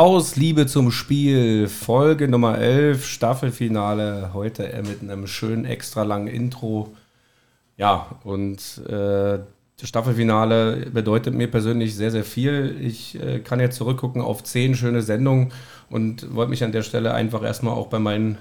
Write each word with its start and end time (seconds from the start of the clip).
Aus 0.00 0.36
Liebe 0.36 0.64
zum 0.64 0.92
Spiel, 0.92 1.68
Folge 1.68 2.26
Nummer 2.26 2.56
11, 2.56 3.04
Staffelfinale, 3.04 4.30
heute 4.32 4.62
mit 4.88 5.02
einem 5.02 5.26
schönen 5.26 5.66
extra 5.66 6.04
langen 6.04 6.26
Intro. 6.26 6.94
Ja, 7.76 8.06
und 8.24 8.78
äh, 8.88 9.40
das 9.78 9.88
Staffelfinale 9.88 10.86
bedeutet 10.90 11.34
mir 11.34 11.50
persönlich 11.50 11.94
sehr, 11.96 12.10
sehr 12.10 12.24
viel. 12.24 12.78
Ich 12.80 13.20
äh, 13.22 13.40
kann 13.40 13.60
jetzt 13.60 13.76
zurückgucken 13.76 14.22
auf 14.22 14.42
zehn 14.42 14.74
schöne 14.74 15.02
Sendungen 15.02 15.52
und 15.90 16.34
wollte 16.34 16.48
mich 16.48 16.64
an 16.64 16.72
der 16.72 16.80
Stelle 16.80 17.12
einfach 17.12 17.42
erstmal 17.42 17.74
auch 17.74 17.88
bei 17.88 17.98
meinen 17.98 18.38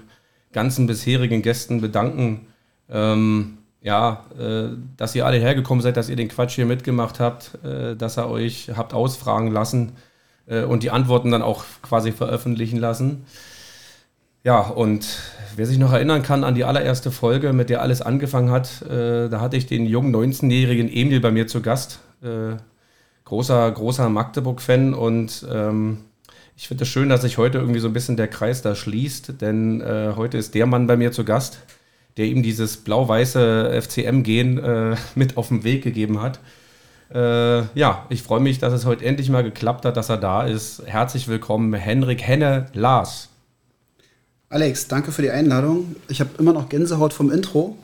ganzen 0.53 0.87
bisherigen 0.87 1.41
Gästen 1.41 1.81
bedanken. 1.81 2.47
Ähm, 2.89 3.57
ja, 3.81 4.23
äh, 4.39 4.77
dass 4.95 5.13
ihr 5.13 5.25
alle 5.25 5.39
hergekommen 5.39 5.81
seid, 5.81 5.97
dass 5.97 6.07
ihr 6.07 6.15
den 6.15 6.29
Quatsch 6.29 6.55
hier 6.55 6.65
mitgemacht 6.65 7.19
habt, 7.19 7.61
äh, 7.65 7.97
dass 7.97 8.17
ihr 8.17 8.29
euch 8.29 8.71
habt 8.77 8.93
ausfragen 8.93 9.51
lassen 9.51 9.91
äh, 10.49 10.63
und 10.63 10.83
die 10.83 10.91
Antworten 10.91 11.31
dann 11.31 11.41
auch 11.41 11.63
quasi 11.81 12.11
veröffentlichen 12.11 12.77
lassen. 12.77 13.25
Ja, 14.43 14.61
und 14.61 15.05
wer 15.55 15.65
sich 15.65 15.77
noch 15.77 15.91
erinnern 15.91 16.23
kann 16.23 16.43
an 16.43 16.55
die 16.55 16.63
allererste 16.63 17.11
Folge, 17.11 17.53
mit 17.53 17.69
der 17.69 17.81
alles 17.81 18.01
angefangen 18.01 18.51
hat, 18.51 18.81
äh, 18.83 19.29
da 19.29 19.41
hatte 19.41 19.57
ich 19.57 19.67
den 19.67 19.85
jungen 19.85 20.15
19-jährigen 20.15 20.89
Emil 20.91 21.19
bei 21.19 21.31
mir 21.31 21.47
zu 21.47 21.61
Gast. 21.61 21.99
Äh, 22.23 22.55
großer, 23.25 23.71
großer 23.71 24.09
Magdeburg-Fan 24.09 24.93
und 24.93 25.45
ähm, 25.51 25.99
ich 26.57 26.67
finde 26.67 26.83
es 26.83 26.89
schön, 26.89 27.09
dass 27.09 27.21
sich 27.21 27.37
heute 27.37 27.59
irgendwie 27.59 27.79
so 27.79 27.87
ein 27.87 27.93
bisschen 27.93 28.17
der 28.17 28.27
Kreis 28.27 28.61
da 28.61 28.75
schließt, 28.75 29.39
denn 29.39 29.81
äh, 29.81 30.13
heute 30.15 30.37
ist 30.37 30.55
der 30.55 30.65
Mann 30.65 30.87
bei 30.87 30.97
mir 30.97 31.11
zu 31.11 31.23
Gast, 31.23 31.59
der 32.17 32.25
ihm 32.25 32.43
dieses 32.43 32.77
blau-weiße 32.77 33.81
FCM-Gen 33.81 34.57
äh, 34.57 34.95
mit 35.15 35.37
auf 35.37 35.49
den 35.49 35.63
Weg 35.63 35.83
gegeben 35.83 36.21
hat. 36.21 36.39
Äh, 37.13 37.63
ja, 37.77 38.05
ich 38.09 38.21
freue 38.21 38.39
mich, 38.39 38.59
dass 38.59 38.71
es 38.73 38.85
heute 38.85 39.03
endlich 39.05 39.29
mal 39.29 39.43
geklappt 39.43 39.85
hat, 39.85 39.97
dass 39.97 40.09
er 40.09 40.17
da 40.17 40.43
ist. 40.45 40.83
Herzlich 40.85 41.27
willkommen, 41.27 41.73
Henrik 41.73 42.21
Henne 42.21 42.67
Lars. 42.73 43.29
Alex, 44.49 44.87
danke 44.87 45.11
für 45.11 45.21
die 45.21 45.31
Einladung. 45.31 45.95
Ich 46.07 46.19
habe 46.19 46.29
immer 46.37 46.53
noch 46.53 46.69
Gänsehaut 46.69 47.13
vom 47.13 47.31
Intro. 47.31 47.77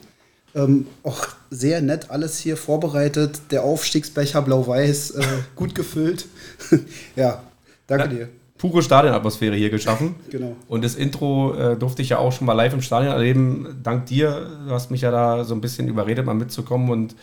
Ähm, 0.54 0.86
auch 1.02 1.26
sehr 1.50 1.80
nett 1.80 2.10
alles 2.10 2.38
hier 2.38 2.56
vorbereitet. 2.56 3.40
Der 3.50 3.62
Aufstiegsbecher 3.62 4.42
blau-weiß, 4.42 5.10
äh, 5.12 5.24
gut 5.56 5.74
gefüllt. 5.74 6.26
ja, 7.16 7.42
danke 7.86 8.04
ja, 8.04 8.10
dir. 8.10 8.28
Pure 8.58 8.82
Stadionatmosphäre 8.82 9.54
hier 9.56 9.70
geschaffen. 9.70 10.14
genau. 10.30 10.56
Und 10.68 10.84
das 10.84 10.94
Intro 10.94 11.54
äh, 11.54 11.76
durfte 11.76 12.00
ich 12.00 12.10
ja 12.10 12.18
auch 12.18 12.32
schon 12.32 12.46
mal 12.46 12.54
live 12.54 12.72
im 12.72 12.80
Stadion 12.80 13.12
erleben. 13.12 13.80
Dank 13.82 14.06
dir. 14.06 14.46
Du 14.66 14.72
hast 14.72 14.90
mich 14.90 15.02
ja 15.02 15.10
da 15.10 15.44
so 15.44 15.54
ein 15.54 15.60
bisschen 15.60 15.88
überredet, 15.88 16.24
mal 16.24 16.34
mitzukommen 16.34 16.90
und 16.90 17.16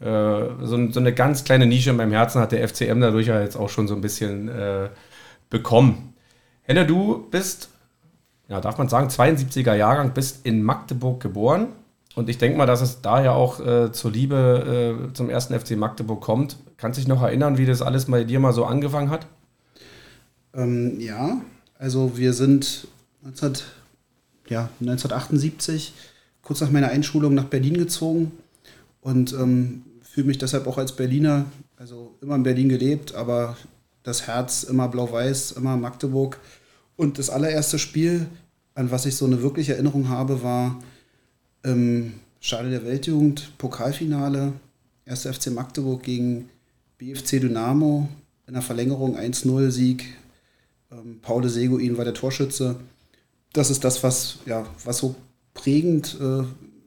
so, 0.00 0.90
so, 0.90 1.00
eine 1.00 1.12
ganz 1.12 1.44
kleine 1.44 1.66
Nische 1.66 1.90
in 1.90 1.96
meinem 1.96 2.12
Herzen 2.12 2.40
hat 2.40 2.52
der 2.52 2.66
FCM 2.66 3.00
dadurch 3.00 3.26
ja 3.26 3.40
jetzt 3.42 3.56
auch 3.56 3.68
schon 3.68 3.86
so 3.86 3.94
ein 3.94 4.00
bisschen 4.00 4.48
äh, 4.48 4.88
bekommen. 5.50 6.14
Henne, 6.62 6.86
du 6.86 7.26
bist, 7.30 7.68
ja, 8.48 8.60
darf 8.60 8.78
man 8.78 8.88
sagen, 8.88 9.08
72er 9.08 9.74
Jahrgang, 9.74 10.14
bist 10.14 10.46
in 10.46 10.62
Magdeburg 10.62 11.20
geboren. 11.20 11.68
Und 12.14 12.28
ich 12.28 12.38
denke 12.38 12.56
mal, 12.58 12.66
dass 12.66 12.80
es 12.80 13.02
daher 13.02 13.34
auch 13.34 13.60
äh, 13.60 13.92
zur 13.92 14.10
Liebe 14.10 15.08
äh, 15.10 15.12
zum 15.12 15.30
ersten 15.30 15.58
FC 15.58 15.76
Magdeburg 15.76 16.20
kommt. 16.20 16.56
Kannst 16.76 16.98
du 16.98 17.00
dich 17.02 17.08
noch 17.08 17.22
erinnern, 17.22 17.58
wie 17.58 17.66
das 17.66 17.82
alles 17.82 18.06
bei 18.06 18.24
dir 18.24 18.40
mal 18.40 18.52
so 18.52 18.64
angefangen 18.64 19.10
hat? 19.10 19.26
Ähm, 20.54 20.98
ja, 20.98 21.40
also 21.78 22.16
wir 22.16 22.32
sind 22.32 22.88
19, 23.22 23.52
ja, 24.48 24.70
1978, 24.80 25.92
kurz 26.42 26.60
nach 26.60 26.70
meiner 26.70 26.88
Einschulung 26.88 27.34
nach 27.34 27.44
Berlin 27.44 27.74
gezogen. 27.74 28.32
Und 29.00 29.32
ähm, 29.32 29.82
fühle 30.10 30.26
mich 30.26 30.38
deshalb 30.38 30.66
auch 30.66 30.76
als 30.76 30.96
Berliner, 30.96 31.46
also 31.76 32.16
immer 32.20 32.34
in 32.34 32.42
Berlin 32.42 32.68
gelebt, 32.68 33.14
aber 33.14 33.56
das 34.02 34.26
Herz 34.26 34.64
immer 34.64 34.88
blau-weiß, 34.88 35.52
immer 35.52 35.76
Magdeburg. 35.76 36.40
Und 36.96 37.18
das 37.18 37.30
allererste 37.30 37.78
Spiel, 37.78 38.26
an 38.74 38.90
was 38.90 39.06
ich 39.06 39.14
so 39.14 39.24
eine 39.24 39.42
wirkliche 39.42 39.74
Erinnerung 39.74 40.08
habe, 40.08 40.42
war 40.42 40.80
im 41.62 42.14
Stadion 42.40 42.72
der 42.72 42.84
Weltjugend, 42.84 43.56
Pokalfinale, 43.58 44.54
1. 45.06 45.26
FC 45.26 45.52
Magdeburg 45.52 46.02
gegen 46.02 46.48
BFC 46.98 47.40
Dynamo 47.40 48.08
in 48.46 48.54
der 48.54 48.62
Verlängerung 48.62 49.16
1-0-Sieg. 49.16 50.04
Ähm, 50.90 51.20
Paul 51.22 51.48
Seguin 51.48 51.96
war 51.96 52.04
der 52.04 52.14
Torschütze. 52.14 52.76
Das 53.52 53.70
ist 53.70 53.84
das, 53.84 54.02
was, 54.02 54.38
ja, 54.46 54.66
was 54.84 54.98
so 54.98 55.14
prägend, 55.54 56.18
äh, 56.20 56.42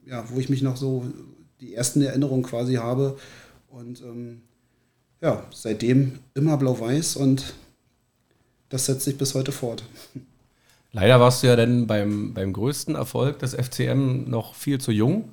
ja, 0.08 0.24
wo 0.30 0.38
ich 0.38 0.48
mich 0.48 0.62
noch 0.62 0.76
so 0.76 1.04
die 1.64 1.74
ersten 1.74 2.02
Erinnerungen 2.02 2.42
quasi 2.42 2.74
habe. 2.74 3.16
Und 3.68 4.00
ähm, 4.02 4.42
ja, 5.20 5.44
seitdem 5.52 6.18
immer 6.34 6.56
blau-weiß 6.56 7.16
und 7.16 7.54
das 8.68 8.86
setzt 8.86 9.04
sich 9.04 9.16
bis 9.16 9.34
heute 9.34 9.52
fort. 9.52 9.84
Leider 10.92 11.18
warst 11.18 11.42
du 11.42 11.48
ja 11.48 11.56
dann 11.56 11.86
beim, 11.86 12.34
beim 12.34 12.52
größten 12.52 12.94
Erfolg 12.94 13.38
des 13.40 13.54
FCM 13.54 14.28
noch 14.28 14.54
viel 14.54 14.80
zu 14.80 14.92
jung, 14.92 15.30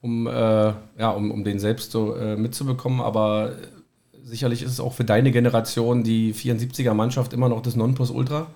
um, 0.00 0.26
äh, 0.26 0.30
ja, 0.30 1.10
um, 1.10 1.30
um 1.32 1.42
den 1.42 1.58
selbst 1.58 1.90
so 1.90 2.14
äh, 2.14 2.36
mitzubekommen. 2.36 3.00
Aber 3.00 3.56
sicherlich 4.22 4.62
ist 4.62 4.70
es 4.70 4.80
auch 4.80 4.92
für 4.92 5.04
deine 5.04 5.32
Generation 5.32 6.04
die 6.04 6.34
74er-Mannschaft 6.34 7.32
immer 7.32 7.48
noch 7.48 7.62
das 7.62 7.74
Nonplusultra 7.74 8.46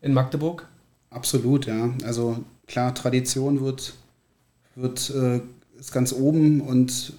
in 0.00 0.12
Magdeburg. 0.12 0.66
Absolut, 1.10 1.66
ja. 1.66 1.90
Also 2.04 2.44
klar, 2.66 2.94
Tradition 2.94 3.60
wird, 3.60 3.94
wird 4.74 5.10
äh, 5.10 5.40
ist 5.80 5.92
ganz 5.92 6.12
oben 6.12 6.60
und 6.60 7.14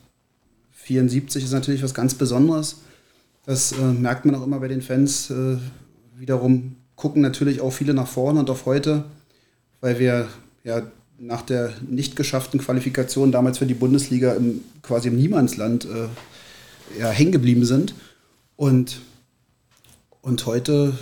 74 0.73 1.43
ist 1.43 1.51
natürlich 1.51 1.83
was 1.83 1.93
ganz 1.93 2.13
Besonderes. 2.13 2.77
Das 3.45 3.71
äh, 3.71 3.81
merkt 3.81 4.25
man 4.25 4.35
auch 4.35 4.45
immer 4.45 4.59
bei 4.59 4.67
den 4.67 4.81
Fans. 4.81 5.29
Äh, 5.29 5.57
wiederum 6.15 6.75
gucken 6.95 7.21
natürlich 7.21 7.61
auch 7.61 7.71
viele 7.71 7.93
nach 7.93 8.07
vorne 8.07 8.39
und 8.39 8.49
auf 8.49 8.65
heute, 8.65 9.03
weil 9.81 9.97
wir 9.99 10.27
ja 10.63 10.83
nach 11.17 11.41
der 11.41 11.73
nicht 11.87 12.15
geschafften 12.15 12.59
Qualifikation 12.59 13.31
damals 13.31 13.57
für 13.57 13.65
die 13.65 13.73
Bundesliga 13.73 14.33
im, 14.33 14.61
quasi 14.81 15.07
im 15.07 15.17
Niemandsland 15.17 15.85
äh, 15.85 16.99
ja, 16.99 17.09
hängen 17.09 17.31
geblieben 17.31 17.65
sind. 17.65 17.95
Und, 18.55 18.99
und 20.21 20.45
heute 20.45 20.93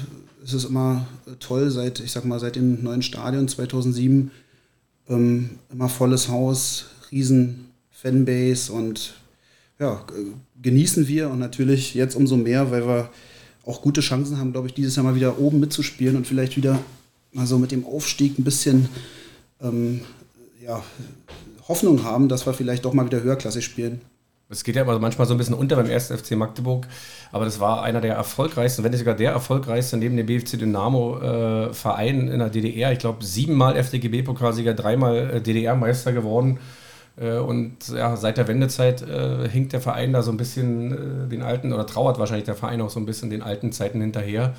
ist 0.43 0.53
es 0.53 0.65
immer 0.65 1.07
toll, 1.39 1.69
seit, 1.69 1.99
ich 1.99 2.11
sag 2.11 2.25
mal, 2.25 2.39
seit 2.39 2.55
dem 2.55 2.83
neuen 2.83 3.01
Stadion 3.01 3.47
2007, 3.47 4.31
ähm, 5.09 5.49
immer 5.71 5.89
volles 5.89 6.29
Haus, 6.29 6.85
riesen 7.11 7.71
Fanbase 7.91 8.71
und 8.71 9.15
ja, 9.79 10.05
genießen 10.61 11.07
wir 11.07 11.29
und 11.29 11.39
natürlich 11.39 11.93
jetzt 11.93 12.15
umso 12.15 12.37
mehr, 12.37 12.71
weil 12.71 12.85
wir 12.85 13.09
auch 13.65 13.81
gute 13.81 14.01
Chancen 14.01 14.37
haben, 14.37 14.51
glaube 14.51 14.67
ich, 14.67 14.73
dieses 14.73 14.95
Jahr 14.95 15.05
mal 15.05 15.15
wieder 15.15 15.39
oben 15.39 15.59
mitzuspielen 15.59 16.15
und 16.15 16.27
vielleicht 16.27 16.57
wieder 16.57 16.79
mal 17.31 17.45
so 17.45 17.59
mit 17.59 17.71
dem 17.71 17.85
Aufstieg 17.85 18.39
ein 18.39 18.43
bisschen 18.43 18.89
ähm, 19.61 20.01
ja, 20.61 20.83
Hoffnung 21.67 22.03
haben, 22.03 22.29
dass 22.29 22.45
wir 22.45 22.53
vielleicht 22.53 22.85
doch 22.85 22.93
mal 22.93 23.05
wieder 23.05 23.21
höherklassig 23.21 23.63
spielen. 23.63 24.01
Es 24.51 24.63
geht 24.63 24.75
ja 24.75 24.81
immer 24.81 24.97
manchmal 24.97 25.27
so 25.27 25.35
ein 25.35 25.37
bisschen 25.37 25.53
unter 25.53 25.75
beim 25.75 25.85
ersten 25.85 26.17
FC 26.17 26.31
Magdeburg, 26.31 26.87
aber 27.31 27.45
das 27.45 27.59
war 27.59 27.83
einer 27.83 28.01
der 28.01 28.15
erfolgreichsten, 28.15 28.83
wenn 28.83 28.89
nicht 28.89 28.99
sogar 28.99 29.13
der 29.13 29.31
erfolgreichste 29.31 29.95
neben 29.95 30.17
dem 30.17 30.25
BFC 30.25 30.57
Dynamo 30.57 31.19
äh, 31.19 31.73
Verein 31.73 32.27
in 32.27 32.39
der 32.39 32.49
DDR. 32.49 32.91
Ich 32.91 32.97
glaube, 32.97 33.23
siebenmal 33.23 33.77
FDGB-Pokalsieger, 33.77 34.73
dreimal 34.73 35.35
äh, 35.35 35.41
DDR-Meister 35.41 36.13
geworden. 36.13 36.57
Äh, 37.19 37.37
und 37.37 37.89
ja, 37.89 38.15
seit 38.15 38.37
der 38.37 38.47
Wendezeit 38.47 39.01
äh, 39.01 39.47
hinkt 39.49 39.73
der 39.73 39.81
Verein 39.81 40.13
da 40.13 40.21
so 40.21 40.31
ein 40.31 40.37
bisschen 40.37 41.25
äh, 41.25 41.29
den 41.29 41.41
alten, 41.41 41.73
oder 41.73 41.85
trauert 41.85 42.19
wahrscheinlich 42.19 42.45
der 42.45 42.55
Verein 42.55 42.81
auch 42.81 42.89
so 42.89 42.99
ein 42.99 43.05
bisschen 43.05 43.29
den 43.29 43.41
alten 43.41 43.71
Zeiten 43.71 44.01
hinterher. 44.01 44.53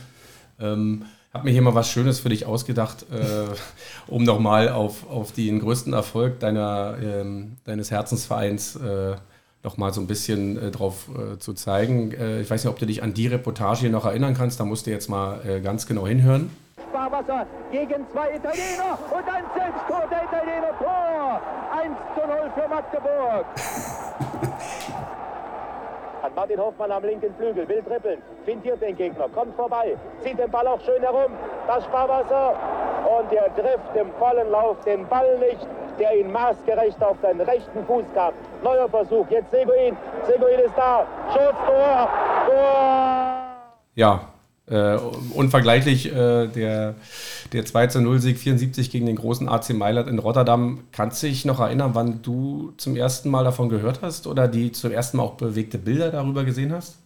Ähm, 0.61 1.05
habe 1.33 1.45
mir 1.45 1.53
hier 1.53 1.63
mal 1.63 1.75
was 1.75 1.89
Schönes 1.89 2.21
für 2.21 2.29
dich 2.29 2.45
ausgedacht, 2.45 3.07
äh, 3.13 3.55
um 4.09 4.25
nochmal 4.25 4.69
auf, 4.69 5.09
auf 5.09 5.33
den 5.33 5.61
größten 5.61 5.93
Erfolg 5.93 6.41
deiner, 6.41 6.97
ähm, 7.03 7.57
deines 7.65 7.91
Herzensvereins 7.91 8.77
äh, 8.77 9.17
nochmal 9.63 9.93
so 9.93 10.01
ein 10.01 10.07
bisschen 10.07 10.59
äh, 10.59 10.71
drauf 10.71 11.09
äh, 11.09 11.39
zu 11.39 11.53
zeigen. 11.53 12.13
Ich 12.41 12.51
weiß 12.51 12.65
nicht, 12.65 12.73
ob 12.73 12.79
du 12.79 12.87
dich 12.87 13.03
an 13.03 13.15
die 13.15 13.27
Reportage 13.27 13.81
hier 13.81 13.91
noch 13.91 14.07
erinnern 14.07 14.35
kannst, 14.35 14.59
da 14.59 14.65
musst 14.65 14.87
du 14.87 14.91
jetzt 14.91 15.09
mal 15.09 15.61
ganz 15.63 15.87
genau 15.87 16.07
hinhören. 16.07 16.51
Sparwasser 17.01 17.47
gegen 17.73 18.07
zwei 18.11 18.35
Italiener 18.35 18.99
und 19.11 19.27
ein 19.27 19.45
Selbsttor 19.57 20.03
der 20.11 20.25
Italiener 20.25 20.79
Tor. 20.79 21.41
1 21.75 21.97
zu 22.15 22.27
0 22.27 22.51
für 22.55 22.69
Magdeburg. 22.69 23.47
Hat 26.23 26.37
Martin 26.37 26.61
Hoffmann 26.61 26.93
am 26.93 27.03
linken 27.03 27.35
Flügel, 27.37 27.67
will 27.67 27.83
trippeln, 27.83 28.21
fintiert 28.45 28.83
den 28.83 28.97
Gegner, 28.97 29.29
kommt 29.35 29.57
vorbei, 29.57 29.97
zieht 30.23 30.39
den 30.39 30.51
Ball 30.51 30.67
auch 30.67 30.81
schön 30.83 31.01
herum. 31.01 31.33
Das 31.67 31.85
Sparwasser 31.85 32.55
und 33.19 33.33
er 33.33 33.55
trifft 33.55 33.97
im 33.97 34.13
vollen 34.19 34.51
Lauf 34.51 34.77
den 34.85 35.07
Ball 35.09 35.39
nicht, 35.39 35.67
der 35.99 36.19
ihn 36.19 36.31
maßgerecht 36.31 37.03
auf 37.03 37.17
den 37.23 37.41
rechten 37.41 37.83
Fuß 37.87 38.05
gab. 38.15 38.35
Neuer 38.63 38.91
Versuch, 38.91 39.27
jetzt 39.31 39.51
Seguin, 39.51 39.97
Seguin 40.27 40.59
ist 40.59 40.77
da, 40.77 41.07
Schuss, 41.33 41.55
Tor, 41.67 42.09
Tor. 42.47 43.37
Ja, 43.95 44.21
äh, 44.71 44.97
unvergleichlich 45.35 46.07
äh, 46.07 46.47
der, 46.47 46.95
der 47.53 47.65
2-0-Sieg 47.65 48.39
74 48.39 48.91
gegen 48.91 49.07
den 49.07 49.17
großen 49.17 49.49
AC 49.49 49.71
Mailand 49.71 50.09
in 50.09 50.19
Rotterdam. 50.19 50.85
Kannst 50.93 51.23
du 51.23 51.27
dich 51.27 51.45
noch 51.45 51.61
erinnern, 51.61 51.91
wann 51.95 52.23
du 52.23 52.73
zum 52.77 52.97
ersten 52.97 53.31
Mal 53.31 53.45
davon 53.45 53.69
gehört 53.69 54.01
hast 54.01 54.27
oder 54.27 54.47
die 54.47 54.71
zum 54.71 54.93
ersten 54.93 55.17
Mal 55.17 55.25
auch 55.25 55.35
bewegte 55.35 55.77
Bilder 55.77 56.11
darüber 56.11 56.45
gesehen 56.45 56.73
hast? 56.73 56.97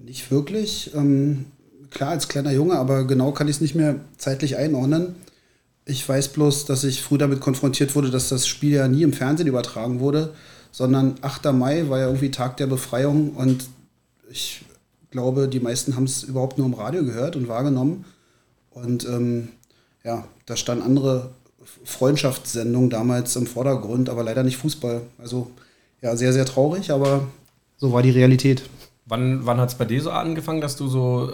Nicht 0.00 0.30
wirklich. 0.32 0.92
Ähm, 0.94 1.46
klar, 1.90 2.10
als 2.10 2.28
kleiner 2.28 2.52
Junge, 2.52 2.76
aber 2.76 3.04
genau 3.04 3.30
kann 3.30 3.46
ich 3.46 3.56
es 3.56 3.60
nicht 3.60 3.76
mehr 3.76 3.96
zeitlich 4.18 4.56
einordnen. 4.56 5.14
Ich 5.86 6.06
weiß 6.08 6.28
bloß, 6.28 6.64
dass 6.64 6.82
ich 6.82 7.02
früh 7.02 7.18
damit 7.18 7.40
konfrontiert 7.40 7.94
wurde, 7.94 8.10
dass 8.10 8.30
das 8.30 8.48
Spiel 8.48 8.72
ja 8.72 8.88
nie 8.88 9.02
im 9.02 9.12
Fernsehen 9.12 9.46
übertragen 9.46 10.00
wurde, 10.00 10.34
sondern 10.72 11.14
8. 11.20 11.52
Mai 11.52 11.88
war 11.88 12.00
ja 12.00 12.06
irgendwie 12.06 12.32
Tag 12.32 12.56
der 12.56 12.66
Befreiung 12.66 13.30
und 13.34 13.66
ich 14.28 14.62
glaube, 15.14 15.46
die 15.48 15.60
meisten 15.60 15.94
haben 15.94 16.04
es 16.04 16.24
überhaupt 16.24 16.58
nur 16.58 16.66
im 16.66 16.74
Radio 16.74 17.04
gehört 17.04 17.36
und 17.36 17.46
wahrgenommen. 17.46 18.04
Und 18.72 19.06
ähm, 19.06 19.48
ja, 20.02 20.24
da 20.44 20.56
standen 20.56 20.82
andere 20.82 21.30
Freundschaftssendungen 21.84 22.90
damals 22.90 23.36
im 23.36 23.46
Vordergrund, 23.46 24.10
aber 24.10 24.24
leider 24.24 24.42
nicht 24.42 24.56
Fußball. 24.56 25.02
Also 25.18 25.52
ja, 26.02 26.16
sehr, 26.16 26.32
sehr 26.32 26.44
traurig, 26.44 26.90
aber 26.90 27.28
so 27.76 27.92
war 27.92 28.02
die 28.02 28.10
Realität. 28.10 28.64
Wann, 29.06 29.46
wann 29.46 29.58
hat 29.58 29.68
es 29.68 29.76
bei 29.76 29.84
dir 29.84 30.02
so 30.02 30.10
angefangen, 30.10 30.60
dass 30.60 30.74
du 30.74 30.88
so 30.88 31.30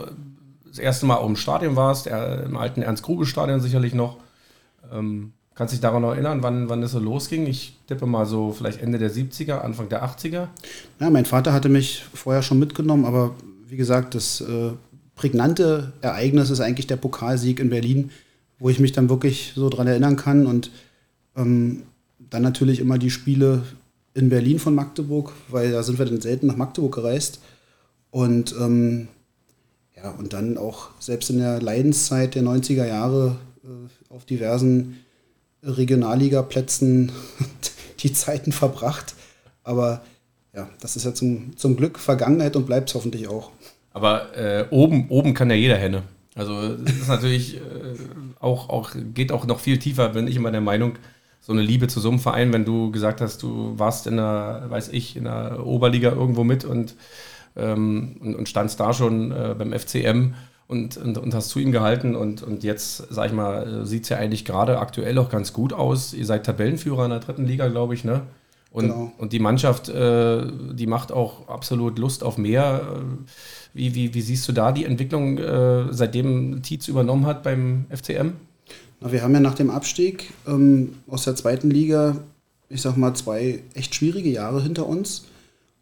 das 0.67 0.79
erste 0.79 1.07
Mal 1.07 1.17
auch 1.17 1.27
im 1.27 1.37
Stadion 1.37 1.75
warst, 1.75 2.07
im 2.07 2.59
alten 2.59 2.83
Ernst-Grube-Stadion 2.83 3.61
sicherlich 3.61 3.95
noch? 3.95 4.19
Ähm, 4.93 5.33
kannst 5.55 5.73
du 5.73 5.77
dich 5.77 5.81
daran 5.81 6.03
noch 6.03 6.13
erinnern, 6.13 6.43
wann, 6.43 6.69
wann 6.69 6.83
das 6.83 6.93
so 6.93 6.99
losging? 6.99 7.47
Ich 7.47 7.79
tippe 7.87 8.05
mal 8.05 8.27
so 8.27 8.53
vielleicht 8.53 8.83
Ende 8.83 8.99
der 8.99 9.11
70er, 9.11 9.61
Anfang 9.61 9.89
der 9.89 10.05
80er. 10.05 10.49
Ja, 11.01 11.09
mein 11.11 11.25
Vater 11.25 11.55
hatte 11.55 11.71
mich 11.71 12.05
vorher 12.13 12.43
schon 12.43 12.59
mitgenommen, 12.59 13.07
aber 13.07 13.35
wie 13.71 13.77
gesagt, 13.77 14.15
das 14.15 14.41
äh, 14.41 14.73
prägnante 15.15 15.93
Ereignis 16.01 16.51
ist 16.51 16.61
eigentlich 16.61 16.89
der 16.89 16.97
Pokalsieg 16.97 17.61
in 17.61 17.71
Berlin, 17.71 18.11
wo 18.59 18.69
ich 18.69 18.81
mich 18.81 18.93
dann 18.93 19.09
wirklich 19.09 19.53
so 19.55 19.69
dran 19.69 19.87
erinnern 19.87 20.17
kann. 20.17 20.47
Und 20.47 20.71
ähm, 21.37 21.85
dann 22.19 22.43
natürlich 22.43 22.81
immer 22.81 22.99
die 22.99 23.11
Spiele 23.11 23.63
in 24.15 24.29
Berlin 24.29 24.59
von 24.59 24.75
Magdeburg, 24.75 25.33
weil 25.49 25.71
da 25.71 25.83
sind 25.83 25.99
wir 25.99 26.07
dann 26.07 26.21
selten 26.21 26.49
nach 26.49 26.57
Magdeburg 26.57 26.95
gereist. 26.95 27.41
Und 28.11 28.55
ähm, 28.61 29.09
ja, 29.97 30.11
und 30.11 30.33
dann 30.33 30.59
auch 30.59 30.89
selbst 30.99 31.31
in 31.31 31.39
der 31.39 31.63
Leidenszeit 31.63 32.35
der 32.35 32.43
90er 32.43 32.87
Jahre 32.87 33.37
äh, 33.63 34.13
auf 34.13 34.25
diversen 34.25 34.97
Regionalliga-Plätzen 35.63 37.13
die 38.01 38.13
Zeiten 38.13 38.51
verbracht. 38.51 39.15
Aber 39.63 40.03
ja, 40.55 40.69
das 40.81 40.97
ist 40.97 41.05
ja 41.05 41.15
zum, 41.15 41.57
zum 41.57 41.77
Glück 41.77 41.99
Vergangenheit 41.99 42.57
und 42.57 42.67
bleibt 42.67 42.89
es 42.89 42.95
hoffentlich 42.95 43.29
auch. 43.29 43.53
Aber 43.93 44.37
äh, 44.37 44.67
oben, 44.71 45.09
oben 45.09 45.35
kann 45.35 45.51
ja 45.51 45.57
jeder 45.57 45.77
Henne. 45.77 46.03
Also 46.35 46.77
das 46.77 46.95
ist 46.95 47.09
natürlich 47.09 47.57
äh, 47.57 47.61
auch, 48.39 48.69
auch, 48.69 48.93
geht 49.15 49.33
auch 49.33 49.47
noch 49.47 49.61
viel 49.61 49.79
tiefer, 49.79 50.11
bin 50.11 50.29
ich 50.29 50.37
immer 50.37 50.51
der 50.51 50.61
Meinung, 50.61 50.93
so 51.41 51.53
eine 51.53 51.63
Liebe 51.63 51.89
zu 51.89 52.01
so 52.01 52.11
einem 52.11 52.19
Verein, 52.19 52.53
wenn 52.53 52.65
du 52.65 52.91
gesagt 52.91 53.21
hast, 53.21 53.43
du 53.43 53.79
warst 53.79 54.07
in 54.07 54.17
der, 54.17 54.67
weiß 54.69 54.91
ich, 54.91 55.17
in 55.17 55.25
der 55.25 55.67
Oberliga 55.67 56.11
irgendwo 56.11 56.45
mit 56.45 56.65
und, 56.65 56.95
ähm, 57.57 58.17
und, 58.21 58.37
und, 58.37 58.49
standst 58.49 58.79
da 58.79 58.93
schon 58.93 59.33
äh, 59.33 59.55
beim 59.59 59.73
FCM 59.73 60.35
und, 60.69 60.97
und, 60.97 61.19
und, 61.19 61.35
hast 61.35 61.49
zu 61.49 61.59
ihm 61.59 61.73
gehalten 61.73 62.15
und, 62.15 62.43
und 62.43 62.63
jetzt, 62.63 63.07
sag 63.11 63.27
ich 63.27 63.33
mal, 63.33 63.85
sieht 63.87 64.05
es 64.05 64.11
ja 64.11 64.19
eigentlich 64.19 64.45
gerade 64.45 64.79
aktuell 64.79 65.19
auch 65.19 65.31
ganz 65.31 65.53
gut 65.53 65.73
aus. 65.73 66.13
Ihr 66.13 66.27
seid 66.27 66.47
Tabellenführer 66.47 67.05
in 67.05 67.11
der 67.11 67.21
dritten 67.21 67.47
Liga, 67.47 67.69
glaube 67.69 67.95
ich, 67.95 68.05
ne? 68.05 68.23
Und, 68.71 68.85
genau. 68.85 69.13
und 69.19 69.33
die 69.33 69.41
Mannschaft, 69.41 69.89
äh, 69.89 70.43
die 70.73 70.87
macht 70.87 71.11
auch 71.11 71.49
absolut 71.49 71.99
Lust 71.99 72.23
auf 72.23 72.39
mehr. 72.39 72.83
Wie, 73.73 73.95
wie, 73.95 74.15
wie 74.15 74.21
siehst 74.21 74.49
du 74.49 74.53
da 74.53 74.73
die 74.73 74.85
Entwicklung, 74.85 75.39
äh, 75.39 75.93
seitdem 75.93 76.63
Tietz 76.63 76.89
übernommen 76.89 77.27
hat 77.27 77.43
beim 77.43 77.87
FCM? 77.91 78.33
Na, 79.01 79.13
wir 79.13 79.23
haben 79.23 79.35
ja 79.35 79.41
nach 79.41 79.55
dem 79.55 79.71
Abstieg 79.71 80.31
ähm, 80.47 80.95
aus 81.07 81.25
der 81.25 81.37
zweiten 81.37 81.71
Liga, 81.71 82.17
ich 82.69 82.83
sag 82.83 82.97
mal, 82.97 83.15
zwei 83.15 83.63
echt 83.75 83.95
schwierige 83.95 84.31
Jahre 84.31 84.63
hinter 84.63 84.87
uns. 84.87 85.27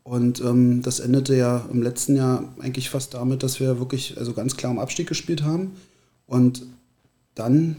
Und 0.05 0.41
ähm, 0.41 0.81
das 0.83 1.01
endete 1.01 1.37
ja 1.37 1.67
im 1.71 1.83
letzten 1.83 2.17
Jahr 2.17 2.45
eigentlich 2.61 2.89
fast 2.89 3.15
damit, 3.15 3.43
dass 3.43 3.61
wir 3.61 3.79
wirklich 3.79 4.17
also 4.17 4.33
ganz 4.33 4.57
klar 4.57 4.73
im 4.73 4.79
Abstieg 4.79 5.07
gespielt 5.07 5.43
haben. 5.43 5.73
Und 6.27 6.63
dann, 7.35 7.77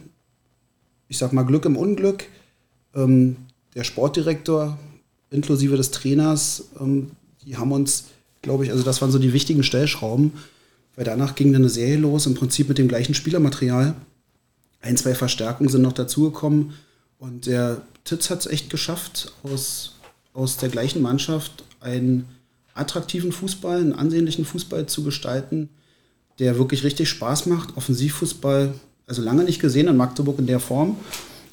ich 1.08 1.18
sag 1.18 1.34
mal, 1.34 1.44
Glück 1.44 1.66
im 1.66 1.76
Unglück. 1.76 2.26
Ähm, 2.94 3.36
der 3.76 3.84
Sportdirektor 3.84 4.78
inklusive 5.32 5.78
des 5.78 5.92
Trainers, 5.92 6.70
ähm, 6.80 7.12
die 7.46 7.58
haben 7.58 7.72
uns, 7.72 8.06
glaube 8.42 8.66
ich, 8.66 8.72
also 8.72 8.84
das 8.84 9.02
waren 9.02 9.12
so 9.12 9.20
die 9.20 9.34
wichtigen 9.34 9.64
Stellschrauben, 9.64 10.34
weil 10.96 11.06
danach 11.06 11.36
ging 11.36 11.54
dann 11.54 11.62
eine 11.62 11.70
Serie 11.70 11.98
los, 11.98 12.26
im 12.26 12.36
Prinzip 12.36 12.70
mit 12.70 12.78
dem 12.78 12.88
gleichen 12.88 13.14
Spielermaterial. 13.14 13.96
Ein, 14.82 14.98
zwei 14.98 15.14
Verstärkungen 15.14 15.70
sind 15.70 15.82
noch 15.82 15.94
dazugekommen 15.94 16.74
und 17.18 17.46
der 17.46 17.82
Titz 18.06 18.30
hat 18.30 18.40
es 18.40 18.48
echt 18.48 18.70
geschafft, 18.70 19.34
aus, 19.44 19.96
aus 20.34 20.58
der 20.58 20.70
gleichen 20.70 21.02
Mannschaft 21.02 21.64
einen 21.82 22.26
attraktiven 22.74 23.32
Fußball, 23.32 23.80
einen 23.80 23.94
ansehnlichen 23.94 24.46
Fußball 24.46 24.86
zu 24.86 25.04
gestalten, 25.04 25.70
der 26.40 26.58
wirklich 26.58 26.84
richtig 26.84 27.10
Spaß 27.10 27.46
macht. 27.48 27.76
Offensivfußball, 27.76 28.74
also 29.06 29.22
lange 29.22 29.44
nicht 29.44 29.60
gesehen 29.60 29.88
in 29.88 29.98
Magdeburg 29.98 30.40
in 30.40 30.48
der 30.48 30.60
Form. 30.60 30.98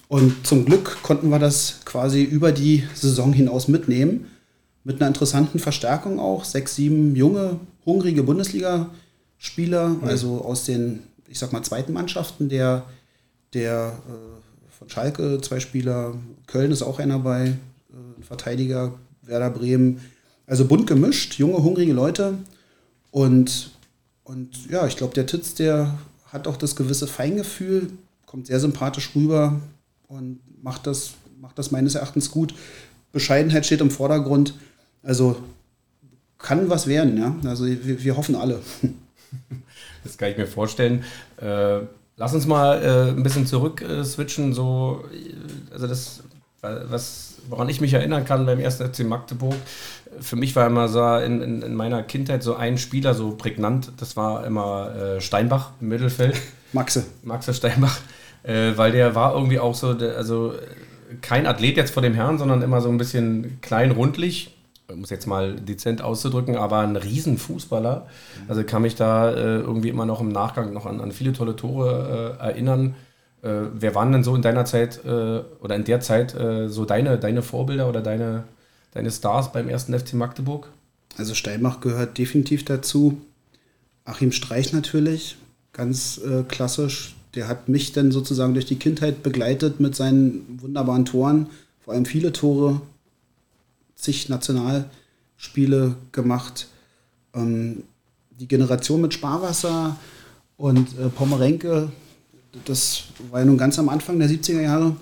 Und 0.09 0.47
zum 0.47 0.65
Glück 0.65 1.03
konnten 1.03 1.31
wir 1.31 1.41
das 1.41 1.81
quasi 1.85 2.23
über 2.23 2.53
die 2.53 2.85
Saison 2.95 3.33
hinaus 3.33 3.67
mitnehmen. 3.67 4.27
Mit 4.87 5.01
einer 5.01 5.09
interessanten 5.09 5.59
Verstärkung 5.59 6.21
auch. 6.21 6.45
Sechs, 6.45 6.77
sieben 6.77 7.17
junge, 7.17 7.59
hungrige 7.85 8.23
Bundesliga-Spieler, 8.23 9.89
mhm. 9.89 10.05
also 10.05 10.45
aus 10.45 10.65
den, 10.65 11.03
ich 11.29 11.41
sag 11.41 11.53
mal, 11.53 11.63
zweiten 11.63 11.93
Mannschaften 11.93 12.49
der, 12.49 12.85
der 13.53 13.99
äh, 14.09 14.71
von 14.71 14.89
Schalke, 14.89 15.41
zwei 15.41 15.59
Spieler, 15.59 16.15
Köln 16.47 16.71
ist 16.71 16.83
auch 16.83 17.01
einer 17.01 17.19
bei, 17.19 17.49
äh, 17.49 18.23
Verteidiger, 18.23 18.95
Werder 19.23 19.51
Bremen. 19.51 20.01
Also 20.47 20.67
bunt 20.67 20.87
gemischt, 20.87 21.35
junge, 21.35 21.63
hungrige 21.65 21.93
Leute. 21.93 22.35
Und, 23.11 23.73
und 24.23 24.71
ja, 24.71 24.87
ich 24.87 24.97
glaube, 24.97 25.15
der 25.15 25.27
Titz, 25.27 25.55
der 25.55 25.99
hat 26.27 26.47
auch 26.47 26.57
das 26.57 26.77
gewisse 26.77 27.09
Feingefühl, 27.09 27.91
kommt 28.25 28.47
sehr 28.47 28.61
sympathisch 28.61 29.11
rüber, 29.17 29.61
und 30.09 30.39
macht 30.63 30.87
das, 30.87 31.15
macht 31.41 31.59
das 31.59 31.73
meines 31.73 31.97
Erachtens 31.97 32.31
gut. 32.31 32.55
Bescheidenheit 33.13 33.67
steht 33.67 33.81
im 33.81 33.91
Vordergrund. 33.91 34.55
Also 35.07 35.37
kann 36.39 36.69
was 36.69 36.87
werden, 36.87 37.17
ja. 37.17 37.35
Also 37.49 37.67
wir, 37.67 38.03
wir 38.03 38.17
hoffen 38.17 38.35
alle. 38.35 38.61
Das 40.05 40.17
kann 40.19 40.31
ich 40.31 40.37
mir 40.37 40.47
vorstellen. 40.47 41.03
Äh, 41.37 41.81
lass 42.17 42.33
uns 42.33 42.47
mal 42.47 42.81
äh, 42.81 43.11
ein 43.11 43.25
bisschen 43.25 43.45
zurück 43.45 43.83
äh, 43.83 44.05
switchen. 44.05 44.55
So, 44.55 45.05
also 45.73 45.89
das, 45.89 46.23
was, 46.61 47.35
woran 47.49 47.69
ich 47.69 47.81
mich 47.81 47.93
erinnern 47.93 48.25
kann 48.25 48.47
beim 48.47 48.61
ersten 48.61 48.87
FC 48.87 49.01
Magdeburg, 49.01 49.57
für 50.21 50.37
mich 50.37 50.55
war 50.55 50.69
immer 50.69 50.87
so 50.87 51.05
in, 51.17 51.43
in, 51.43 51.61
in, 51.61 51.75
meiner 51.75 52.05
Kindheit 52.05 52.45
so 52.45 52.55
ein 52.55 52.79
Spieler 52.79 53.15
so 53.15 53.33
prägnant. 53.33 53.91
Das 53.97 54.17
war 54.17 54.47
immer 54.47 54.95
äh, 54.95 55.21
Steinbach 55.21 55.73
im 55.81 55.89
Mittelfeld. 55.89 56.37
Maxe. 56.73 57.05
Maxe 57.25 57.53
Steinbach 57.53 57.99
äh, 58.47 58.77
weil 58.77 58.93
der 58.93 59.15
war 59.15 59.35
irgendwie 59.35 59.59
auch 59.59 59.75
so, 59.75 59.89
also 59.89 60.55
kein 61.21 61.47
Athlet 61.47 61.77
jetzt 61.77 61.93
vor 61.93 62.03
dem 62.03 62.15
Herrn, 62.15 62.39
sondern 62.39 62.63
immer 62.63 62.81
so 62.81 62.89
ein 62.89 62.99
bisschen 62.99 63.59
klein, 63.61 63.91
rundlich. 63.91 64.56
Ich 64.89 64.97
muss 64.97 65.11
jetzt 65.11 65.27
mal 65.27 65.57
dezent 65.57 66.01
auszudrücken, 66.01 66.57
aber 66.57 66.79
ein 66.79 66.97
Riesenfußballer. 66.97 68.07
Also 68.47 68.63
kann 68.65 68.83
mich 68.83 68.95
da 68.95 69.31
äh, 69.33 69.59
irgendwie 69.59 69.89
immer 69.89 70.07
noch 70.07 70.21
im 70.21 70.29
Nachgang 70.29 70.73
noch 70.73 70.87
an, 70.87 71.01
an 71.01 71.13
viele 71.13 71.33
tolle 71.33 71.57
Tore 71.57 72.37
äh, 72.41 72.45
erinnern. 72.45 72.95
Äh, 73.43 73.63
wer 73.75 73.95
waren 73.95 74.13
denn 74.13 74.23
so 74.23 74.35
in 74.37 74.43
deiner 74.43 74.65
Zeit 74.65 75.05
äh, 75.05 75.43
oder 75.61 75.75
in 75.75 75.85
der 75.85 76.01
Zeit 76.01 76.35
äh, 76.35 76.69
so 76.69 76.85
deine, 76.85 77.19
deine 77.19 77.43
Vorbilder 77.43 77.89
oder 77.89 78.01
deine, 78.01 78.45
deine 78.93 79.11
Stars 79.11 79.53
beim 79.53 79.69
ersten 79.69 79.99
FC 79.99 80.15
Magdeburg? 80.15 80.69
Also 81.17 81.35
Steinbach 81.35 81.81
gehört 81.81 82.17
definitiv 82.19 82.65
dazu. 82.65 83.21
Achim 84.05 84.31
Streich 84.31 84.73
natürlich, 84.73 85.37
ganz 85.73 86.21
klassisch 86.47 87.17
der 87.37 87.49
hat 87.49 87.69
mich 87.69 87.93
dann 87.93 88.11
sozusagen 88.11 88.55
durch 88.55 88.67
die 88.67 88.79
Kindheit 88.79 89.23
begleitet 89.23 89.79
mit 89.79 89.95
seinen 89.95 90.59
wunderbaren 90.61 91.05
Toren, 91.05 91.49
vor 91.85 91.95
allem 91.95 92.07
viele 92.07 92.33
Tore, 92.33 92.81
zig 93.97 94.29
Nationalspiele 94.29 95.97
gemacht. 96.13 96.69
Ähm, 97.35 97.85
die 98.39 98.49
Generation 98.49 99.01
mit 99.01 99.15
Sparwasser 99.15 99.97
und 100.57 100.99
äh, 100.99 101.09
Pommerenke, 101.09 101.91
das 102.65 103.05
war 103.31 103.41
ja 103.41 103.47
nun 103.47 103.59
ganz 103.59 103.79
am 103.79 103.89
Anfang 103.89 104.19
der 104.19 104.29
70er 104.29 104.61
Jahre. 104.61 104.97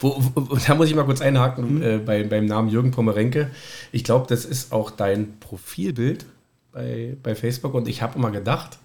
Wo, 0.00 0.22
wo, 0.34 0.56
da 0.56 0.74
muss 0.74 0.88
ich 0.88 0.94
mal 0.94 1.04
kurz 1.04 1.20
einhaken 1.20 1.76
mhm. 1.76 1.82
äh, 1.82 1.98
bei, 1.98 2.24
beim 2.24 2.46
Namen 2.46 2.68
Jürgen 2.68 2.90
Pommerenke. 2.90 3.50
Ich 3.92 4.04
glaube, 4.04 4.26
das 4.28 4.44
ist 4.44 4.72
auch 4.72 4.90
dein 4.90 5.38
Profilbild 5.40 6.26
bei, 6.72 7.16
bei 7.22 7.34
Facebook 7.34 7.74
und 7.74 7.88
ich 7.88 8.02
habe 8.02 8.18
immer 8.18 8.30
gedacht, 8.30 8.78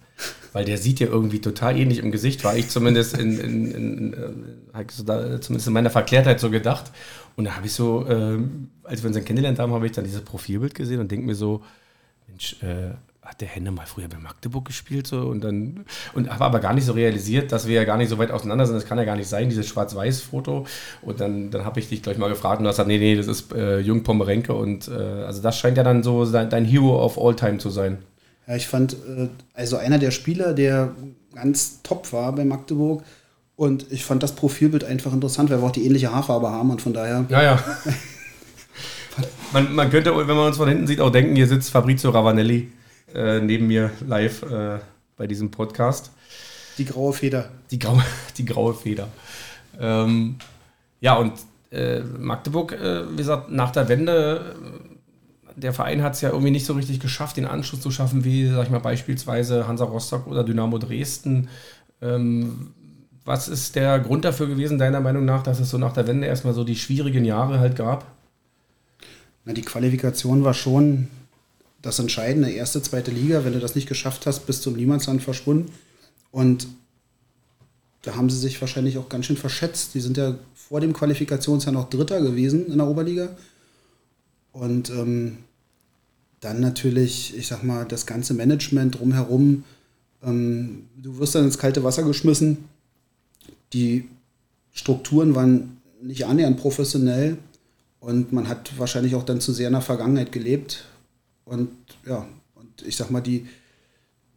weil 0.54 0.66
der 0.66 0.78
sieht 0.78 1.00
ja 1.00 1.08
irgendwie 1.08 1.40
total 1.40 1.78
ähnlich 1.78 2.00
im 2.00 2.12
Gesicht, 2.12 2.44
war 2.44 2.56
ich 2.56 2.70
zumindest 2.70 3.18
in, 3.18 3.40
in, 3.40 3.72
in, 3.72 4.14
in 4.14 4.14
äh, 4.74 5.40
zumindest 5.42 5.68
in 5.68 5.74
meiner 5.74 5.90
Verklärtheit 5.90 6.40
so 6.40 6.50
gedacht. 6.50 6.92
Und 7.36 7.46
da 7.46 7.56
habe 7.56 7.66
ich 7.66 7.74
so, 7.74 8.06
äh, 8.08 8.38
als 8.84 9.02
wir 9.02 9.08
uns 9.08 9.16
dann 9.16 9.26
kennengelernt 9.26 9.60
haben, 9.60 9.74
habe 9.74 9.86
ich 9.86 9.92
dann 9.92 10.04
dieses 10.04 10.22
Profilbild 10.22 10.76
gesehen 10.76 11.00
und 11.00 11.12
denke 11.12 11.26
mir 11.26 11.36
so, 11.36 11.62
Mensch, 12.28 12.62
äh, 12.62 12.92
hat 13.24 13.40
der 13.40 13.48
Henne 13.48 13.72
mal 13.72 13.86
früher 13.86 14.10
bei 14.10 14.18
Magdeburg 14.18 14.66
gespielt 14.66 15.08
so 15.08 15.22
und 15.22 15.42
dann 15.44 15.86
und 16.14 16.30
habe 16.30 16.44
aber 16.44 16.60
gar 16.60 16.74
nicht 16.74 16.86
so 16.86 16.92
realisiert, 16.92 17.52
dass 17.52 17.68
wir 17.68 17.76
ja 17.76 17.86
gar 17.86 17.98
nicht 17.98 18.10
so 18.10 18.18
weit 18.18 18.32
auseinander 18.32 18.66
sind. 18.66 18.76
Das 18.76 18.86
kann 18.86 18.98
ja 18.98 19.06
gar 19.06 19.16
nicht 19.16 19.30
sein, 19.30 19.50
dieses 19.50 19.68
Schwarz-Weiß-Foto. 19.68 20.66
Und 21.02 21.20
dann, 21.22 21.50
dann 21.50 21.64
habe 21.64 21.80
ich 21.80 21.88
dich 21.88 22.04
gleich 22.04 22.18
mal 22.18 22.30
gefragt 22.30 22.60
und 22.60 22.66
du 22.66 22.70
hast 22.70 22.76
gesagt, 22.76 22.90
nee, 22.90 22.98
nee, 22.98 23.16
das 23.16 23.28
ist 23.28 23.54
äh, 23.54 23.80
Jürgen 23.80 24.04
Pomerenke 24.04 24.54
und 24.54 24.90
äh, 24.90 24.92
also 24.92 25.42
das 25.42 25.58
scheint 25.58 25.78
ja 25.78 25.84
dann 25.84 26.04
so 26.04 26.26
dein 26.26 26.66
Hero 26.66 27.04
of 27.04 27.18
All 27.18 27.36
Time 27.36 27.60
zu 27.60 27.70
sein. 27.70 28.00
Ja, 28.48 28.56
ich 28.56 28.68
fand, 28.68 28.94
äh, 28.94 29.30
also 29.54 29.78
einer 29.78 30.00
der 30.00 30.12
Spieler, 30.12 30.54
der 30.54 30.94
ganz 31.34 31.82
top 31.82 32.12
war 32.12 32.34
bei 32.34 32.44
Magdeburg. 32.44 33.04
Und 33.56 33.92
ich 33.92 34.04
fand 34.04 34.24
das 34.24 34.36
Profilbild 34.36 34.84
einfach 34.84 35.14
interessant, 35.14 35.50
weil 35.50 35.62
wir 35.62 35.68
auch 35.68 35.72
die 35.72 35.86
ähnliche 35.86 36.12
Haarfarbe 36.12 36.50
haben 36.50 36.72
und 36.72 36.82
von 36.82 36.94
daher. 36.94 37.26
Ja, 37.30 37.44
ja. 37.44 37.64
man, 39.54 39.74
man 39.74 39.90
könnte, 39.92 40.16
wenn 40.16 40.36
man 40.36 40.48
uns 40.48 40.58
von 40.58 40.68
hinten 40.68 40.88
sieht, 40.88 41.00
auch 41.00 41.12
denken, 41.12 41.36
hier 41.36 41.48
sitzt 41.48 41.70
Fabrizio 41.70 42.10
Ravanelli 42.10 42.72
äh, 43.14 43.40
neben 43.40 43.68
mir 43.68 43.92
live 44.06 44.44
äh, 44.44 44.80
bei 45.18 45.28
diesem 45.28 45.52
Podcast. 45.52 46.12
Die 46.78 46.86
graue 46.86 47.14
Feder. 47.14 47.50
Die 47.70 47.78
graue, 47.78 48.04
die 48.38 48.46
graue 48.46 48.74
Feder. 48.74 49.08
Ähm, 49.80 50.38
ja, 51.00 51.16
und 51.16 51.34
äh, 51.72 52.00
Magdeburg, 52.00 52.72
äh, 52.74 53.10
wie 53.12 53.18
gesagt, 53.18 53.52
nach 53.52 53.72
der 53.72 53.88
Wende, 53.88 54.56
äh, 55.56 55.60
der 55.60 55.74
Verein 55.74 56.02
hat 56.02 56.14
es 56.14 56.22
ja 56.22 56.30
irgendwie 56.30 56.52
nicht 56.52 56.66
so 56.66 56.74
richtig 56.74 57.00
geschafft, 57.00 57.38
den 57.38 57.46
Anschluss 57.46 57.82
zu 57.82 57.92
schaffen, 57.92 58.24
wie, 58.24 58.48
sag 58.48 58.64
ich 58.64 58.72
mal, 58.72 58.80
beispielsweise 58.80 59.68
Hansa 59.68 59.86
Rostock 59.86 60.26
oder 60.26 60.44
Dynamo 60.44 60.80
Dresden. 60.80 61.50
Ähm, 62.02 62.74
was 63.26 63.48
ist 63.48 63.76
der 63.76 64.00
Grund 64.00 64.26
dafür 64.26 64.48
gewesen, 64.48 64.78
deiner 64.78 65.00
Meinung 65.00 65.26
nach, 65.26 65.44
dass 65.44 65.60
es 65.60 65.70
so 65.70 65.78
nach 65.78 65.94
der 65.94 66.08
Wende 66.08 66.28
erstmal 66.28 66.54
so 66.54 66.64
die 66.64 66.76
schwierigen 66.76 67.24
Jahre 67.24 67.60
halt 67.60 67.76
gab? 67.76 68.12
Na, 69.46 69.54
die 69.54 69.62
Qualifikation 69.62 70.44
war 70.44 70.54
schon 70.54 71.08
das 71.82 72.00
Entscheidende, 72.00 72.50
erste, 72.50 72.82
zweite 72.82 73.12
Liga. 73.12 73.44
Wenn 73.44 73.54
du 73.54 73.60
das 73.60 73.76
nicht 73.76 73.88
geschafft 73.88 74.26
hast, 74.26 74.46
bis 74.46 74.62
zum 74.62 74.76
Niemandsland 74.76 75.22
verschwunden. 75.22 75.72
Und 76.32 76.68
da 78.02 78.16
haben 78.16 78.30
sie 78.30 78.40
sich 78.40 78.60
wahrscheinlich 78.60 78.98
auch 78.98 79.10
ganz 79.10 79.26
schön 79.26 79.38
verschätzt. 79.38 79.94
Die 79.94 80.00
sind 80.00 80.18
ja 80.18 80.36
vor 80.56 80.82
dem 80.82 80.94
Qualifikationsjahr 80.94 81.74
noch 81.74 81.90
Dritter 81.90 82.22
gewesen 82.22 82.68
in 82.68 82.78
der 82.78 82.88
Oberliga. 82.88 83.30
Und 84.52 84.90
ähm, 84.90 85.38
dann 86.40 86.60
natürlich, 86.60 87.38
ich 87.38 87.48
sag 87.48 87.64
mal, 87.64 87.86
das 87.86 88.06
ganze 88.06 88.34
Management 88.34 89.00
drumherum. 89.00 89.64
Ähm, 90.24 90.88
du 91.02 91.18
wirst 91.20 91.36
dann 91.36 91.46
ins 91.46 91.58
kalte 91.58 91.84
Wasser 91.84 92.04
geschmissen. 92.04 92.66
Die 93.74 94.10
Strukturen 94.72 95.36
waren 95.36 95.78
nicht 96.02 96.26
annähernd 96.26 96.58
professionell 96.58 97.38
und 98.00 98.34
man 98.34 98.48
hat 98.48 98.78
wahrscheinlich 98.78 99.16
auch 99.16 99.24
dann 99.24 99.42
zu 99.42 99.54
sehr 99.54 99.68
in 99.68 99.74
der 99.74 99.82
Vergangenheit 99.82 100.32
gelebt. 100.32 100.86
Und 101.46 101.70
ja, 102.06 102.28
und 102.56 102.82
ich 102.86 102.96
sag 102.96 103.10
mal, 103.12 103.22
die, 103.22 103.48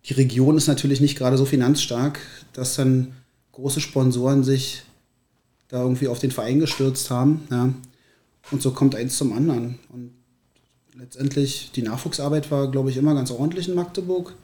die 0.05 0.15
Region 0.15 0.57
ist 0.57 0.69
natürlich 0.69 1.01
nicht 1.01 1.19
gerade 1.19 1.37
so 1.37 1.45
finanzstark, 1.45 2.21
dass 2.53 2.77
dann 2.77 3.13
große 3.53 3.81
Sponsoren 3.81 4.45
sich 4.45 4.83
da 5.69 5.83
irgendwie 5.83 6.09
auf 6.09 6.19
den 6.19 6.31
Verein 6.31 6.61
gestürzt 6.61 7.11
haben. 7.11 7.47
Ja. 7.51 7.75
Und 8.53 8.63
so 8.63 8.71
kommt 8.71 8.95
eins 8.95 9.17
zum 9.17 9.33
anderen. 9.33 9.79
Und 9.93 10.13
letztendlich, 10.97 11.73
die 11.75 11.83
Nachwuchsarbeit 11.83 12.51
war, 12.51 12.71
glaube 12.71 12.91
ich, 12.91 12.97
immer 12.97 13.15
ganz 13.15 13.31
ordentlich 13.31 13.69
in 13.69 13.75
Magdeburg. 13.75 14.35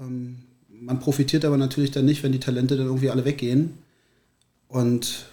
Ähm, 0.00 0.38
man 0.68 0.98
profitiert 0.98 1.44
aber 1.44 1.56
natürlich 1.56 1.92
dann 1.92 2.04
nicht, 2.04 2.22
wenn 2.22 2.32
die 2.32 2.40
Talente 2.40 2.76
dann 2.76 2.86
irgendwie 2.86 3.10
alle 3.10 3.24
weggehen. 3.24 3.78
Und 4.68 5.26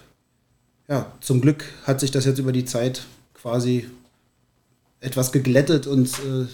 ja, 0.88 1.06
zum 1.20 1.40
Glück 1.40 1.64
hat 1.84 2.00
sich 2.00 2.10
das 2.10 2.24
jetzt 2.24 2.38
über 2.38 2.52
die 2.52 2.64
Zeit 2.64 3.02
quasi 3.34 3.86
etwas 5.00 5.32
geglättet 5.32 5.86
und 5.88 6.08
äh, 6.08 6.46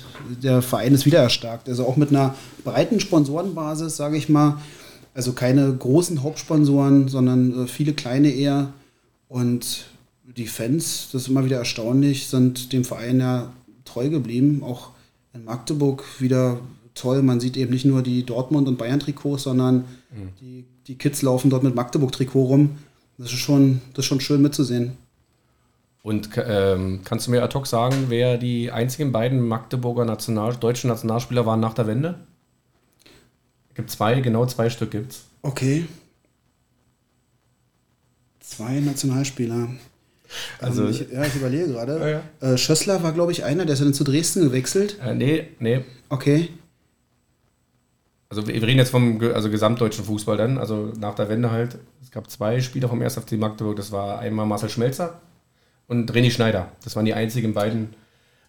der 0.43 0.63
Verein 0.63 0.95
ist 0.95 1.05
wieder 1.05 1.21
erstarkt. 1.21 1.69
Also 1.69 1.85
auch 1.85 1.97
mit 1.97 2.11
einer 2.11 2.35
breiten 2.65 2.99
Sponsorenbasis, 2.99 3.97
sage 3.97 4.17
ich 4.17 4.29
mal. 4.29 4.59
Also 5.13 5.33
keine 5.33 5.75
großen 5.75 6.23
Hauptsponsoren, 6.23 7.09
sondern 7.09 7.65
äh, 7.65 7.67
viele 7.67 7.93
kleine 7.93 8.31
eher. 8.31 8.73
Und 9.29 9.87
die 10.25 10.47
Fans, 10.47 11.09
das 11.13 11.23
ist 11.23 11.29
immer 11.29 11.45
wieder 11.45 11.59
erstaunlich, 11.59 12.29
sind 12.29 12.73
dem 12.73 12.85
Verein 12.85 13.21
ja 13.21 13.53
treu 13.85 14.09
geblieben. 14.09 14.63
Auch 14.63 14.91
in 15.35 15.45
Magdeburg 15.45 16.05
wieder 16.19 16.61
toll. 16.95 17.23
Man 17.23 17.41
sieht 17.41 17.57
eben 17.59 17.73
nicht 17.73 17.85
nur 17.85 18.03
die 18.03 18.25
Dortmund- 18.25 18.69
und 18.69 18.79
Bayern-Trikots, 18.79 19.43
sondern 19.43 19.85
mhm. 20.11 20.29
die, 20.41 20.65
die 20.89 20.97
Kids 20.97 21.23
laufen 21.23 21.51
dort 21.51 21.63
mit 21.63 21.75
Magdeburg-Trikot 21.75 22.45
rum. 22.45 22.79
Das 23.19 23.33
ist, 23.33 23.39
schon, 23.39 23.81
das 23.93 24.05
ist 24.05 24.07
schon 24.07 24.21
schön 24.21 24.43
mitzusehen. 24.43 24.97
Und 26.03 26.31
ähm, 26.37 27.01
kannst 27.05 27.27
du 27.27 27.31
mir 27.31 27.43
ad 27.43 27.55
hoc 27.55 27.67
sagen, 27.67 28.07
wer 28.09 28.39
die 28.39 28.71
einzigen 28.71 29.13
beiden 29.13 29.47
Magdeburger 29.47 30.05
National 30.05 30.57
deutschen 30.57 30.89
Nationalspieler 30.89 31.45
waren 31.45 31.61
nach 31.61 31.75
der 31.75 31.87
Wende? 31.87 32.21
Es 33.69 33.75
gibt 33.75 33.91
zwei, 33.91 34.21
genau 34.21 34.47
zwei 34.47 34.71
Stück 34.71 34.93
gibt's. 34.93 35.27
Okay. 35.43 35.87
Zwei 38.41 38.81
Nationalspieler. 38.81 39.69
Also, 40.61 40.85
ähm, 40.85 40.91
ich, 40.91 41.11
ja, 41.13 41.25
ich 41.25 41.35
überlege 41.35 41.69
gerade. 41.69 41.99
Ja, 41.99 42.09
ja. 42.09 42.53
Äh, 42.55 42.57
Schössler 42.57 43.03
war, 43.03 43.13
glaube 43.13 43.33
ich, 43.33 43.45
einer, 43.45 43.67
der 43.67 43.75
ist 43.75 43.83
dann 43.83 43.95
zu 43.95 44.05
Dresden 44.05 44.43
gewechselt. 44.43 44.99
Äh, 45.05 45.15
nee, 45.15 45.49
nee. 45.59 45.85
Okay. 46.09 46.49
Also 48.31 48.47
wir 48.47 48.55
reden 48.55 48.79
jetzt 48.79 48.91
vom 48.91 49.21
also 49.35 49.51
gesamtdeutschen 49.51 50.05
Fußball 50.05 50.37
dann, 50.37 50.59
also 50.59 50.93
nach 50.99 51.15
der 51.15 51.29
Wende 51.31 51.51
halt. 51.51 51.79
Es 52.03 52.11
gab 52.11 52.31
zwei 52.31 52.61
Spieler 52.61 52.89
vom 52.89 53.01
1. 53.01 53.15
FC 53.17 53.33
Magdeburg, 53.33 53.77
das 53.77 53.91
war 53.91 54.19
einmal 54.19 54.45
Marcel 54.45 54.69
Schmelzer 54.69 55.21
und 55.87 56.13
René 56.13 56.31
Schneider. 56.31 56.69
Das 56.85 56.95
waren 56.95 57.07
die 57.07 57.15
einzigen 57.15 57.55
beiden. 57.55 57.95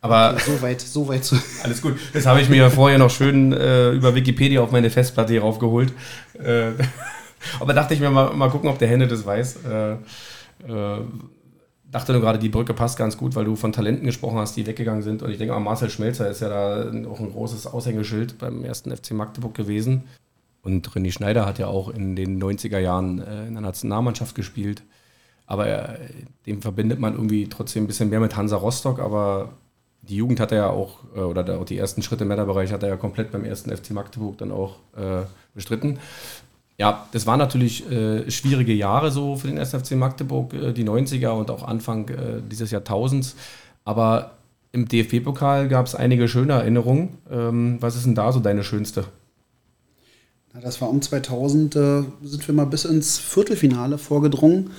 Aber 0.01 0.33
okay, 0.33 0.43
so 0.45 0.61
weit, 0.61 0.81
so 0.81 1.07
weit. 1.07 1.33
Alles 1.63 1.81
gut. 1.81 1.97
Das 2.13 2.25
habe 2.25 2.41
ich 2.41 2.49
mir 2.49 2.57
ja 2.57 2.69
vorher 2.69 2.97
noch 2.97 3.09
schön 3.09 3.53
äh, 3.53 3.91
über 3.91 4.15
Wikipedia 4.15 4.61
auf 4.61 4.71
meine 4.71 4.89
Festplatte 4.89 5.33
hier 5.33 5.41
raufgeholt. 5.41 5.93
Äh, 6.41 6.71
aber 7.59 7.73
dachte 7.73 7.93
ich 7.93 7.99
mir 8.01 8.09
mal, 8.09 8.33
mal 8.33 8.49
gucken, 8.49 8.69
ob 8.69 8.79
der 8.79 8.87
Hände 8.89 9.07
das 9.07 9.25
weiß. 9.25 9.59
Äh, 9.65 9.91
äh 10.71 11.01
dachte 11.91 12.11
nur 12.11 12.21
gerade, 12.21 12.39
die 12.39 12.49
Brücke 12.49 12.73
passt 12.73 12.97
ganz 12.97 13.17
gut, 13.17 13.35
weil 13.35 13.45
du 13.45 13.55
von 13.55 13.71
Talenten 13.71 14.05
gesprochen 14.05 14.37
hast, 14.37 14.55
die 14.55 14.65
weggegangen 14.65 15.01
sind. 15.01 15.23
Und 15.23 15.31
ich 15.31 15.37
denke, 15.37 15.55
auch 15.55 15.59
Marcel 15.59 15.89
Schmelzer 15.89 16.29
ist 16.29 16.41
ja 16.41 16.49
da 16.49 16.89
auch 17.09 17.19
ein 17.19 17.31
großes 17.31 17.67
Aushängeschild 17.67 18.37
beim 18.37 18.63
ersten 18.63 18.95
FC 18.95 19.11
Magdeburg 19.11 19.53
gewesen. 19.53 20.03
Und 20.61 20.89
René 20.89 21.11
Schneider 21.11 21.45
hat 21.45 21.57
ja 21.57 21.67
auch 21.67 21.89
in 21.89 22.15
den 22.15 22.41
90er 22.41 22.79
Jahren 22.79 23.19
äh, 23.19 23.47
in 23.47 23.53
der 23.53 23.61
Nationalmannschaft 23.61 24.35
gespielt. 24.35 24.83
Aber 25.47 25.67
äh, 25.67 25.97
dem 26.45 26.61
verbindet 26.61 26.99
man 26.99 27.13
irgendwie 27.13 27.47
trotzdem 27.47 27.85
ein 27.85 27.87
bisschen 27.87 28.09
mehr 28.09 28.19
mit 28.19 28.35
Hansa 28.35 28.57
Rostock. 28.57 28.99
Aber 28.99 29.53
die 30.01 30.17
Jugend 30.17 30.39
hat 30.39 30.51
er 30.51 30.57
ja 30.57 30.69
auch, 30.69 30.99
äh, 31.15 31.21
oder 31.21 31.43
die 31.43 31.77
ersten 31.77 32.03
Schritte 32.03 32.23
im 32.23 32.27
Männerbereich 32.27 32.71
hat 32.71 32.83
er 32.83 32.89
ja 32.89 32.97
komplett 32.97 33.31
beim 33.31 33.45
ersten 33.45 33.75
FC 33.75 33.91
Magdeburg 33.91 34.37
dann 34.37 34.51
auch 34.51 34.75
bestritten 35.55 35.99
ja, 36.79 37.07
das 37.11 37.27
waren 37.27 37.39
natürlich 37.39 37.89
äh, 37.91 38.31
schwierige 38.31 38.73
Jahre 38.73 39.11
so 39.11 39.35
für 39.35 39.47
den 39.47 39.57
SFC 39.57 39.91
Magdeburg, 39.91 40.53
äh, 40.53 40.71
die 40.71 40.85
90er 40.85 41.31
und 41.31 41.51
auch 41.51 41.63
Anfang 41.63 42.07
äh, 42.07 42.41
dieses 42.49 42.71
Jahrtausends. 42.71 43.35
Aber 43.83 44.37
im 44.71 44.87
DFB-Pokal 44.87 45.67
gab 45.67 45.87
es 45.87 45.95
einige 45.95 46.29
schöne 46.29 46.53
Erinnerungen. 46.53 47.17
Ähm, 47.29 47.77
was 47.81 47.97
ist 47.97 48.05
denn 48.05 48.15
da 48.15 48.31
so 48.31 48.39
deine 48.39 48.63
schönste? 48.63 49.05
Na, 50.53 50.61
das 50.61 50.79
war 50.79 50.89
um 50.89 51.01
2000, 51.01 51.75
äh, 51.75 52.03
sind 52.23 52.47
wir 52.47 52.55
mal 52.55 52.65
bis 52.65 52.85
ins 52.85 53.19
Viertelfinale 53.19 53.97
vorgedrungen. 53.97 54.69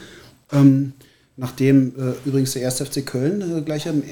Ähm, 0.53 0.95
nachdem 1.37 1.93
äh, 1.99 2.15
übrigens 2.25 2.53
der 2.53 2.65
1. 2.65 2.81
FC 2.81 3.05
Köln 3.05 3.59
äh, 3.59 3.61
gleich 3.61 3.87
am. 3.87 4.03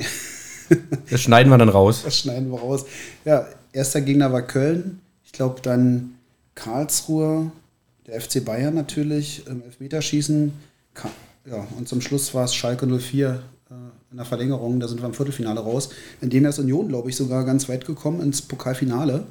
das 1.10 1.22
schneiden 1.22 1.50
wir 1.50 1.56
dann 1.56 1.70
raus. 1.70 2.02
Das 2.04 2.18
schneiden 2.18 2.50
wir 2.50 2.58
raus. 2.58 2.84
Ja, 3.24 3.46
erster 3.72 4.02
Gegner 4.02 4.30
war 4.30 4.42
Köln. 4.42 5.00
Ich 5.24 5.32
glaube 5.32 5.60
dann 5.62 6.14
Karlsruhe, 6.54 7.50
der 8.08 8.20
FC 8.20 8.44
Bayern 8.44 8.74
natürlich 8.74 9.46
im 9.46 9.62
Elfmeterschießen. 9.62 10.52
Ja, 11.48 11.66
und 11.76 11.88
zum 11.88 12.00
Schluss 12.00 12.34
war 12.34 12.44
es 12.44 12.54
Schalke 12.54 12.86
04 12.86 13.40
äh, 13.70 13.74
in 14.10 14.16
der 14.16 14.26
Verlängerung. 14.26 14.80
Da 14.80 14.88
sind 14.88 15.00
wir 15.00 15.06
im 15.06 15.14
Viertelfinale 15.14 15.60
raus. 15.60 15.90
In 16.20 16.30
dem 16.30 16.44
ist 16.46 16.58
Union, 16.58 16.88
glaube 16.88 17.10
ich, 17.10 17.16
sogar 17.16 17.44
ganz 17.44 17.68
weit 17.68 17.86
gekommen 17.86 18.20
ins 18.20 18.42
Pokalfinale. 18.42 19.24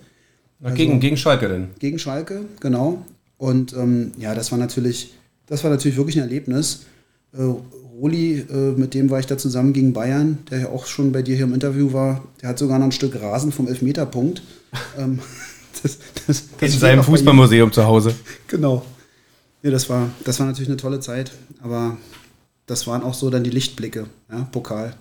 Also, 0.61 0.75
gegen, 0.75 0.99
gegen 0.99 1.17
Schalke 1.17 1.47
denn? 1.47 1.69
Gegen 1.79 1.99
Schalke, 1.99 2.45
genau. 2.59 3.03
Und 3.37 3.73
ähm, 3.73 4.13
ja, 4.17 4.33
das 4.33 4.51
war 4.51 4.57
natürlich, 4.57 5.13
das 5.45 5.63
war 5.63 5.69
natürlich 5.69 5.97
wirklich 5.97 6.17
ein 6.17 6.23
Erlebnis. 6.23 6.85
Äh, 7.33 7.43
Roli, 7.99 8.39
äh, 8.39 8.71
mit 8.77 8.93
dem 8.93 9.09
war 9.09 9.19
ich 9.19 9.25
da 9.25 9.37
zusammen 9.37 9.73
gegen 9.73 9.93
Bayern, 9.93 10.39
der 10.49 10.59
ja 10.59 10.69
auch 10.69 10.85
schon 10.85 11.11
bei 11.11 11.23
dir 11.23 11.35
hier 11.35 11.45
im 11.45 11.53
Interview 11.53 11.93
war. 11.93 12.23
Der 12.41 12.49
hat 12.49 12.59
sogar 12.59 12.77
noch 12.79 12.85
ein 12.85 12.91
Stück 12.91 13.19
Rasen 13.19 13.51
vom 13.51 13.67
Elfmeterpunkt. 13.67 14.41
ähm, 14.97 15.19
das, 15.81 15.97
das, 16.27 16.49
das 16.59 16.73
in 16.73 16.79
seinem 16.79 17.03
Fußballmuseum 17.03 17.71
zu 17.71 17.85
Hause. 17.85 18.15
Genau. 18.47 18.85
Ja, 19.63 19.71
das 19.71 19.89
war, 19.89 20.09
das 20.23 20.39
war 20.39 20.45
natürlich 20.45 20.69
eine 20.69 20.77
tolle 20.77 20.99
Zeit, 20.99 21.31
aber 21.61 21.97
das 22.67 22.85
waren 22.87 23.01
auch 23.03 23.13
so 23.13 23.29
dann 23.29 23.43
die 23.43 23.49
Lichtblicke, 23.49 24.05
ja, 24.31 24.47
Pokal. 24.51 24.93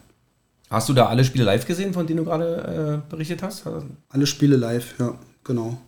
Hast 0.70 0.88
du 0.88 0.94
da 0.94 1.06
alle 1.06 1.24
Spiele 1.24 1.44
live 1.44 1.66
gesehen, 1.66 1.92
von 1.92 2.06
denen 2.06 2.18
du 2.18 2.24
gerade 2.24 3.02
äh, 3.06 3.10
berichtet 3.10 3.42
hast? 3.42 3.64
Alle 4.08 4.26
Spiele 4.26 4.56
live, 4.56 4.94
ja, 4.98 5.14
genau. 5.44 5.78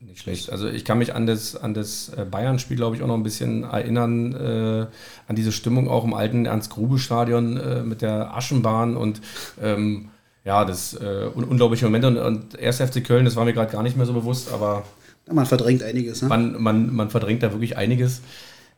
Nicht 0.00 0.20
schlecht. 0.20 0.50
Also 0.50 0.68
ich 0.68 0.84
kann 0.84 0.98
mich 0.98 1.14
an 1.14 1.26
das, 1.26 1.56
an 1.56 1.72
das 1.72 2.10
äh, 2.10 2.24
Bayern-Spiel, 2.24 2.76
glaube 2.76 2.96
ich, 2.96 3.02
auch 3.02 3.06
noch 3.06 3.16
ein 3.16 3.22
bisschen 3.22 3.64
erinnern, 3.64 4.34
äh, 4.34 4.86
an 5.26 5.36
diese 5.36 5.52
Stimmung 5.52 5.88
auch 5.88 6.04
im 6.04 6.12
alten 6.12 6.44
Ernst-Grube-Stadion 6.44 7.56
äh, 7.56 7.82
mit 7.82 8.02
der 8.02 8.36
Aschenbahn 8.36 8.96
und 8.96 9.22
ähm, 9.62 10.10
ja, 10.46 10.64
das 10.64 10.94
äh, 10.94 11.28
un 11.34 11.44
unglaubliche 11.44 11.84
Momente. 11.86 12.06
Und, 12.06 12.18
und 12.18 12.58
1. 12.58 12.76
FC 12.76 13.04
Köln, 13.04 13.24
das 13.24 13.34
war 13.34 13.44
mir 13.44 13.52
gerade 13.52 13.70
gar 13.70 13.82
nicht 13.82 13.96
mehr 13.96 14.06
so 14.06 14.12
bewusst, 14.12 14.52
aber. 14.52 14.84
Ja, 15.26 15.34
man 15.34 15.44
verdrängt 15.44 15.82
einiges, 15.82 16.22
ne? 16.22 16.28
Man, 16.28 16.62
man, 16.62 16.94
man 16.94 17.10
verdrängt 17.10 17.42
da 17.42 17.50
wirklich 17.50 17.76
einiges. 17.76 18.22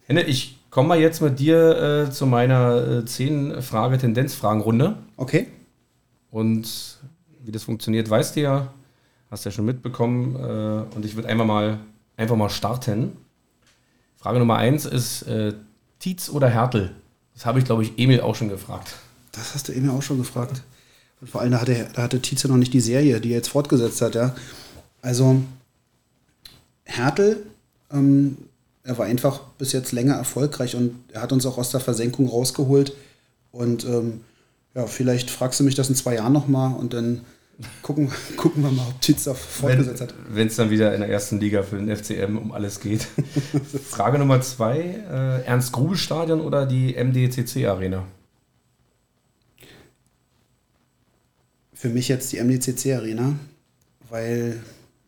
Henne, 0.07 0.23
ich 0.23 0.59
komme 0.71 0.89
mal 0.89 0.99
jetzt 0.99 1.21
mit 1.21 1.39
dir 1.39 2.07
äh, 2.09 2.11
zu 2.11 2.25
meiner 2.25 2.77
äh, 2.77 3.01
10-Frage-Tendenzfragenrunde. 3.01 4.97
Okay. 5.19 5.49
Und 6.31 6.99
wie 7.45 7.53
das 7.53 7.65
funktioniert, 7.65 8.09
weißt 8.09 8.37
du 8.37 8.41
ja. 8.41 8.73
Hast 9.31 9.45
du 9.45 9.51
ja 9.51 9.55
schon 9.55 9.67
mitbekommen. 9.67 10.37
Äh, 10.37 10.97
und 10.97 11.05
ich 11.05 11.17
würde 11.17 11.29
einfach 11.29 11.45
mal, 11.45 11.81
einfach 12.17 12.37
mal 12.37 12.49
starten. 12.49 13.13
Frage 14.17 14.39
Nummer 14.39 14.57
eins 14.57 14.87
ist 14.87 15.23
äh, 15.25 15.53
Tietz 15.99 16.31
oder 16.31 16.49
Hertel? 16.49 16.93
Das 17.35 17.45
habe 17.45 17.59
ich, 17.59 17.67
glaube 17.67 17.83
ich, 17.83 17.99
Emil 17.99 18.23
auch 18.23 18.35
schon 18.35 18.49
gefragt. 18.49 18.95
Das 19.33 19.55
hast 19.55 19.69
du 19.69 19.73
Emil 19.73 19.91
auch 19.91 20.03
schon 20.03 20.17
gefragt. 20.17 20.63
Und 21.21 21.31
vor 21.31 21.41
allem, 21.41 21.53
da 21.53 21.61
hatte, 21.61 21.89
da 21.95 22.03
hatte 22.03 22.21
Tietz 22.21 22.43
ja 22.43 22.49
noch 22.49 22.57
nicht 22.57 22.73
die 22.73 22.81
Serie, 22.81 23.21
die 23.21 23.31
er 23.31 23.37
jetzt 23.37 23.49
fortgesetzt 23.49 24.01
hat, 24.01 24.15
ja. 24.15 24.35
Also, 25.03 25.43
Hertel, 26.85 27.45
ähm, 27.93 28.37
er 28.85 28.97
war 28.99 29.07
einfach 29.07 29.41
bis 29.59 29.73
jetzt 29.73 29.93
länger 29.93 30.15
erfolgreich 30.15 30.75
und 30.75 30.95
er 31.13 31.23
hat 31.23 31.33
uns 31.33 31.45
auch 31.45 31.59
aus 31.59 31.71
der 31.71 31.81
Versenkung 31.81 32.29
rausgeholt. 32.29 32.95
Und 33.53 33.85
ähm, 33.85 34.23
ja, 34.75 34.87
vielleicht 34.87 35.31
fragst 35.31 35.61
du 35.61 35.65
mich 35.65 35.75
das 35.75 35.89
in 35.89 35.95
zwei 35.95 36.15
Jahren 36.15 36.33
nochmal 36.33 36.75
und 36.75 36.95
dann 36.95 37.23
gucken, 37.83 38.11
gucken 38.37 38.63
wir 38.63 38.71
mal, 38.71 38.87
ob 38.89 39.01
Tietz 39.01 39.25
da 39.25 39.35
fortgesetzt 39.35 40.01
hat. 40.01 40.15
Wenn 40.31 40.47
es 40.47 40.57
dann 40.57 40.71
wieder 40.71 40.95
in 40.95 41.01
der 41.01 41.11
ersten 41.11 41.39
Liga 41.39 41.63
für 41.63 41.77
den 41.77 41.95
FCM 41.95 42.39
um 42.39 42.53
alles 42.53 42.81
geht. 42.81 43.07
Frage 43.89 44.19
Nummer 44.19 44.41
zwei: 44.41 44.79
äh, 44.79 45.43
Ernst-Grubel-Stadion 45.45 46.41
oder 46.41 46.65
die 46.65 46.95
MDCC-Arena? 46.95 48.05
Für 51.79 51.91
mich 51.91 52.09
jetzt 52.09 52.33
die 52.33 52.41
MDCC-Arena, 52.43 53.37
weil 54.11 54.61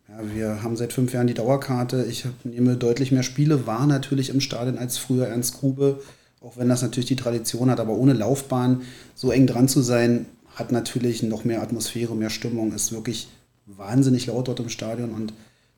ja, 0.07 0.33
wir 0.33 0.63
haben 0.63 0.77
seit 0.77 0.93
fünf 0.93 1.11
Jahren 1.11 1.27
die 1.27 1.33
Dauerkarte. 1.33 2.05
Ich 2.09 2.25
nehme 2.45 2.77
deutlich 2.77 3.11
mehr 3.11 3.23
Spiele 3.23 3.67
wahr 3.67 3.85
natürlich 3.87 4.29
im 4.29 4.39
Stadion 4.39 4.77
als 4.77 4.97
früher 4.97 5.27
Ernst 5.27 5.59
Grube, 5.59 5.99
auch 6.39 6.55
wenn 6.55 6.69
das 6.69 6.81
natürlich 6.81 7.09
die 7.09 7.17
Tradition 7.17 7.69
hat, 7.69 7.81
aber 7.81 7.91
ohne 7.95 8.13
Laufbahn 8.13 8.83
so 9.15 9.31
eng 9.31 9.47
dran 9.47 9.67
zu 9.67 9.81
sein, 9.81 10.27
hat 10.55 10.71
natürlich 10.71 11.23
noch 11.23 11.43
mehr 11.43 11.61
Atmosphäre, 11.61 12.15
mehr 12.15 12.29
Stimmung, 12.29 12.71
ist 12.71 12.93
wirklich 12.93 13.27
wahnsinnig 13.65 14.27
laut 14.27 14.47
dort 14.47 14.61
im 14.61 14.69
Stadion 14.69 15.09
und 15.09 15.33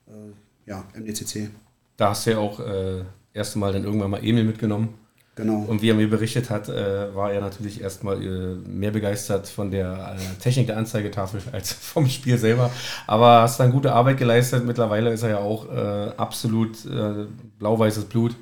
äh, 0.06 0.70
ja, 0.70 0.86
MDCC. 0.96 1.50
Da 1.98 2.12
hast 2.12 2.28
du 2.28 2.32
ja 2.34 2.38
auch 2.38 2.60
äh, 2.60 3.02
erste 3.34 3.58
Mal 3.58 3.74
dann 3.74 3.84
irgendwann 3.84 4.12
mal 4.12 4.24
Emil 4.24 4.44
mitgenommen. 4.44 4.90
Genau. 5.36 5.66
Und 5.68 5.82
wie 5.82 5.90
er 5.90 5.96
mir 5.96 6.10
berichtet 6.10 6.52
hat, 6.52 6.70
äh, 6.70 7.16
war 7.16 7.32
er 7.34 7.42
natürlich 7.42 7.82
erstmal 7.82 8.22
äh, 8.22 8.56
mehr 8.68 8.92
begeistert 8.92 9.48
von 9.48 9.72
der 9.72 10.16
äh, 10.16 10.42
Technik 10.42 10.68
der 10.68 10.78
Anzeigetafel 10.78 11.42
als 11.52 11.74
vom 11.74 12.08
Spiel 12.08 12.38
selber. 12.38 12.70
Aber 13.08 13.42
hast 13.42 13.60
dann 13.60 13.72
gute 13.72 13.94
Arbeit 13.94 14.18
geleistet. 14.18 14.64
Mittlerweile 14.64 15.12
ist 15.12 15.24
er 15.24 15.30
ja 15.30 15.38
auch 15.40 15.68
äh, 15.72 16.12
absolut 16.18 16.86
äh, 16.86 17.26
blau-weißes 17.58 18.06
Blut. 18.06 18.36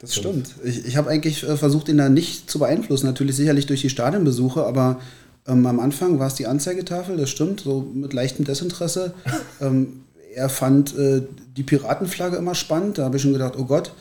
Das 0.00 0.14
stimmt. 0.14 0.54
Ich, 0.62 0.84
ich 0.84 0.96
habe 0.98 1.08
eigentlich 1.08 1.44
äh, 1.44 1.56
versucht, 1.56 1.88
ihn 1.88 1.96
da 1.96 2.10
nicht 2.10 2.50
zu 2.50 2.58
beeinflussen. 2.58 3.06
Natürlich 3.06 3.36
sicherlich 3.36 3.64
durch 3.64 3.80
die 3.80 3.88
Stadionbesuche, 3.88 4.66
aber 4.66 5.00
ähm, 5.46 5.64
am 5.64 5.80
Anfang 5.80 6.18
war 6.18 6.26
es 6.26 6.34
die 6.34 6.46
Anzeigetafel, 6.46 7.16
das 7.16 7.30
stimmt, 7.30 7.60
so 7.60 7.90
mit 7.94 8.12
leichtem 8.12 8.44
Desinteresse. 8.44 9.14
ähm, 9.62 10.00
er 10.34 10.48
fand 10.48 10.96
die 10.96 11.62
Piratenflagge 11.62 12.34
immer 12.34 12.56
spannend. 12.56 12.98
Da 12.98 13.04
habe 13.04 13.18
ich 13.18 13.22
schon 13.22 13.34
gedacht, 13.34 13.54
oh 13.56 13.66
Gott 13.66 13.92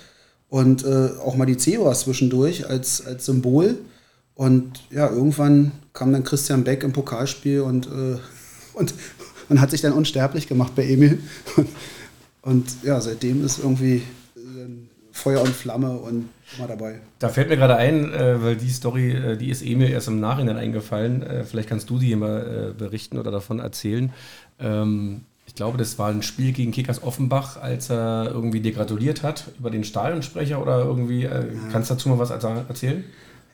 und 0.53 0.85
äh, 0.85 1.09
auch 1.25 1.35
mal 1.35 1.47
die 1.47 1.57
Zewas 1.57 2.01
zwischendurch 2.01 2.69
als, 2.69 3.03
als 3.03 3.25
Symbol. 3.25 3.75
Und 4.35 4.83
ja, 4.91 5.09
irgendwann 5.09 5.71
kam 5.93 6.13
dann 6.13 6.23
Christian 6.23 6.63
Beck 6.63 6.83
im 6.83 6.93
Pokalspiel 6.93 7.61
und, 7.61 7.87
äh, 7.87 8.19
und, 8.75 8.93
und 9.49 9.59
hat 9.59 9.71
sich 9.71 9.81
dann 9.81 9.93
unsterblich 9.93 10.47
gemacht 10.47 10.73
bei 10.75 10.85
Emil. 10.85 11.19
Und, 12.43 12.83
ja, 12.83 12.99
seitdem 12.99 13.43
ist 13.45 13.59
irgendwie 13.59 14.03
äh, 14.35 14.41
Feuer 15.13 15.41
und 15.41 15.55
Flamme 15.55 15.91
und 15.91 16.27
immer 16.57 16.67
dabei. 16.67 16.99
Da 17.19 17.29
fällt 17.29 17.47
mir 17.47 17.55
gerade 17.55 17.77
ein, 17.77 18.11
äh, 18.11 18.43
weil 18.43 18.57
die 18.57 18.69
Story, 18.69 19.11
äh, 19.11 19.37
die 19.37 19.49
ist 19.49 19.61
Emil 19.61 19.89
erst 19.89 20.09
im 20.09 20.19
Nachhinein 20.19 20.57
eingefallen. 20.57 21.25
Vielleicht 21.45 21.69
kannst 21.69 21.89
du 21.89 21.99
die 21.99 22.13
mal 22.17 22.75
berichten 22.77 23.17
oder 23.17 23.31
davon 23.31 23.59
erzählen. 23.59 24.11
Ich 25.45 25.55
glaube, 25.55 25.77
das 25.77 25.99
war 25.99 26.09
ein 26.09 26.23
Spiel 26.23 26.51
gegen 26.51 26.71
Kickers 26.71 27.03
Offenbach, 27.03 27.57
als 27.61 27.89
er 27.89 28.31
irgendwie 28.33 28.59
dir 28.59 28.71
gratuliert 28.71 29.23
hat 29.23 29.51
über 29.59 29.69
den 29.69 29.83
Stadionsprecher 29.83 30.61
oder 30.61 30.79
irgendwie. 30.79 31.25
Äh, 31.25 31.53
ja. 31.53 31.59
Kannst 31.71 31.89
du 31.89 31.95
dazu 31.95 32.09
mal 32.09 32.19
was 32.19 32.29
erzählen? 32.29 33.03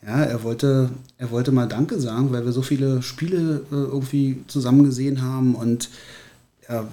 Ja, 0.06 0.24
er 0.24 0.44
wollte, 0.44 0.92
er 1.18 1.30
wollte 1.32 1.52
mal 1.52 1.68
Danke 1.68 2.00
sagen, 2.00 2.32
weil 2.32 2.46
wir 2.46 2.54
so 2.54 2.62
viele 2.62 3.02
Spiele 3.02 3.66
äh, 3.72 3.76
irgendwie 3.76 4.44
zusammen 4.48 4.84
gesehen 4.86 5.22
haben 5.22 5.56
und 5.56 5.90
er 6.68 6.88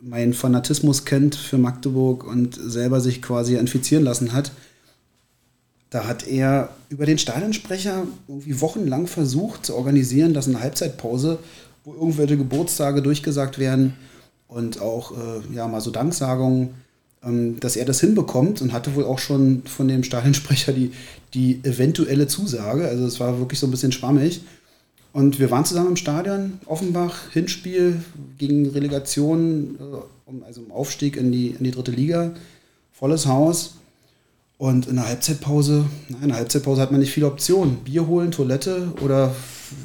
meinen 0.00 0.32
Fanatismus 0.32 1.04
kennt 1.04 1.34
für 1.34 1.58
Magdeburg 1.58 2.24
und 2.24 2.54
selber 2.54 3.00
sich 3.00 3.20
quasi 3.20 3.56
infizieren 3.56 4.04
lassen 4.04 4.32
hat. 4.32 4.52
Da 5.90 6.06
hat 6.06 6.26
er 6.26 6.70
über 6.88 7.06
den 7.06 7.18
Stadionsprecher 7.18 8.06
irgendwie 8.28 8.60
wochenlang 8.60 9.06
versucht 9.06 9.66
zu 9.66 9.74
organisieren, 9.74 10.34
dass 10.34 10.48
eine 10.48 10.60
Halbzeitpause, 10.60 11.38
wo 11.84 11.94
irgendwelche 11.94 12.36
Geburtstage 12.36 13.02
durchgesagt 13.02 13.58
werden, 13.58 13.94
und 14.48 14.80
auch 14.80 15.12
äh, 15.12 15.54
ja, 15.54 15.66
mal 15.66 15.80
so 15.80 15.90
Danksagungen, 15.90 16.70
ähm, 17.22 17.58
dass 17.60 17.76
er 17.76 17.84
das 17.84 18.00
hinbekommt 18.00 18.62
und 18.62 18.72
hatte 18.72 18.94
wohl 18.94 19.04
auch 19.04 19.18
schon 19.18 19.62
von 19.64 19.88
dem 19.88 20.04
Stadionsprecher 20.04 20.72
die, 20.72 20.92
die 21.34 21.60
eventuelle 21.64 22.28
Zusage. 22.28 22.86
Also 22.86 23.06
es 23.06 23.20
war 23.20 23.38
wirklich 23.38 23.60
so 23.60 23.66
ein 23.66 23.70
bisschen 23.70 23.92
schwammig. 23.92 24.42
Und 25.12 25.38
wir 25.38 25.50
waren 25.50 25.64
zusammen 25.64 25.90
im 25.90 25.96
Stadion, 25.96 26.60
Offenbach, 26.66 27.30
Hinspiel 27.32 28.02
gegen 28.38 28.68
Relegation, 28.68 29.76
äh, 29.80 30.44
also 30.44 30.60
im 30.60 30.70
Aufstieg 30.70 31.16
in 31.16 31.32
die, 31.32 31.48
in 31.48 31.64
die 31.64 31.70
dritte 31.70 31.90
Liga, 31.90 32.32
volles 32.92 33.26
Haus. 33.26 33.76
Und 34.58 34.86
in 34.86 34.96
der 34.96 35.06
Halbzeitpause, 35.06 35.84
in 36.22 36.28
der 36.28 36.38
Halbzeitpause 36.38 36.80
hat 36.80 36.90
man 36.90 37.00
nicht 37.00 37.12
viele 37.12 37.26
Optionen. 37.26 37.76
Bier 37.84 38.06
holen, 38.06 38.30
Toilette 38.30 38.92
oder 39.02 39.34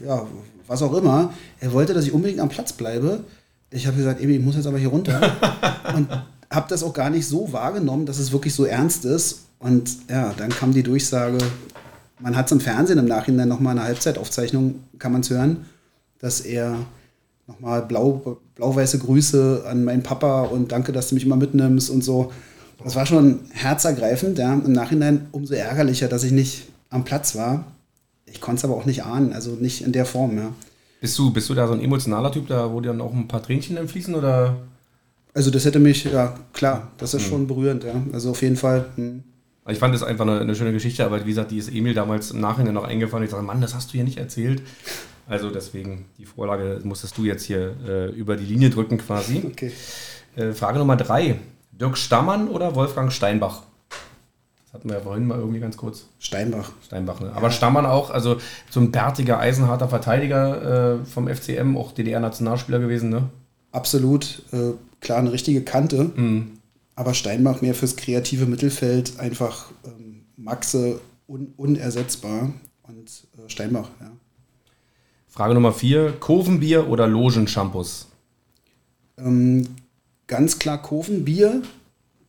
ja, 0.06 0.26
was 0.68 0.82
auch 0.82 0.94
immer. 0.94 1.34
Er 1.60 1.74
wollte, 1.74 1.94
dass 1.94 2.06
ich 2.06 2.14
unbedingt 2.14 2.40
am 2.40 2.48
Platz 2.48 2.72
bleibe 2.72 3.26
ich 3.72 3.88
habe 3.88 3.98
gesagt, 3.98 4.22
Ebi, 4.22 4.36
ich 4.36 4.44
muss 4.44 4.56
jetzt 4.56 4.68
aber 4.68 4.78
hier 4.78 4.90
runter. 4.90 5.20
und 5.96 6.08
habe 6.50 6.68
das 6.70 6.84
auch 6.84 6.94
gar 6.94 7.10
nicht 7.10 7.26
so 7.26 7.52
wahrgenommen, 7.54 8.06
dass 8.06 8.20
es 8.20 8.32
wirklich 8.32 8.54
so 8.54 8.66
ernst 8.66 9.06
ist. 9.06 9.46
Und 9.60 9.90
ja, 10.10 10.34
dann 10.38 10.50
kam 10.50 10.74
die 10.74 10.84
Durchsage, 10.84 11.38
man 12.20 12.36
hat 12.36 12.48
es 12.48 12.52
im 12.52 12.60
Fernsehen 12.60 13.00
im 13.00 13.06
Nachhinein 13.06 13.48
nochmal 13.48 13.78
eine 13.78 13.86
Halbzeitaufzeichnung, 13.86 14.76
kann 15.00 15.12
man 15.12 15.22
es 15.22 15.30
hören, 15.30 15.66
dass 16.20 16.42
er 16.42 16.76
nochmal 17.48 17.84
blau, 17.84 18.38
blau-weiße 18.56 19.00
Grüße 19.00 19.64
an 19.68 19.84
meinen 19.84 20.04
Papa 20.04 20.44
und 20.44 20.72
danke, 20.72 20.92
dass 20.92 21.10
du 21.10 21.16
mich 21.16 21.26
immer 21.26 21.38
mitnimmst 21.38 21.90
und 21.90 22.04
so. 22.04 22.32
Das 22.84 22.96
war 22.96 23.06
schon 23.06 23.42
herzergreifend, 23.52 24.38
ja. 24.40 24.54
Im 24.54 24.74
Nachhinein 24.74 25.28
umso 25.32 25.54
ärgerlicher, 25.54 26.08
dass 26.08 26.24
ich 26.24 26.32
nicht 26.32 26.68
am 26.90 27.06
Platz 27.06 27.36
war. 27.36 27.66
Ich 28.26 28.42
konnte 28.42 28.60
es 28.60 28.66
aber 28.66 28.76
auch 28.76 28.86
nicht 28.86 29.04
ahnen, 29.04 29.34
also 29.34 29.52
nicht 29.52 29.84
in 29.84 29.92
der 29.92 30.06
Form, 30.06 30.38
ja. 30.38 30.54
Bist 31.02 31.18
du, 31.18 31.34
bist 31.34 31.50
du 31.50 31.56
da 31.56 31.68
so 31.68 31.74
ein 31.74 31.82
emotionaler 31.82 32.32
Typ, 32.32 32.48
da 32.48 32.72
wo 32.72 32.80
dir 32.80 32.90
dann 32.90 33.02
auch 33.02 33.12
ein 33.12 33.28
paar 33.28 33.42
Tränchen 33.42 33.76
dann 33.76 33.88
fließen 33.88 34.14
oder? 34.14 34.56
Also 35.34 35.50
das 35.50 35.66
hätte 35.66 35.80
mich, 35.80 36.04
ja 36.04 36.36
klar, 36.54 36.92
das 36.98 37.16
ist 37.16 37.24
hm. 37.24 37.30
schon 37.30 37.48
berührend, 37.48 37.84
ja. 37.84 37.94
Also 38.14 38.30
auf 38.30 38.42
jeden 38.44 38.56
Fall. 38.56 38.86
Hm. 38.96 39.24
Ich 39.68 39.80
fand 39.80 39.96
das 39.96 40.04
einfach 40.04 40.28
eine, 40.28 40.40
eine, 40.40 40.56
schöne 40.56 40.72
Geschichte, 40.72 41.04
aber 41.04 41.26
wie 41.26 41.30
gesagt, 41.30 41.50
die 41.50 41.58
ist 41.58 41.74
Emil 41.74 41.96
damals 41.96 42.32
im 42.32 42.40
Nachhinein 42.40 42.76
noch 42.76 42.84
eingefallen. 42.84 43.26
Ich 43.26 43.32
sage, 43.32 43.44
Mann, 43.44 43.62
das 43.62 43.74
hast 43.74 43.90
du 43.90 43.94
hier 43.94 44.04
nicht 44.04 44.20
erzählt. 44.20 44.62
Also 45.28 45.50
deswegen, 45.50 46.06
die 46.20 46.26
Vorlage 46.26 46.82
musstest 46.84 47.18
du 47.18 47.26
jetzt 47.26 47.46
hier 47.46 47.76
äh, 47.88 48.10
über 48.12 48.36
die 48.36 48.46
Linie 48.46 48.70
drücken 48.70 49.00
quasi. 49.00 49.42
Okay. 49.44 49.72
Äh, 50.36 50.52
Frage 50.54 50.78
Nummer 50.78 50.98
drei. 50.98 51.40
Dirk 51.72 51.98
Stammann 51.98 52.48
oder 52.48 52.76
Wolfgang 52.76 53.12
Steinbach? 53.12 53.64
Das 54.72 54.80
hatten 54.80 54.90
wir 54.90 54.96
ja 55.00 55.04
vorhin 55.04 55.28
mal 55.28 55.38
irgendwie 55.38 55.60
ganz 55.60 55.76
kurz. 55.76 56.06
Steinbach. 56.18 56.72
Steinbach, 56.86 57.20
ne? 57.20 57.34
Aber 57.34 57.48
ja. 57.48 57.52
Stammann 57.52 57.86
auch, 57.86 58.10
also 58.10 58.38
so 58.70 58.80
ein 58.80 58.90
bärtiger, 58.90 59.38
eisenharter 59.38 59.90
Verteidiger 59.90 61.02
äh, 61.02 61.06
vom 61.06 61.28
FCM, 61.28 61.76
auch 61.76 61.92
DDR-Nationalspieler 61.92 62.80
gewesen, 62.80 63.10
ne? 63.10 63.30
Absolut. 63.74 64.44
Äh, 64.54 64.72
klar, 65.02 65.18
eine 65.18 65.34
richtige 65.34 65.62
Kante. 65.64 66.12
Mhm. 66.16 66.54
Aber 66.96 67.14
Steinbach 67.14 67.62
mehr 67.62 67.76
fürs 67.76 67.98
kreative 67.98 68.46
Mittelfeld, 68.46 69.20
einfach 69.20 69.72
ähm, 69.86 70.22
Maxe 70.38 71.02
un 71.28 71.54
unersetzbar. 71.58 72.54
Und 72.84 73.28
äh, 73.38 73.50
Steinbach, 73.50 73.90
ja. 74.00 74.10
Frage 75.28 75.54
Nummer 75.54 75.74
vier: 75.74 76.14
Kurvenbier 76.14 76.88
oder 76.88 77.08
Logenshampoos? 77.08 78.08
Ähm, 79.18 79.68
ganz 80.28 80.60
klar 80.60 80.82
Kurvenbier, 80.82 81.62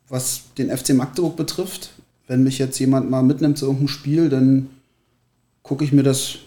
was 0.09 0.43
den 0.59 0.77
FC 0.77 0.95
Magdeburg 0.95 1.37
betrifft 1.37 1.91
wenn 2.33 2.45
mich 2.45 2.59
jetzt 2.59 2.79
jemand 2.79 3.11
mal 3.11 3.23
mitnimmt 3.23 3.59
zu 3.59 3.67
irgendeinem 3.67 3.89
Spiel, 3.89 4.31
dann 4.31 4.71
gucke 5.63 5.85
ich 5.85 5.93
mir 5.93 6.03
das 6.03 6.39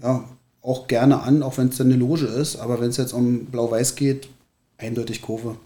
ja, 0.00 0.22
auch 0.62 0.86
gerne 0.86 1.20
an, 1.22 1.42
auch 1.42 1.58
wenn 1.58 1.66
es 1.66 1.78
dann 1.78 1.88
eine 1.88 1.96
Loge 1.96 2.26
ist. 2.26 2.54
Aber 2.54 2.80
wenn 2.80 2.90
es 2.90 2.96
jetzt 2.96 3.12
um 3.12 3.46
Blau-Weiß 3.46 3.96
geht, 3.96 4.28
eindeutig 4.78 5.20
Kurve. 5.20 5.56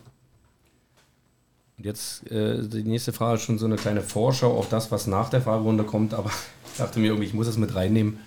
Und 1.76 1.84
jetzt 1.84 2.26
äh, 2.30 2.66
die 2.66 2.84
nächste 2.84 3.12
Frage 3.12 3.34
ist 3.34 3.42
schon 3.42 3.58
so 3.58 3.66
eine 3.66 3.76
kleine 3.76 4.00
Vorschau 4.00 4.56
auf 4.56 4.70
das, 4.70 4.90
was 4.90 5.06
nach 5.06 5.28
der 5.28 5.42
Fragerunde 5.42 5.84
kommt. 5.84 6.14
Aber 6.14 6.30
ich 6.72 6.78
dachte 6.78 6.98
mir 6.98 7.08
irgendwie, 7.08 7.26
ich 7.26 7.34
muss 7.34 7.46
es 7.46 7.58
mit 7.58 7.74
reinnehmen. 7.74 8.18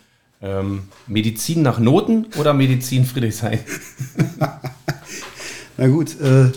Ähm, 0.43 0.83
Medizin 1.07 1.63
nach 1.63 1.79
Noten 1.79 2.27
oder 2.37 2.53
Medizin 2.53 3.05
Friedrichshain? 3.05 3.59
Na 5.77 5.87
gut, 5.87 6.21
äh, 6.21 6.51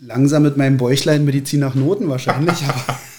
langsam 0.00 0.44
mit 0.44 0.56
meinem 0.56 0.76
Bäuchlein 0.76 1.24
Medizin 1.24 1.58
nach 1.58 1.74
Noten 1.74 2.08
wahrscheinlich. 2.08 2.58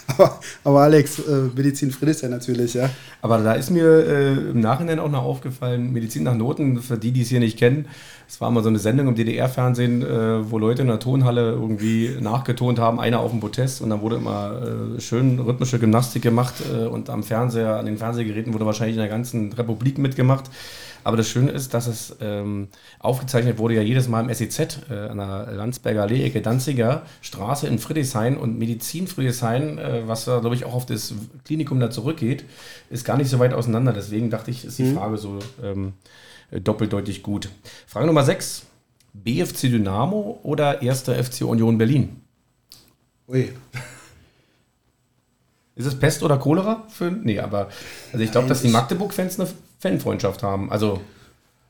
aber 0.08 0.40
aber, 0.64 0.82
Alex, 0.82 1.20
äh, 1.20 1.50
Medizin 1.56 1.90
Friedrichshain 1.90 2.32
natürlich, 2.32 2.74
ja. 2.74 2.90
Aber 3.22 3.38
da 3.40 3.54
ist 3.54 3.70
mir 3.72 3.86
äh, 3.86 4.34
im 4.34 4.60
Nachhinein 4.60 5.00
auch 5.00 5.10
noch 5.10 5.24
aufgefallen, 5.24 5.94
Medizin 5.94 6.24
nach 6.24 6.36
Noten, 6.36 6.82
für 6.82 6.98
die, 6.98 7.12
die 7.12 7.22
es 7.22 7.30
hier 7.30 7.40
nicht 7.40 7.58
kennen, 7.58 7.88
Es 8.28 8.42
war 8.42 8.52
mal 8.52 8.62
so 8.62 8.70
eine 8.70 8.80
Sendung 8.80 9.08
im 9.08 9.16
DDR-Fernsehen, 9.16 10.02
äh, 10.02 10.52
wo 10.52 10.58
Leute 10.58 10.82
in 10.82 10.90
der 10.90 11.00
Tonhalle 11.00 11.52
irgendwie 11.52 12.18
nachgetont 12.20 12.78
haben, 12.78 13.00
einer 13.00 13.20
auf 13.20 13.32
dem 13.32 13.40
Protest 13.40 13.82
und 13.82 13.90
dann 13.90 14.02
wurde 14.02 14.18
immer 14.18 14.98
äh, 14.98 15.02
schön 15.02 15.40
rhythmische 15.40 15.80
Gymnastik 15.80 16.24
gemacht 16.24 16.56
äh, 16.74 16.86
und 16.88 17.10
am 17.10 17.24
Fernseher, 17.24 17.78
an 17.78 17.86
den 17.86 17.98
Fernsehgeräten 17.98 18.54
wurde 18.54 18.66
wahrscheinlich 18.66 18.96
in 18.96 19.02
der 19.02 19.10
ganzen 19.10 19.54
Republik 19.54 19.98
mitgemacht. 19.98 20.50
Aber 21.06 21.18
das 21.18 21.30
Schöne 21.30 21.52
ist, 21.52 21.76
dass 21.76 21.86
es 21.86 22.16
ähm, 22.20 22.68
aufgezeichnet 22.98 23.60
wurde 23.60 23.76
ja 23.76 23.84
jedes 23.84 24.08
Mal 24.08 24.28
im 24.28 24.34
SEZ 24.34 24.90
äh, 24.90 24.94
an 24.94 25.20
der 25.20 25.52
Landsberger 25.54 26.02
Allee, 26.02 26.26
Ecke 26.26 26.42
Danziger 26.42 27.04
Straße 27.22 27.68
in 27.68 27.78
Friedrichshain 27.78 28.36
und 28.36 28.58
Medizin 28.58 29.06
Friedrichshain, 29.06 29.78
äh, 29.78 30.08
was 30.08 30.26
da 30.26 30.40
glaube 30.40 30.56
ich 30.56 30.66
auch 30.66 30.74
auf 30.74 30.88
das 30.88 31.14
Klinikum 31.44 31.80
da 31.80 31.92
zurückgeht, 31.92 32.44
ist 32.90 33.06
gar 33.06 33.18
nicht 33.18 33.30
so 33.30 33.38
weit 33.38 33.54
auseinander. 33.54 33.94
Deswegen 33.94 34.32
dachte 34.32 34.50
ich, 34.50 34.66
ist 34.66 34.80
die 34.80 34.84
mhm. 34.84 34.96
Frage 34.96 35.18
so 35.20 35.38
ähm, 35.62 35.94
doppeldeutig 36.52 37.22
gut. 37.22 37.50
Frage 37.86 38.08
Nummer 38.08 38.24
6. 38.24 38.66
BFC 39.14 39.70
Dynamo 39.70 40.40
oder 40.42 40.82
1. 40.82 41.04
FC 41.04 41.44
Union 41.44 41.78
Berlin? 41.78 42.20
Ui. 43.28 43.54
Ist 45.76 45.86
es 45.86 45.96
Pest 45.96 46.24
oder 46.24 46.38
Cholera? 46.38 46.84
Für, 46.90 47.12
nee, 47.12 47.40
aber 47.40 47.70
also 48.12 48.24
ich 48.24 48.32
glaube, 48.32 48.48
dass 48.48 48.62
die 48.62 48.70
Magdeburg-Fans 48.70 49.40
eine 49.40 49.50
Fanfreundschaft 49.80 50.42
haben. 50.42 50.72
Also 50.72 51.02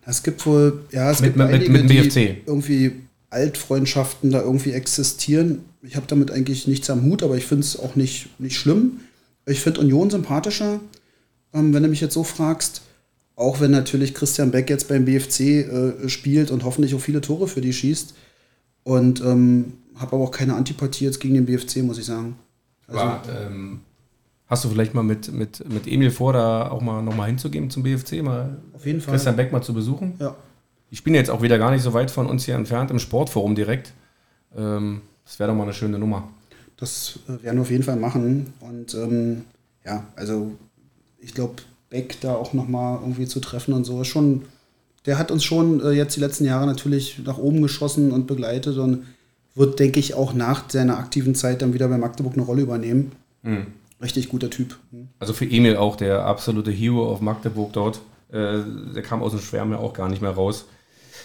es 0.06 0.22
gibt 0.22 0.46
wohl, 0.46 0.86
ja, 0.92 1.10
es 1.10 1.22
mit, 1.22 1.34
gibt 1.34 1.42
einige, 1.42 1.72
mit, 1.72 1.90
mit 1.90 2.14
BFC. 2.14 2.38
irgendwie 2.46 2.94
Altfreundschaften 3.32 4.32
da 4.32 4.42
irgendwie 4.42 4.72
existieren. 4.72 5.66
Ich 5.82 5.96
habe 5.96 6.06
damit 6.08 6.32
eigentlich 6.32 6.68
nichts 6.68 6.90
am 6.90 7.04
Hut, 7.04 7.24
aber 7.24 7.36
ich 7.36 7.46
finde 7.46 7.64
es 7.64 7.80
auch 7.80 7.96
nicht, 7.96 8.40
nicht 8.40 8.58
schlimm. 8.58 9.00
Ich 9.48 9.62
finde 9.62 9.82
Union 9.82 10.10
sympathischer, 10.10 10.80
ähm, 11.54 11.74
wenn 11.74 11.84
du 11.84 11.90
mich 11.90 12.02
jetzt 12.02 12.14
so 12.14 12.24
fragst. 12.24 12.82
Auch 13.36 13.60
wenn 13.60 13.72
natürlich 13.72 14.14
Christian 14.14 14.52
Beck 14.52 14.70
jetzt 14.70 14.88
beim 14.88 15.06
BFC 15.06 15.40
äh, 15.40 16.10
spielt 16.10 16.52
und 16.52 16.64
hoffentlich 16.64 16.96
auch 16.96 17.02
viele 17.02 17.20
Tore 17.22 17.48
für 17.48 17.60
die 17.60 17.74
schießt. 17.74 18.14
Und 18.84 19.20
ähm, 19.22 19.74
habe 19.96 20.16
aber 20.16 20.24
auch 20.24 20.32
keine 20.32 20.54
Antipathie 20.54 21.06
jetzt 21.06 21.20
gegen 21.20 21.34
den 21.34 21.46
BFC, 21.46 21.78
muss 21.78 21.98
ich 21.98 22.06
sagen. 22.06 22.38
Also, 22.88 23.00
War, 23.00 23.24
ähm, 23.30 23.82
Hast 24.48 24.64
du 24.64 24.70
vielleicht 24.70 24.94
mal 24.94 25.04
mit, 25.04 25.34
mit, 25.34 25.68
mit 25.72 25.88
Emil 25.88 26.12
vor, 26.12 26.34
da 26.34 26.70
auch 26.70 26.82
mal 26.82 27.02
nochmal 27.02 27.28
hinzugehen 27.28 27.70
zum 27.70 27.84
BFC, 27.84 28.22
mal 28.22 28.58
Auf 28.74 28.86
jeden 28.86 29.02
Fall. 29.02 29.14
Christian 29.14 29.36
Beck 29.36 29.52
mal 29.52 29.64
zu 29.64 29.74
besuchen? 29.74 30.14
Ja. 30.20 30.36
Ich 30.92 31.04
bin 31.04 31.16
jetzt 31.16 31.32
auch 31.32 31.42
wieder 31.42 31.58
gar 31.58 31.72
nicht 31.72 31.82
so 31.82 31.94
weit 31.94 32.12
von 32.12 32.28
uns 32.28 32.46
hier 32.46 32.56
entfernt 32.56 32.92
im 32.92 33.00
Sportforum 33.00 33.56
direkt. 33.56 33.94
Ähm, 34.56 35.02
das 35.26 35.40
wäre 35.40 35.50
doch 35.50 35.58
mal 35.58 35.64
eine 35.64 35.74
schöne 35.74 35.98
Nummer. 35.98 36.30
Das 36.78 37.20
äh, 37.28 37.44
werden 37.44 37.58
wir 37.58 37.62
auf 37.64 37.72
jeden 37.72 37.84
Fall 37.84 37.96
machen. 37.96 38.54
Und 38.60 38.94
ähm, 38.94 39.46
ja, 39.84 40.06
also 40.16 40.52
ich 41.20 41.34
glaube, 41.34 41.56
Beck 41.90 42.22
da 42.22 42.36
auch 42.36 42.54
nochmal 42.54 43.00
irgendwie 43.02 43.26
zu 43.26 43.40
treffen 43.40 43.74
und 43.74 43.84
so 43.84 44.02
ist 44.02 44.08
schon. 44.08 44.44
Der 45.08 45.18
hat 45.18 45.32
uns 45.32 45.44
schon 45.44 45.82
äh, 45.82 45.92
jetzt 45.92 46.16
die 46.16 46.20
letzten 46.20 46.46
Jahre 46.46 46.66
natürlich 46.66 47.20
nach 47.24 47.38
oben 47.38 47.62
geschossen 47.62 48.12
und 48.12 48.28
begleitet 48.28 48.78
und 48.78 49.06
wird, 49.54 49.80
denke 49.80 50.00
ich, 50.00 50.14
auch 50.14 50.34
nach 50.34 50.70
seiner 50.70 50.98
aktiven 50.98 51.36
Zeit 51.36 51.62
dann 51.62 51.74
wieder 51.74 51.88
bei 51.88 51.98
Magdeburg 51.98 52.34
eine 52.34 52.44
Rolle 52.44 52.64
übernehmen. 52.64 53.12
Mhm. 53.44 53.68
Richtig 54.02 54.30
guter 54.30 54.50
Typ. 54.50 54.78
Also 55.20 55.34
für 55.34 55.46
Emil 55.46 55.78
auch 55.78 55.96
der 55.96 56.26
absolute 56.26 56.72
Hero 56.72 57.10
auf 57.10 57.22
Magdeburg 57.22 57.74
dort. 57.74 58.02
Äh, 58.30 58.60
der 58.94 59.02
kam 59.02 59.24
aus 59.24 59.32
dem 59.32 59.40
Schwärmen 59.40 59.74
ja 59.74 59.80
auch 59.80 59.94
gar 59.94 60.10
nicht 60.10 60.22
mehr 60.22 60.32
raus. 60.32 60.66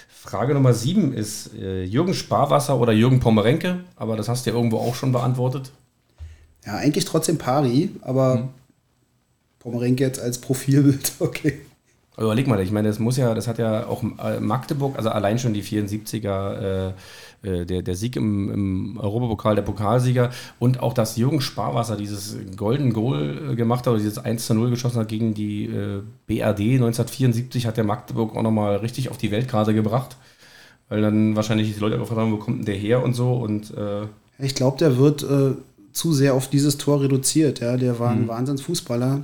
Frage 0.08 0.54
Nummer 0.54 0.74
sieben 0.74 1.12
ist 1.12 1.54
äh, 1.54 1.82
Jürgen 1.82 2.14
Sparwasser 2.14 2.78
oder 2.78 2.92
Jürgen 2.92 3.20
Pommerenke, 3.20 3.80
aber 3.96 4.16
das 4.16 4.28
hast 4.28 4.44
du 4.44 4.50
ja 4.50 4.56
irgendwo 4.56 4.76
auch 4.78 4.94
schon 4.94 5.12
beantwortet. 5.12 5.72
Ja, 6.64 6.76
eigentlich 6.76 7.06
trotzdem 7.06 7.38
Pari, 7.38 7.90
aber 8.02 8.34
hm. 8.34 8.48
Pommerenke 9.58 10.04
jetzt 10.04 10.20
als 10.20 10.38
Profilbild, 10.38 11.12
okay. 11.20 11.60
Überleg 12.20 12.46
mal, 12.46 12.60
ich 12.60 12.70
meine, 12.70 12.88
das 12.88 12.98
muss 12.98 13.16
ja, 13.16 13.32
das 13.32 13.48
hat 13.48 13.58
ja 13.58 13.86
auch 13.86 14.02
äh, 14.02 14.40
Magdeburg, 14.40 14.96
also 14.96 15.08
allein 15.08 15.38
schon 15.38 15.54
die 15.54 15.62
74er, 15.62 16.52
äh, 16.52 16.92
äh, 17.42 17.64
der, 17.64 17.80
der 17.80 17.94
Sieg 17.94 18.16
im, 18.16 18.52
im 18.52 18.98
Europapokal, 18.98 19.54
der 19.54 19.62
Pokalsieger 19.62 20.30
und 20.58 20.82
auch, 20.82 20.92
dass 20.92 21.16
Jürgen 21.16 21.40
Sparwasser 21.40 21.96
dieses 21.96 22.36
Golden 22.56 22.92
Goal 22.92 23.52
äh, 23.52 23.54
gemacht 23.54 23.86
hat, 23.86 23.94
oder 23.94 23.98
dieses 23.98 24.18
1 24.18 24.46
zu 24.46 24.52
0 24.52 24.68
geschossen 24.68 25.00
hat 25.00 25.08
gegen 25.08 25.32
die 25.32 25.64
äh, 25.64 26.02
BRD 26.26 26.74
1974, 26.74 27.66
hat 27.66 27.78
der 27.78 27.84
Magdeburg 27.84 28.36
auch 28.36 28.42
nochmal 28.42 28.76
richtig 28.76 29.10
auf 29.10 29.16
die 29.16 29.30
Weltkarte 29.30 29.72
gebracht. 29.72 30.16
Weil 30.90 31.00
dann 31.00 31.36
wahrscheinlich 31.36 31.72
die 31.72 31.80
Leute 31.80 31.96
gefragt 31.98 32.20
haben, 32.20 32.32
wo 32.32 32.36
kommt 32.36 32.58
denn 32.58 32.66
der 32.66 32.74
her 32.74 33.02
und 33.02 33.14
so 33.14 33.32
und 33.32 33.74
äh 33.76 34.02
ich 34.42 34.54
glaube, 34.54 34.78
der 34.78 34.96
wird 34.96 35.24
zu 35.92 36.12
sehr 36.12 36.34
auf 36.34 36.48
dieses 36.48 36.78
Tor 36.78 37.02
reduziert. 37.02 37.60
Ja? 37.60 37.76
Der 37.76 37.98
war 37.98 38.10
ein 38.10 38.22
mhm. 38.22 38.28
Wahnsinnsfußballer. 38.28 39.22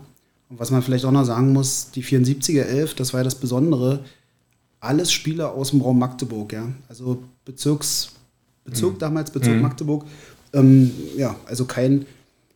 Und 0.48 0.60
was 0.60 0.70
man 0.70 0.82
vielleicht 0.82 1.04
auch 1.04 1.12
noch 1.12 1.24
sagen 1.24 1.52
muss, 1.52 1.90
die 1.90 2.04
74er 2.04 2.62
11, 2.62 2.94
das 2.94 3.12
war 3.12 3.20
ja 3.20 3.24
das 3.24 3.34
Besondere, 3.34 4.04
alles 4.80 5.12
Spieler 5.12 5.52
aus 5.52 5.70
dem 5.70 5.80
Raum 5.80 5.98
Magdeburg, 5.98 6.52
ja. 6.52 6.68
Also 6.88 7.22
Bezirks, 7.44 8.12
Bezirk 8.64 8.94
mhm. 8.94 8.98
damals, 8.98 9.30
Bezirk 9.30 9.56
mhm. 9.56 9.62
Magdeburg. 9.62 10.04
Ähm, 10.52 10.92
ja, 11.16 11.36
also 11.46 11.64
kein, 11.64 12.06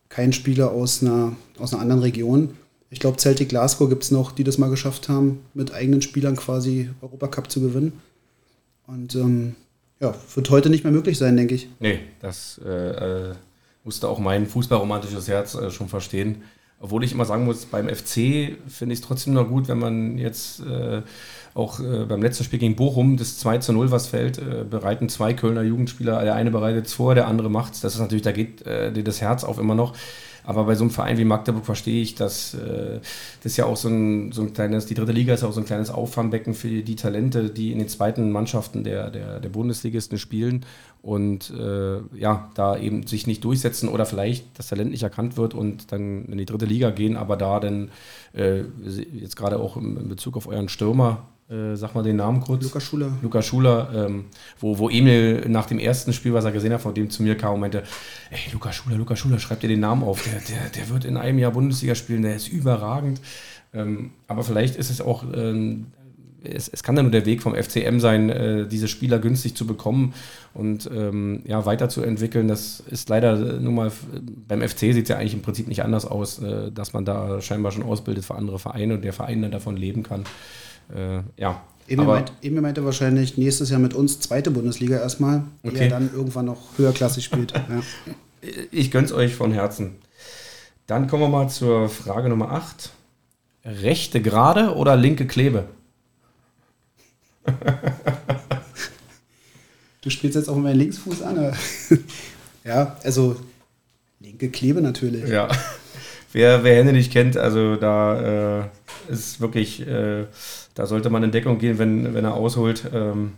kein 0.09 0.31
Spieler 0.33 0.71
aus 0.71 1.01
einer, 1.01 1.35
aus 1.57 1.73
einer 1.73 1.81
anderen 1.81 2.01
Region. 2.01 2.51
Ich 2.89 2.99
glaube, 2.99 3.17
Celtic 3.17 3.49
Glasgow 3.49 3.89
gibt 3.89 4.03
es 4.03 4.11
noch, 4.11 4.31
die 4.31 4.43
das 4.43 4.57
mal 4.57 4.69
geschafft 4.69 5.09
haben, 5.09 5.39
mit 5.53 5.73
eigenen 5.73 6.01
Spielern 6.01 6.35
quasi 6.35 6.89
Europacup 7.01 7.49
zu 7.49 7.61
gewinnen. 7.61 7.93
Und 8.87 9.15
ähm, 9.15 9.55
ja, 9.99 10.13
wird 10.35 10.49
heute 10.49 10.69
nicht 10.69 10.83
mehr 10.83 10.91
möglich 10.91 11.17
sein, 11.17 11.37
denke 11.37 11.55
ich. 11.55 11.69
Nee, 11.79 11.99
das 12.19 12.59
äh, 12.65 13.29
äh, 13.29 13.35
musste 13.83 14.09
auch 14.09 14.19
mein 14.19 14.47
fußballromantisches 14.47 15.27
Herz 15.27 15.55
äh, 15.55 15.71
schon 15.71 15.87
verstehen. 15.87 16.43
Obwohl 16.81 17.03
ich 17.03 17.11
immer 17.11 17.25
sagen 17.25 17.45
muss, 17.45 17.65
beim 17.65 17.87
FC 17.87 18.57
finde 18.67 18.93
ich 18.93 18.99
es 18.99 19.01
trotzdem 19.01 19.33
noch 19.33 19.47
gut, 19.47 19.67
wenn 19.67 19.77
man 19.77 20.17
jetzt 20.17 20.61
äh, 20.61 21.03
auch 21.53 21.79
äh, 21.79 22.05
beim 22.05 22.23
letzten 22.23 22.43
Spiel 22.43 22.57
gegen 22.57 22.75
Bochum 22.75 23.17
das 23.17 23.37
2 23.37 23.59
zu 23.59 23.73
0, 23.73 23.91
was 23.91 24.07
fällt, 24.07 24.39
äh, 24.39 24.63
bereiten 24.67 25.07
zwei 25.07 25.33
Kölner 25.33 25.61
Jugendspieler, 25.61 26.23
der 26.23 26.35
eine 26.35 26.49
bereitet 26.49 26.87
es 26.87 26.93
vor, 26.93 27.13
der 27.13 27.27
andere 27.27 27.51
macht 27.51 27.73
es. 27.73 27.81
Das 27.81 27.93
ist 27.93 27.99
natürlich, 27.99 28.23
da 28.23 28.31
geht 28.31 28.65
äh, 28.65 28.91
dir 28.91 29.03
das 29.03 29.21
Herz 29.21 29.43
auf 29.43 29.59
immer 29.59 29.75
noch. 29.75 29.93
Aber 30.43 30.63
bei 30.63 30.73
so 30.73 30.83
einem 30.83 30.91
Verein 30.91 31.19
wie 31.19 31.25
Magdeburg 31.25 31.65
verstehe 31.65 32.01
ich, 32.01 32.15
dass 32.15 32.55
äh, 32.55 32.99
das 33.43 33.57
ja 33.57 33.65
auch 33.65 33.77
so 33.77 33.89
ein, 33.89 34.31
so 34.31 34.41
ein 34.41 34.53
kleines, 34.53 34.87
die 34.87 34.95
dritte 34.95 35.11
Liga 35.11 35.33
ist 35.33 35.41
ja 35.43 35.47
auch 35.47 35.53
so 35.53 35.59
ein 35.59 35.67
kleines 35.67 35.91
Auffangbecken 35.91 36.55
für 36.55 36.81
die 36.81 36.95
Talente, 36.95 37.49
die 37.49 37.71
in 37.71 37.77
den 37.77 37.89
zweiten 37.89 38.31
Mannschaften 38.31 38.83
der, 38.83 39.11
der, 39.11 39.39
der 39.39 39.49
Bundesligisten 39.49 40.17
spielen 40.17 40.65
und 41.01 41.51
äh, 41.51 41.99
ja, 42.15 42.49
da 42.53 42.77
eben 42.77 43.07
sich 43.07 43.25
nicht 43.25 43.43
durchsetzen 43.43 43.89
oder 43.89 44.05
vielleicht 44.05 44.45
das 44.59 44.67
Talent 44.67 44.91
nicht 44.91 45.03
erkannt 45.03 45.35
wird 45.35 45.53
und 45.53 45.91
dann 45.91 46.25
in 46.25 46.37
die 46.37 46.45
dritte 46.45 46.65
Liga 46.65 46.91
gehen, 46.91 47.17
aber 47.17 47.37
da 47.37 47.59
dann 47.59 47.89
äh, 48.33 48.61
jetzt 49.13 49.35
gerade 49.35 49.59
auch 49.59 49.77
in 49.77 50.09
Bezug 50.09 50.37
auf 50.37 50.47
euren 50.47 50.69
Stürmer, 50.69 51.23
äh, 51.49 51.75
sag 51.75 51.95
mal 51.95 52.03
den 52.03 52.17
Namen 52.17 52.41
kurz. 52.41 52.63
Lukas 52.63 52.83
Schuler. 52.83 53.11
Lukas 53.21 53.45
Schuler, 53.45 53.89
ähm, 53.93 54.25
wo, 54.59 54.77
wo 54.77 54.89
Emil 54.89 55.49
nach 55.49 55.65
dem 55.65 55.79
ersten 55.79 56.13
Spiel, 56.13 56.33
was 56.33 56.45
er 56.45 56.51
gesehen 56.51 56.71
hat, 56.71 56.81
von 56.81 56.93
dem 56.93 57.09
zu 57.09 57.23
mir 57.23 57.35
kam 57.35 57.55
und 57.55 57.61
meinte, 57.61 57.83
ey, 58.29 58.39
Lukas 58.53 58.75
Schuler, 58.75 58.95
Lukas 58.95 59.17
Schuler, 59.17 59.39
schreib 59.39 59.59
dir 59.59 59.67
den 59.67 59.79
Namen 59.79 60.03
auf, 60.03 60.23
der, 60.23 60.33
der, 60.33 60.69
der 60.69 60.89
wird 60.89 61.03
in 61.03 61.17
einem 61.17 61.39
Jahr 61.39 61.51
Bundesliga 61.51 61.95
spielen, 61.95 62.21
der 62.21 62.35
ist 62.35 62.47
überragend. 62.47 63.19
Ähm, 63.73 64.11
aber 64.27 64.43
vielleicht 64.43 64.75
ist 64.75 64.91
es 64.91 65.01
auch, 65.01 65.23
ähm, 65.33 65.87
es, 66.43 66.67
es, 66.67 66.83
kann 66.83 66.97
ja 66.97 67.03
nur 67.03 67.11
der 67.11 67.25
Weg 67.25 67.41
vom 67.41 67.55
FCM 67.55 67.99
sein, 67.99 68.29
äh, 68.29 68.67
diese 68.67 68.87
Spieler 68.87 69.19
günstig 69.19 69.55
zu 69.55 69.67
bekommen 69.67 70.13
und 70.53 70.89
ähm, 70.93 71.41
ja, 71.45 71.65
weiterzuentwickeln. 71.65 72.47
Das 72.47 72.81
ist 72.89 73.09
leider 73.09 73.35
nun 73.59 73.75
mal, 73.75 73.91
beim 74.47 74.61
FC 74.61 74.79
sieht 74.79 75.03
es 75.03 75.09
ja 75.09 75.17
eigentlich 75.17 75.33
im 75.33 75.41
Prinzip 75.41 75.67
nicht 75.67 75.83
anders 75.83 76.05
aus, 76.05 76.39
äh, 76.39 76.71
dass 76.71 76.93
man 76.93 77.05
da 77.05 77.41
scheinbar 77.41 77.71
schon 77.71 77.83
ausbildet 77.83 78.25
für 78.25 78.35
andere 78.35 78.59
Vereine 78.59 78.95
und 78.95 79.03
der 79.03 79.13
Verein 79.13 79.41
dann 79.41 79.51
davon 79.51 79.77
leben 79.77 80.03
kann 80.03 80.23
äh, 80.95 81.21
ja. 81.37 81.61
Emil, 81.87 82.05
meint, 82.05 82.31
Emil 82.41 82.61
meinte 82.61 82.85
wahrscheinlich 82.85 83.37
nächstes 83.37 83.69
Jahr 83.69 83.79
mit 83.79 83.93
uns 83.93 84.19
zweite 84.19 84.51
Bundesliga 84.51 84.97
erstmal, 84.97 85.43
okay. 85.63 85.75
die 85.75 85.81
er 85.81 85.89
dann 85.89 86.09
irgendwann 86.13 86.45
noch 86.45 86.77
höherklassig 86.77 87.25
spielt. 87.25 87.51
ja. 87.53 87.81
Ich 88.71 88.91
gönn's 88.91 89.11
euch 89.11 89.35
von 89.35 89.51
Herzen. 89.51 89.95
Dann 90.87 91.07
kommen 91.07 91.23
wir 91.23 91.29
mal 91.29 91.49
zur 91.49 91.89
Frage 91.89 92.29
Nummer 92.29 92.51
8. 92.51 92.91
Rechte 93.65 94.21
Gerade 94.21 94.75
oder 94.75 94.95
linke 94.95 95.27
Klebe? 95.27 95.65
Du 100.01 100.09
spielst 100.09 100.35
jetzt 100.35 100.49
auch 100.49 100.55
meinen 100.55 100.79
Linksfuß 100.79 101.21
an. 101.23 101.53
ja, 102.63 102.97
also 103.03 103.35
linke 104.19 104.49
Klebe 104.49 104.81
natürlich. 104.81 105.29
Ja. 105.29 105.49
Wer, 106.33 106.63
wer 106.63 106.75
Hände 106.75 106.93
nicht 106.93 107.11
kennt, 107.11 107.35
also 107.35 107.75
da 107.75 108.61
äh, 108.61 108.63
ist 109.09 109.41
wirklich 109.41 109.85
äh, 109.85 110.25
da 110.75 110.85
sollte 110.85 111.09
man 111.09 111.23
in 111.23 111.31
Deckung 111.31 111.57
gehen, 111.57 111.77
wenn, 111.77 112.13
wenn 112.13 112.25
er 112.25 112.33
ausholt. 112.33 112.89
Ähm, 112.93 113.33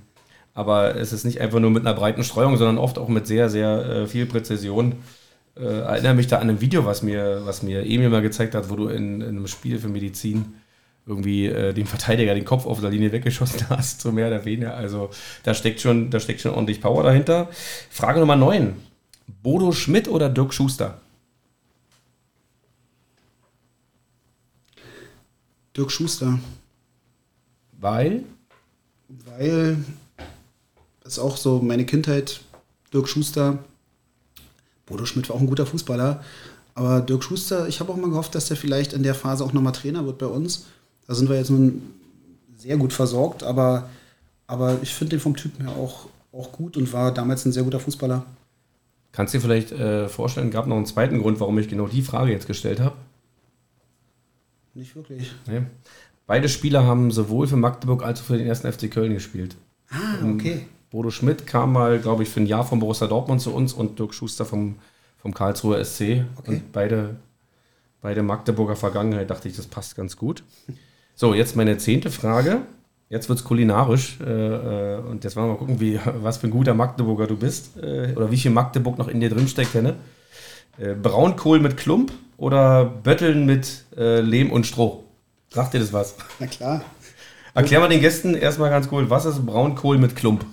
aber 0.53 0.95
es 0.95 1.13
ist 1.13 1.25
nicht 1.25 1.41
einfach 1.41 1.59
nur 1.59 1.71
mit 1.71 1.85
einer 1.85 1.95
breiten 1.95 2.23
Streuung, 2.23 2.57
sondern 2.57 2.77
oft 2.77 2.97
auch 2.99 3.07
mit 3.07 3.25
sehr, 3.25 3.49
sehr 3.49 3.85
äh, 3.85 4.07
viel 4.07 4.25
Präzision. 4.25 4.95
Äh, 5.55 5.63
erinnere 5.63 6.13
mich 6.13 6.27
da 6.27 6.39
an 6.39 6.49
ein 6.49 6.61
Video, 6.61 6.85
was 6.85 7.01
mir, 7.01 7.41
was 7.45 7.63
mir 7.63 7.85
Emil 7.85 8.09
mal 8.09 8.21
gezeigt 8.21 8.53
hat, 8.55 8.69
wo 8.69 8.75
du 8.75 8.87
in, 8.87 9.21
in 9.21 9.29
einem 9.29 9.47
Spiel 9.47 9.79
für 9.79 9.87
Medizin 9.87 10.53
irgendwie 11.05 11.47
äh, 11.47 11.73
dem 11.73 11.85
Verteidiger 11.85 12.33
den 12.33 12.45
Kopf 12.45 12.65
auf 12.65 12.79
der 12.79 12.89
Linie 12.89 13.11
weggeschossen 13.11 13.65
hast, 13.69 14.01
so 14.01 14.11
mehr 14.11 14.27
oder 14.27 14.45
weniger. 14.45 14.75
Also 14.75 15.09
da 15.43 15.53
steckt 15.53 15.81
schon, 15.81 16.09
da 16.09 16.19
steckt 16.19 16.41
schon 16.41 16.53
ordentlich 16.53 16.81
Power 16.81 17.03
dahinter. 17.03 17.49
Frage 17.89 18.19
Nummer 18.19 18.35
9. 18.35 18.75
Bodo 19.41 19.71
Schmidt 19.71 20.07
oder 20.07 20.29
Dirk 20.29 20.53
Schuster? 20.53 20.99
Dirk 25.75 25.91
Schuster. 25.91 26.39
Weil? 27.71 28.23
Weil 29.09 29.77
ist 31.03 31.19
auch 31.19 31.37
so 31.37 31.59
meine 31.59 31.85
Kindheit. 31.85 32.41
Dirk 32.93 33.09
Schuster, 33.09 33.59
Bodo 34.85 35.05
Schmidt 35.05 35.29
war 35.29 35.35
auch 35.35 35.41
ein 35.41 35.47
guter 35.47 35.65
Fußballer. 35.65 36.23
Aber 36.75 37.01
Dirk 37.01 37.23
Schuster, 37.23 37.67
ich 37.67 37.79
habe 37.79 37.91
auch 37.91 37.97
mal 37.97 38.09
gehofft, 38.09 38.35
dass 38.35 38.47
der 38.47 38.57
vielleicht 38.57 38.93
in 38.93 39.03
der 39.03 39.15
Phase 39.15 39.43
auch 39.43 39.53
nochmal 39.53 39.73
Trainer 39.73 40.05
wird 40.05 40.17
bei 40.17 40.25
uns. 40.25 40.65
Da 41.07 41.15
sind 41.15 41.29
wir 41.29 41.37
jetzt 41.37 41.49
nun 41.49 41.81
sehr 42.57 42.77
gut 42.77 42.93
versorgt, 42.93 43.43
aber, 43.43 43.89
aber 44.47 44.79
ich 44.81 44.93
finde 44.93 45.11
den 45.11 45.19
vom 45.19 45.35
Typen 45.35 45.67
her 45.67 45.75
auch, 45.75 46.07
auch 46.31 46.51
gut 46.51 46.77
und 46.77 46.91
war 46.93 47.13
damals 47.13 47.45
ein 47.45 47.51
sehr 47.51 47.63
guter 47.63 47.79
Fußballer. 47.79 48.25
Kannst 49.11 49.33
du 49.33 49.37
dir 49.37 49.41
vielleicht 49.41 49.71
äh, 49.71 50.09
vorstellen, 50.09 50.49
gab 50.49 50.65
noch 50.65 50.77
einen 50.77 50.85
zweiten 50.85 51.19
Grund, 51.19 51.39
warum 51.39 51.59
ich 51.59 51.67
genau 51.67 51.87
die 51.87 52.01
Frage 52.01 52.31
jetzt 52.31 52.47
gestellt 52.47 52.79
habe? 52.79 52.95
Nicht 54.73 54.95
wirklich. 54.95 55.31
Nee. 55.45 55.61
Beide 56.25 56.49
Spieler 56.49 56.85
haben 56.85 57.11
sowohl 57.11 57.47
für 57.47 57.57
Magdeburg 57.57 58.03
als 58.03 58.21
auch 58.21 58.25
für 58.25 58.37
den 58.37 58.47
ersten 58.47 58.71
FC 58.71 58.89
Köln 58.89 59.13
gespielt. 59.13 59.55
Ah, 59.89 60.25
okay. 60.25 60.65
Bodo 60.89 61.11
Schmidt 61.11 61.45
kam 61.45 61.73
mal, 61.73 61.99
glaube 61.99 62.23
ich, 62.23 62.29
für 62.29 62.39
ein 62.39 62.47
Jahr 62.47 62.65
von 62.65 62.79
Borussia 62.79 63.07
Dortmund 63.07 63.41
zu 63.41 63.53
uns 63.53 63.73
und 63.73 63.99
Dirk 63.99 64.13
Schuster 64.13 64.45
vom, 64.45 64.75
vom 65.17 65.33
Karlsruher 65.33 65.83
SC. 65.83 66.25
Okay. 66.37 66.51
Und 66.51 66.71
beide, 66.71 67.17
beide 68.01 68.23
Magdeburger 68.23 68.75
Vergangenheit 68.75 69.29
dachte 69.29 69.49
ich, 69.49 69.55
das 69.55 69.67
passt 69.67 69.95
ganz 69.95 70.17
gut. 70.17 70.43
So, 71.15 71.33
jetzt 71.33 71.55
meine 71.55 71.77
zehnte 71.77 72.09
Frage. 72.09 72.61
Jetzt 73.09 73.29
wird 73.29 73.39
es 73.39 73.45
kulinarisch. 73.45 74.17
Äh, 74.21 74.25
äh, 74.25 74.97
und 74.99 75.23
jetzt 75.23 75.35
wollen 75.35 75.47
wir 75.47 75.53
mal 75.53 75.59
gucken, 75.59 75.79
wie, 75.79 75.99
was 76.21 76.37
für 76.37 76.47
ein 76.47 76.51
guter 76.51 76.73
Magdeburger 76.73 77.27
du 77.27 77.37
bist. 77.37 77.77
Äh, 77.77 78.13
oder 78.15 78.31
wie 78.31 78.37
viel 78.37 78.51
Magdeburg 78.51 78.97
noch 78.97 79.07
in 79.07 79.19
dir 79.19 79.29
drin 79.29 79.47
steckt, 79.47 79.73
Henne. 79.75 79.95
Äh, 80.79 80.95
Braunkohl 80.95 81.59
mit 81.59 81.77
Klump 81.77 82.11
oder 82.37 82.85
Bötteln 82.85 83.45
mit 83.45 83.85
äh, 83.95 84.21
Lehm 84.21 84.51
und 84.51 84.65
Stroh? 84.65 85.03
Sagt 85.49 85.75
dir 85.75 85.79
das 85.79 85.93
was? 85.93 86.15
Na 86.39 86.47
klar. 86.47 86.83
Erklär 87.53 87.79
mal 87.79 87.89
den 87.89 88.01
Gästen 88.01 88.33
erstmal 88.33 88.71
ganz 88.71 88.87
cool, 88.91 89.11
was 89.11 89.25
ist 89.25 89.45
Braunkohl 89.45 89.99
mit 89.99 90.15
Klump? 90.15 90.43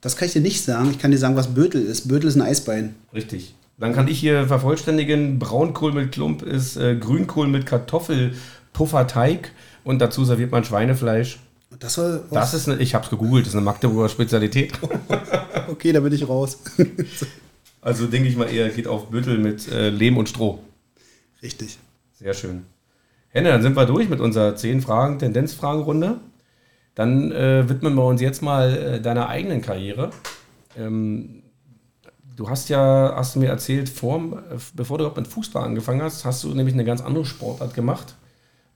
Das 0.00 0.16
kann 0.16 0.26
ich 0.26 0.32
dir 0.32 0.40
nicht 0.42 0.62
sagen. 0.62 0.92
Ich 0.92 1.00
kann 1.00 1.10
dir 1.10 1.18
sagen, 1.18 1.34
was 1.34 1.54
Bötel 1.54 1.82
ist. 1.84 2.06
Bötel 2.06 2.28
ist 2.28 2.36
ein 2.36 2.42
Eisbein. 2.42 2.94
Richtig. 3.12 3.56
Dann 3.78 3.92
kann 3.92 4.06
ich 4.06 4.20
hier 4.20 4.46
vervollständigen, 4.46 5.40
Braunkohl 5.40 5.92
mit 5.92 6.12
Klump 6.12 6.42
ist 6.42 6.76
äh, 6.76 6.94
Grünkohl 6.94 7.48
mit 7.48 7.66
Kartoffelpufferteig 7.66 9.50
und 9.84 10.00
dazu 10.00 10.24
serviert 10.24 10.50
man 10.50 10.64
Schweinefleisch. 10.64 11.38
Das 11.78 11.98
war 11.98 12.20
Das 12.30 12.54
ist, 12.54 12.68
eine, 12.68 12.80
ich 12.80 12.94
habe 12.94 13.04
es 13.04 13.10
gegoogelt, 13.10 13.46
das 13.46 13.52
ist 13.52 13.56
eine 13.56 13.64
Magdeburger 13.64 14.08
Spezialität. 14.08 14.72
okay, 15.68 15.92
da 15.92 16.00
bin 16.00 16.12
ich 16.12 16.28
raus. 16.28 16.58
Also 17.84 18.06
denke 18.06 18.28
ich 18.28 18.36
mal 18.36 18.48
eher, 18.48 18.68
geht 18.68 18.86
auf 18.86 19.10
Büttel 19.10 19.38
mit 19.38 19.66
äh, 19.66 19.90
Lehm 19.90 20.16
und 20.16 20.28
Stroh. 20.28 20.60
Richtig. 21.42 21.80
Sehr 22.12 22.32
schön. 22.32 22.64
Henne, 23.30 23.48
dann 23.48 23.60
sind 23.60 23.74
wir 23.74 23.86
durch 23.86 24.08
mit 24.08 24.20
unserer 24.20 24.54
10 24.54 24.82
Fragen 24.82 25.18
Tendenzfragenrunde. 25.18 26.20
Dann 26.94 27.32
äh, 27.32 27.68
widmen 27.68 27.94
wir 27.94 28.04
uns 28.04 28.20
jetzt 28.20 28.40
mal 28.40 28.76
äh, 28.76 29.00
deiner 29.00 29.28
eigenen 29.28 29.62
Karriere. 29.62 30.10
Ähm, 30.78 31.42
du 32.36 32.48
hast 32.48 32.68
ja, 32.68 33.14
hast 33.16 33.34
du 33.34 33.40
mir 33.40 33.48
erzählt, 33.48 33.88
vorm, 33.88 34.34
äh, 34.34 34.58
bevor 34.74 34.98
du 34.98 35.04
überhaupt 35.04 35.16
mit 35.16 35.26
Fußball 35.26 35.64
angefangen 35.64 36.02
hast, 36.02 36.24
hast 36.24 36.44
du 36.44 36.54
nämlich 36.54 36.74
eine 36.74 36.84
ganz 36.84 37.00
andere 37.00 37.24
Sportart 37.24 37.74
gemacht. 37.74 38.14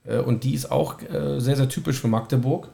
Äh, 0.07 0.19
und 0.19 0.43
die 0.43 0.53
ist 0.53 0.71
auch 0.71 1.01
äh, 1.01 1.39
sehr, 1.39 1.55
sehr 1.55 1.69
typisch 1.69 1.99
für 1.99 2.07
Magdeburg. 2.07 2.69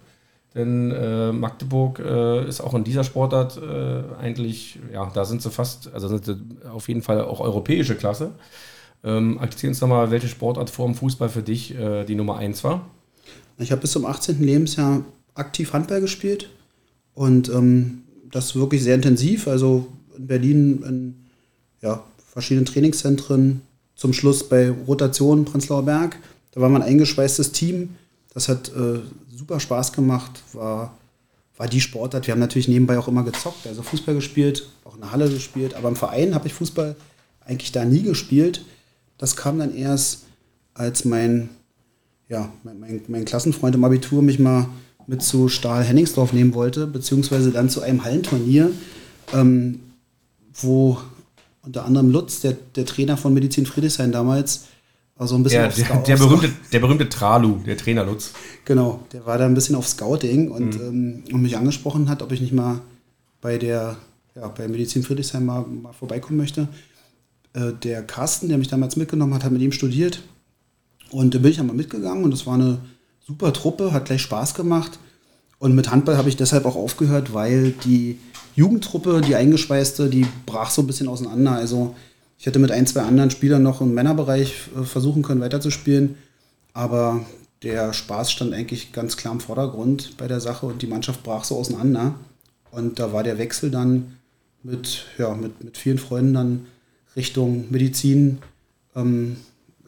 Denn 0.55 0.91
äh, 0.91 1.31
Magdeburg 1.31 1.99
äh, 1.99 2.47
ist 2.47 2.61
auch 2.61 2.75
in 2.75 2.83
dieser 2.83 3.03
Sportart 3.03 3.57
äh, 3.57 4.03
eigentlich, 4.21 4.79
ja, 4.93 5.09
da 5.11 5.25
sind 5.25 5.41
sie 5.41 5.49
fast, 5.49 5.91
also 5.93 6.07
sind 6.07 6.25
sie 6.25 6.37
auf 6.71 6.87
jeden 6.87 7.01
Fall 7.01 7.21
auch 7.21 7.39
europäische 7.39 7.95
Klasse. 7.95 8.31
Ähm, 9.03 9.39
erzähl 9.41 9.69
uns 9.69 9.79
doch 9.79 9.87
mal, 9.87 10.11
welche 10.11 10.27
Sportart 10.27 10.69
vor 10.69 10.85
dem 10.85 10.95
Fußball 10.95 11.29
für 11.29 11.41
dich 11.41 11.75
äh, 11.75 12.05
die 12.05 12.15
Nummer 12.15 12.37
1 12.37 12.63
war. 12.63 12.85
Ich 13.57 13.71
habe 13.71 13.81
bis 13.81 13.91
zum 13.91 14.05
18. 14.05 14.41
Lebensjahr 14.41 15.03
aktiv 15.33 15.73
Handball 15.73 16.01
gespielt 16.01 16.49
und 17.15 17.49
ähm, 17.49 18.03
das 18.31 18.55
wirklich 18.55 18.83
sehr 18.83 18.95
intensiv. 18.95 19.47
Also 19.47 19.87
in 20.17 20.27
Berlin 20.27 20.83
in 20.87 21.15
ja, 21.81 22.03
verschiedenen 22.31 22.65
Trainingszentren, 22.65 23.61
zum 23.95 24.13
Schluss 24.13 24.47
bei 24.47 24.71
Rotation 24.87 25.45
Prenzlauer 25.45 25.83
Berg. 25.83 26.17
Da 26.53 26.61
war 26.61 26.69
man 26.69 26.81
ein 26.81 26.89
eingeschweißtes 26.89 27.51
Team. 27.51 27.95
Das 28.33 28.47
hat 28.47 28.69
äh, 28.69 28.99
super 29.35 29.59
Spaß 29.59 29.93
gemacht, 29.93 30.31
war, 30.53 30.97
war 31.57 31.67
die 31.67 31.81
Sportart. 31.81 32.27
Wir 32.27 32.33
haben 32.33 32.39
natürlich 32.39 32.67
nebenbei 32.67 32.97
auch 32.97 33.07
immer 33.07 33.23
gezockt, 33.23 33.67
also 33.67 33.81
Fußball 33.81 34.15
gespielt, 34.15 34.67
auch 34.83 34.95
in 34.95 35.01
der 35.01 35.11
Halle 35.11 35.29
gespielt. 35.29 35.73
Aber 35.75 35.89
im 35.89 35.95
Verein 35.95 36.33
habe 36.35 36.47
ich 36.47 36.53
Fußball 36.53 36.95
eigentlich 37.45 37.71
da 37.71 37.85
nie 37.85 38.03
gespielt. 38.03 38.65
Das 39.17 39.35
kam 39.35 39.59
dann 39.59 39.75
erst, 39.75 40.23
als 40.73 41.05
mein, 41.05 41.49
ja, 42.29 42.51
mein, 42.63 42.79
mein, 42.79 43.01
mein 43.07 43.25
Klassenfreund 43.25 43.75
im 43.75 43.83
Abitur 43.83 44.21
mich 44.21 44.39
mal 44.39 44.67
mit 45.07 45.21
zu 45.21 45.49
Stahl 45.49 45.83
Henningsdorf 45.83 46.33
nehmen 46.33 46.53
wollte, 46.53 46.87
beziehungsweise 46.87 47.51
dann 47.51 47.69
zu 47.69 47.81
einem 47.81 48.03
Hallenturnier, 48.03 48.71
ähm, 49.33 49.79
wo 50.53 50.97
unter 51.61 51.85
anderem 51.85 52.09
Lutz, 52.09 52.41
der, 52.41 52.55
der 52.75 52.85
Trainer 52.85 53.17
von 53.17 53.33
Medizin 53.33 53.65
Friedrichshain 53.65 54.11
damals, 54.11 54.65
war 55.23 55.27
so 55.29 55.35
ein 55.35 55.43
bisschen 55.43 55.59
Der, 55.61 55.69
auf 55.69 55.75
der, 55.75 55.85
Scout- 55.85 56.07
der, 56.07 56.17
berühmte, 56.17 56.49
der 56.73 56.79
berühmte 56.79 57.07
Tralu, 57.09 57.55
der 57.65 57.77
Trainer 57.77 58.03
Lutz. 58.03 58.31
Genau, 58.65 58.99
der 59.13 59.25
war 59.25 59.37
da 59.37 59.45
ein 59.45 59.53
bisschen 59.53 59.75
auf 59.75 59.87
Scouting 59.87 60.51
und, 60.51 60.75
ähm, 60.75 61.23
und 61.31 61.41
mich 61.41 61.55
angesprochen 61.57 62.09
hat, 62.09 62.21
ob 62.21 62.31
ich 62.33 62.41
nicht 62.41 62.51
mal 62.53 62.81
bei 63.41 63.57
der, 63.57 63.95
ja, 64.35 64.47
bei 64.49 64.67
Medizin 64.67 65.01
Friedrichshain 65.03 65.45
mal, 65.45 65.65
mal 65.65 65.93
vorbeikommen 65.93 66.37
möchte. 66.37 66.67
Äh, 67.53 67.71
der 67.83 68.03
Carsten, 68.03 68.49
der 68.49 68.57
mich 68.57 68.67
damals 68.67 68.97
mitgenommen 68.97 69.33
hat, 69.33 69.45
hat 69.45 69.51
mit 69.53 69.61
ihm 69.61 69.71
studiert. 69.71 70.21
Und 71.09 71.33
da 71.33 71.39
bin 71.39 71.51
ich 71.51 71.59
einmal 71.59 71.75
mitgegangen 71.75 72.23
und 72.25 72.31
das 72.31 72.45
war 72.45 72.55
eine 72.55 72.79
super 73.25 73.53
Truppe, 73.53 73.93
hat 73.93 74.05
gleich 74.05 74.21
Spaß 74.21 74.55
gemacht. 74.55 74.99
Und 75.59 75.73
mit 75.73 75.89
Handball 75.89 76.17
habe 76.17 76.27
ich 76.27 76.35
deshalb 76.35 76.65
auch 76.65 76.75
aufgehört, 76.75 77.33
weil 77.33 77.71
die 77.85 78.19
Jugendtruppe, 78.55 79.21
die 79.21 79.35
eingeschweißte, 79.35 80.09
die 80.09 80.25
brach 80.45 80.69
so 80.69 80.81
ein 80.81 80.87
bisschen 80.87 81.07
auseinander. 81.07 81.53
Also 81.53 81.95
ich 82.43 82.47
hätte 82.47 82.59
mit 82.59 82.73
ein, 82.73 82.85
zwei 82.85 83.03
anderen 83.03 83.31
Spielern 83.31 83.63
noch 83.63 83.79
im 83.79 83.93
Männerbereich 83.93 84.67
äh, 84.77 84.83
versuchen 84.83 85.23
können, 85.23 85.39
weiterzuspielen. 85.39 86.15
Aber 86.73 87.25
der 87.63 87.93
Spaß 87.93 88.33
stand 88.33 88.53
eigentlich 88.53 88.91
ganz 88.91 89.15
klar 89.15 89.33
im 89.33 89.39
Vordergrund 89.39 90.17
bei 90.17 90.27
der 90.27 90.41
Sache 90.41 90.65
und 90.65 90.81
die 90.81 90.87
Mannschaft 90.87 91.23
brach 91.23 91.45
so 91.45 91.55
auseinander. 91.55 92.15
Und 92.69 92.99
da 92.99 93.13
war 93.13 93.23
der 93.23 93.37
Wechsel 93.37 93.71
dann 93.71 94.17
mit, 94.61 95.05
ja, 95.17 95.33
mit, 95.35 95.63
mit 95.63 95.77
vielen 95.77 95.97
Freunden 95.97 96.33
dann 96.33 96.65
Richtung 97.15 97.67
Medizin 97.69 98.39
ähm, 98.93 99.37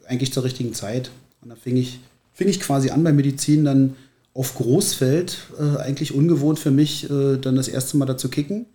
eigentlich 0.08 0.32
zur 0.32 0.46
richtigen 0.46 0.74
Zeit. 0.74 1.12
Und 1.42 1.50
da 1.50 1.56
fing 1.58 1.76
ich, 1.76 2.00
fing 2.32 2.48
ich 2.48 2.62
quasi 2.62 2.90
an 2.90 3.04
bei 3.04 3.12
Medizin 3.12 3.66
dann 3.66 3.98
auf 4.34 4.56
Großfeld, 4.56 5.40
äh, 5.60 5.82
eigentlich 5.82 6.16
ungewohnt 6.16 6.58
für 6.58 6.72
mich, 6.72 7.10
äh, 7.10 7.36
dann 7.36 7.58
das 7.58 7.68
erste 7.68 7.98
Mal 7.98 8.06
dazu 8.06 8.30
kicken. 8.30 8.66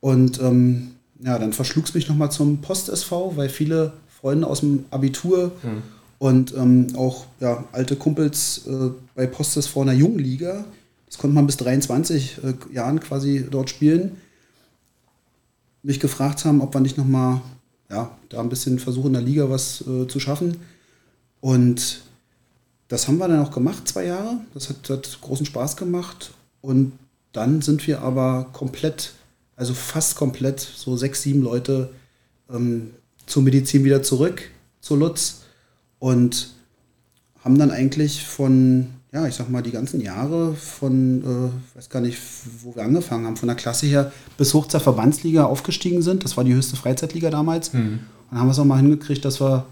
Und 0.00 0.40
ähm, 0.40 0.95
ja, 1.20 1.38
dann 1.38 1.52
verschlug 1.52 1.86
es 1.86 1.94
mich 1.94 2.08
nochmal 2.08 2.30
zum 2.30 2.60
Post-SV, 2.60 3.36
weil 3.36 3.48
viele 3.48 3.92
Freunde 4.08 4.46
aus 4.46 4.60
dem 4.60 4.84
Abitur 4.90 5.52
und 6.18 6.54
ähm, 6.54 6.88
auch 6.96 7.26
ja, 7.40 7.64
alte 7.72 7.96
Kumpels 7.96 8.66
äh, 8.66 8.90
bei 9.14 9.26
Post-SV 9.26 9.82
in 9.82 9.86
der 9.88 9.96
Jungenliga, 9.96 10.64
das 11.06 11.18
konnte 11.18 11.34
man 11.34 11.46
bis 11.46 11.56
23 11.58 12.38
äh, 12.42 12.74
Jahren 12.74 13.00
quasi 13.00 13.46
dort 13.50 13.70
spielen, 13.70 14.16
mich 15.82 16.00
gefragt 16.00 16.44
haben, 16.44 16.60
ob 16.60 16.74
wir 16.74 16.80
nicht 16.80 16.98
nochmal 16.98 17.40
ja, 17.90 18.10
da 18.28 18.40
ein 18.40 18.48
bisschen 18.48 18.78
versuchen, 18.78 19.08
in 19.08 19.12
der 19.14 19.22
Liga 19.22 19.48
was 19.48 19.84
äh, 19.86 20.08
zu 20.08 20.18
schaffen. 20.18 20.56
Und 21.40 22.02
das 22.88 23.06
haben 23.06 23.18
wir 23.18 23.28
dann 23.28 23.40
auch 23.40 23.52
gemacht, 23.52 23.86
zwei 23.86 24.06
Jahre. 24.06 24.38
Das 24.54 24.68
hat, 24.68 24.88
hat 24.90 25.18
großen 25.20 25.46
Spaß 25.46 25.76
gemacht. 25.76 26.32
Und 26.60 26.92
dann 27.32 27.62
sind 27.62 27.86
wir 27.86 28.02
aber 28.02 28.48
komplett, 28.52 29.12
also 29.56 29.74
fast 29.74 30.16
komplett, 30.16 30.60
so 30.60 30.96
sechs, 30.96 31.22
sieben 31.22 31.42
Leute 31.42 31.90
ähm, 32.50 32.90
zur 33.26 33.42
Medizin 33.42 33.84
wieder 33.84 34.02
zurück, 34.02 34.42
zu 34.80 34.96
Lutz. 34.96 35.42
Und 35.98 36.54
haben 37.42 37.58
dann 37.58 37.70
eigentlich 37.70 38.24
von, 38.24 38.88
ja, 39.12 39.26
ich 39.26 39.34
sag 39.34 39.48
mal, 39.48 39.62
die 39.62 39.70
ganzen 39.70 40.00
Jahre 40.00 40.54
von, 40.54 41.22
äh, 41.22 41.76
weiß 41.76 41.88
gar 41.88 42.00
nicht, 42.00 42.18
wo 42.62 42.74
wir 42.74 42.82
angefangen 42.82 43.24
haben, 43.24 43.36
von 43.36 43.46
der 43.46 43.56
Klasse 43.56 43.86
her 43.86 44.12
bis 44.36 44.52
hoch 44.52 44.66
zur 44.66 44.80
Verbandsliga 44.80 45.44
aufgestiegen 45.44 46.02
sind. 46.02 46.24
Das 46.24 46.36
war 46.36 46.44
die 46.44 46.54
höchste 46.54 46.76
Freizeitliga 46.76 47.30
damals. 47.30 47.70
Und 47.70 48.00
dann 48.30 48.40
haben 48.40 48.48
wir 48.48 48.52
es 48.52 48.58
auch 48.58 48.64
mal 48.64 48.78
hingekriegt, 48.78 49.24
dass 49.24 49.40
wir 49.40 49.64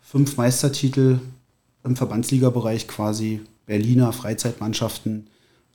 fünf 0.00 0.36
Meistertitel 0.36 1.20
im 1.84 1.96
Verbandsligabereich 1.96 2.88
quasi 2.88 3.40
Berliner 3.66 4.12
Freizeitmannschaften 4.12 5.26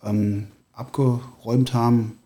ähm, 0.03 0.47
abgeräumt 0.73 1.73
haben. 1.73 2.17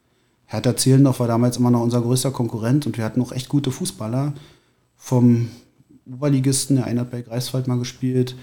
Hertha 0.52 0.76
Zehlendorf 0.76 1.22
war 1.22 1.28
damals 1.30 1.56
immer 1.56 1.72
noch 1.72 1.82
unser 1.82 2.02
größter 2.02 2.32
Konkurrent 2.32 2.86
und 2.86 2.98
wir 2.98 3.06
hatten 3.06 3.22
noch 3.22 3.32
echt 3.32 3.48
gute 3.48 3.72
Fußballer. 3.72 4.34
Vom 4.98 5.48
Oberligisten, 6.06 6.76
der 6.76 6.86
eine 6.86 7.02
hat 7.02 7.12
bei 7.12 7.22
Greifswald 7.22 7.68
mal 7.68 7.80
gespielt 7.80 8.36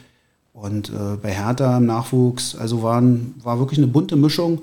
und 0.54 0.88
äh, 0.88 1.16
bei 1.20 1.34
Hertha 1.34 1.76
im 1.76 1.84
Nachwuchs. 1.84 2.54
Also 2.54 2.82
waren, 2.82 3.34
war 3.42 3.58
wirklich 3.58 3.78
eine 3.78 3.88
bunte 3.88 4.16
Mischung 4.16 4.62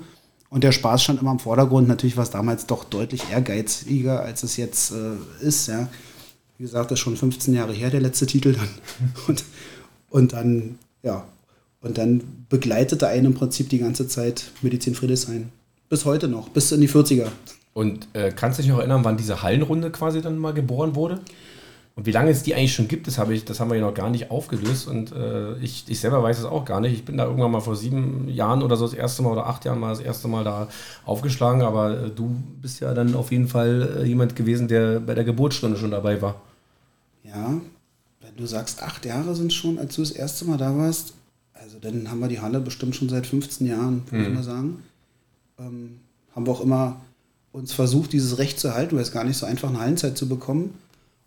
und 0.50 0.64
der 0.64 0.72
Spaß 0.72 1.04
stand 1.04 1.20
immer 1.20 1.30
im 1.30 1.38
Vordergrund. 1.38 1.86
Natürlich 1.86 2.16
war 2.16 2.24
es 2.24 2.30
damals 2.30 2.66
doch 2.66 2.82
deutlich 2.82 3.30
ehrgeiziger, 3.30 4.22
als 4.22 4.42
es 4.42 4.56
jetzt 4.56 4.90
äh, 4.90 5.46
ist. 5.46 5.68
Ja. 5.68 5.86
Wie 6.58 6.64
gesagt, 6.64 6.90
das 6.90 6.98
ist 6.98 7.04
schon 7.04 7.16
15 7.16 7.54
Jahre 7.54 7.72
her, 7.72 7.90
der 7.90 8.00
letzte 8.00 8.26
Titel 8.26 8.54
dann. 8.54 8.68
Und, 9.28 9.44
und 10.10 10.32
dann, 10.32 10.78
ja, 11.02 11.24
und 11.80 11.98
dann 11.98 12.22
begleitete 12.48 13.06
einen 13.06 13.26
im 13.26 13.34
Prinzip 13.34 13.68
die 13.68 13.78
ganze 13.78 14.08
Zeit 14.08 14.50
Medizin 14.62 14.94
Friedrichshain. 14.94 15.52
Bis 15.88 16.04
heute 16.04 16.28
noch, 16.28 16.48
bis 16.48 16.72
in 16.72 16.80
die 16.80 16.88
40er. 16.88 17.28
Und 17.74 18.08
äh, 18.14 18.30
kannst 18.34 18.58
du 18.58 18.62
dich 18.62 18.70
noch 18.70 18.78
erinnern, 18.78 19.04
wann 19.04 19.16
diese 19.16 19.42
Hallenrunde 19.42 19.90
quasi 19.90 20.22
dann 20.22 20.38
mal 20.38 20.54
geboren 20.54 20.94
wurde? 20.94 21.20
Und 21.94 22.04
wie 22.04 22.10
lange 22.10 22.30
es 22.30 22.42
die 22.42 22.54
eigentlich 22.54 22.74
schon 22.74 22.88
gibt, 22.88 23.06
das, 23.06 23.16
habe 23.16 23.32
ich, 23.34 23.46
das 23.46 23.58
haben 23.58 23.70
wir 23.70 23.76
ja 23.78 23.82
noch 23.86 23.94
gar 23.94 24.10
nicht 24.10 24.30
aufgelöst. 24.30 24.86
Und 24.86 25.12
äh, 25.12 25.56
ich, 25.58 25.84
ich 25.88 25.98
selber 25.98 26.22
weiß 26.22 26.38
es 26.38 26.44
auch 26.44 26.66
gar 26.66 26.80
nicht. 26.80 26.92
Ich 26.92 27.04
bin 27.06 27.16
da 27.16 27.24
irgendwann 27.24 27.50
mal 27.50 27.60
vor 27.60 27.74
sieben 27.76 28.28
Jahren 28.28 28.62
oder 28.62 28.76
so 28.76 28.84
das 28.84 28.92
erste 28.92 29.22
Mal 29.22 29.32
oder 29.32 29.46
acht 29.46 29.64
Jahren 29.64 29.80
mal 29.80 29.90
das 29.90 30.00
erste 30.00 30.28
Mal 30.28 30.44
da 30.44 30.68
aufgeschlagen. 31.06 31.62
Aber 31.62 31.98
äh, 32.04 32.10
du 32.10 32.36
bist 32.60 32.80
ja 32.80 32.92
dann 32.92 33.14
auf 33.14 33.30
jeden 33.32 33.48
Fall 33.48 34.00
äh, 34.02 34.04
jemand 34.06 34.36
gewesen, 34.36 34.68
der 34.68 35.00
bei 35.00 35.14
der 35.14 35.24
Geburtsstunde 35.24 35.78
schon 35.78 35.90
dabei 35.90 36.20
war. 36.20 36.42
Ja, 37.24 37.54
wenn 38.20 38.36
du 38.36 38.46
sagst, 38.46 38.82
acht 38.82 39.06
Jahre 39.06 39.34
sind 39.34 39.52
schon, 39.54 39.78
als 39.78 39.94
du 39.96 40.02
das 40.02 40.10
erste 40.10 40.44
Mal 40.44 40.58
da 40.58 40.76
warst, 40.76 41.14
also 41.54 41.78
dann 41.80 42.10
haben 42.10 42.20
wir 42.20 42.28
die 42.28 42.40
Halle 42.40 42.60
bestimmt 42.60 42.94
schon 42.94 43.08
seit 43.08 43.26
15 43.26 43.66
Jahren, 43.66 44.02
würde 44.10 44.24
ich 44.24 44.28
Mhm. 44.28 44.34
mal 44.34 44.42
sagen. 44.42 44.82
Ähm, 45.58 46.00
haben 46.34 46.46
wir 46.46 46.52
auch 46.52 46.60
immer 46.60 47.00
uns 47.52 47.72
versucht, 47.72 48.12
dieses 48.12 48.38
Recht 48.38 48.60
zu 48.60 48.74
halten, 48.74 48.96
weil 48.96 49.02
es 49.02 49.12
gar 49.12 49.24
nicht 49.24 49.38
so 49.38 49.46
einfach 49.46 49.68
eine 49.68 49.80
Hallenzeit 49.80 50.18
zu 50.18 50.28
bekommen. 50.28 50.74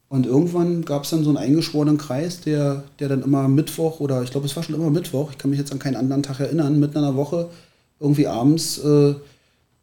Und 0.10 0.26
irgendwann 0.26 0.86
gab 0.86 1.04
es 1.04 1.12
dann 1.12 1.24
so 1.24 1.30
einen 1.30 1.38
eingeschworenen 1.38 1.98
Kreis, 1.98 2.42
der, 2.42 2.84
der 3.00 3.10
dann 3.10 3.24
immer 3.24 3.48
Mittwoch 3.48 4.00
oder 4.00 4.24
ich 4.24 4.32
glaube, 4.32 4.48
es 4.48 4.56
war 4.56 4.64
schon 4.64 4.76
immer 4.76 4.90
Mittwoch, 4.90 5.32
ich 5.32 5.38
kann 5.38 5.52
mich 5.52 5.60
jetzt 5.60 5.72
an 5.72 5.80
keinen 5.80 5.96
anderen 5.96 6.24
Tag 6.24 6.40
erinnern, 6.40 6.80
mitten 6.80 6.98
in 6.98 7.04
der 7.04 7.16
Woche 7.16 7.50
irgendwie 8.00 8.28
abends 8.28 8.80
äh, 8.80 9.16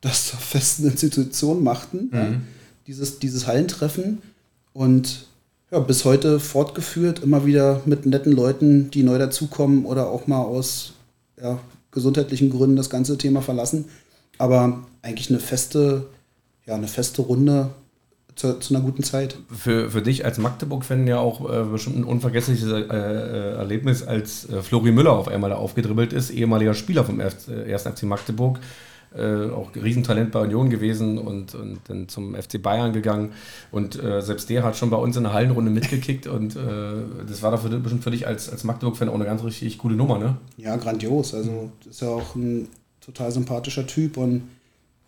das 0.00 0.28
zur 0.28 0.38
festen 0.38 0.86
Institution 0.86 1.62
machten, 1.62 2.10
ja, 2.12 2.40
dieses, 2.86 3.18
dieses 3.18 3.46
Hallentreffen. 3.46 4.18
Und 4.72 5.26
ja, 5.70 5.80
bis 5.80 6.04
heute 6.04 6.38
fortgeführt, 6.38 7.22
immer 7.22 7.44
wieder 7.46 7.82
mit 7.86 8.06
netten 8.06 8.32
Leuten, 8.32 8.90
die 8.90 9.02
neu 9.02 9.18
dazukommen 9.18 9.84
oder 9.84 10.08
auch 10.10 10.26
mal 10.26 10.42
aus 10.42 10.92
ja, 11.40 11.58
gesundheitlichen 11.90 12.50
Gründen 12.50 12.76
das 12.76 12.90
ganze 12.90 13.18
Thema 13.18 13.42
verlassen. 13.42 13.86
Aber 14.38 14.80
eigentlich 15.02 15.30
eine 15.30 15.38
feste, 15.38 16.06
ja, 16.66 16.74
eine 16.74 16.88
feste 16.88 17.22
Runde 17.22 17.70
zu, 18.34 18.58
zu 18.58 18.74
einer 18.74 18.84
guten 18.84 19.02
Zeit. 19.02 19.36
Für, 19.50 19.90
für 19.90 20.02
dich 20.02 20.24
als 20.24 20.38
Magdeburg-Fan 20.38 21.06
ja 21.06 21.18
auch 21.18 21.50
äh, 21.50 21.64
bestimmt 21.64 21.96
ein 21.96 22.04
unvergessliches 22.04 22.70
äh, 22.70 22.80
äh, 22.80 23.56
Erlebnis, 23.56 24.02
als 24.02 24.48
äh, 24.48 24.62
Flori 24.62 24.92
Müller 24.92 25.12
auf 25.12 25.28
einmal 25.28 25.50
da 25.50 25.56
aufgedribbelt 25.56 26.12
ist, 26.12 26.30
ehemaliger 26.30 26.74
Spieler 26.74 27.04
vom 27.04 27.20
1. 27.20 27.48
äh, 27.48 27.78
FC 27.78 28.04
Magdeburg. 28.04 28.60
Äh, 29.16 29.50
auch 29.50 29.74
Riesentalent 29.74 30.32
bei 30.32 30.40
Union 30.40 30.68
gewesen 30.68 31.16
und, 31.16 31.54
und 31.54 31.78
dann 31.88 32.08
zum 32.08 32.34
FC 32.34 32.60
Bayern 32.60 32.92
gegangen. 32.92 33.32
Und 33.70 34.02
äh, 34.02 34.20
selbst 34.20 34.50
der 34.50 34.62
hat 34.62 34.76
schon 34.76 34.90
bei 34.90 34.98
uns 34.98 35.16
in 35.16 35.22
der 35.22 35.32
Hallenrunde 35.32 35.70
mitgekickt 35.70 36.26
und 36.26 36.54
äh, 36.54 36.58
das 37.26 37.42
war 37.42 37.50
dafür 37.50 37.70
bestimmt 37.78 38.04
für 38.04 38.10
dich 38.10 38.26
als, 38.26 38.50
als 38.50 38.64
Magdeburg-Fan 38.64 39.08
auch 39.08 39.14
eine 39.14 39.24
ganz 39.24 39.42
richtig 39.42 39.78
coole 39.78 39.96
Nummer, 39.96 40.18
ne? 40.18 40.36
Ja, 40.58 40.76
grandios. 40.76 41.32
Also 41.32 41.70
ist 41.88 42.02
ja 42.02 42.08
auch 42.08 42.34
ein 42.34 42.68
total 43.06 43.30
sympathischer 43.32 43.86
Typ 43.86 44.16
und 44.16 44.42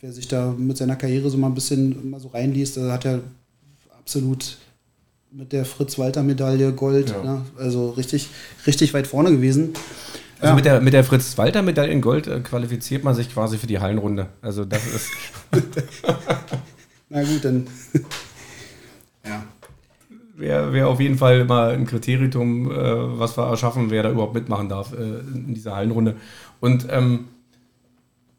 wer 0.00 0.12
sich 0.12 0.28
da 0.28 0.54
mit 0.56 0.76
seiner 0.76 0.96
Karriere 0.96 1.28
so 1.28 1.36
mal 1.36 1.48
ein 1.48 1.54
bisschen 1.54 2.08
mal 2.10 2.20
so 2.20 2.28
reinliest, 2.28 2.76
der 2.76 2.92
hat 2.92 3.04
ja 3.04 3.18
absolut 3.98 4.56
mit 5.32 5.52
der 5.52 5.64
Fritz-Walter-Medaille 5.66 6.72
Gold, 6.72 7.10
Ja. 7.10 7.22
ne? 7.22 7.42
also 7.58 7.90
richtig, 7.90 8.28
richtig 8.66 8.94
weit 8.94 9.06
vorne 9.06 9.30
gewesen. 9.30 9.74
Also 10.38 10.50
Ja. 10.50 10.54
mit 10.54 10.64
der, 10.64 10.80
mit 10.80 10.92
der 10.94 11.04
Fritz-Walter-Medaille 11.04 11.92
in 11.92 12.00
Gold 12.00 12.28
äh, 12.28 12.40
qualifiziert 12.40 13.02
man 13.04 13.14
sich 13.14 13.32
quasi 13.34 13.58
für 13.58 13.66
die 13.66 13.80
Hallenrunde. 13.80 14.28
Also 14.40 14.64
das 14.64 14.86
ist. 14.86 15.10
Na 17.10 17.22
gut, 17.24 17.44
dann. 17.44 17.66
ja. 19.26 19.44
wäre 20.36 20.72
wär 20.72 20.88
auf 20.88 21.00
jeden 21.00 21.18
Fall 21.18 21.44
mal 21.44 21.72
ein 21.72 21.86
Kriterium, 21.86 22.70
äh, 22.70 23.18
was 23.18 23.36
wir 23.36 23.46
erschaffen, 23.48 23.90
wer 23.90 24.04
da 24.04 24.10
überhaupt 24.12 24.34
mitmachen 24.34 24.68
darf 24.68 24.92
äh, 24.92 24.96
in 25.34 25.54
dieser 25.54 25.74
Hallenrunde. 25.74 26.16
Und 26.60 26.86
ähm, 26.90 27.26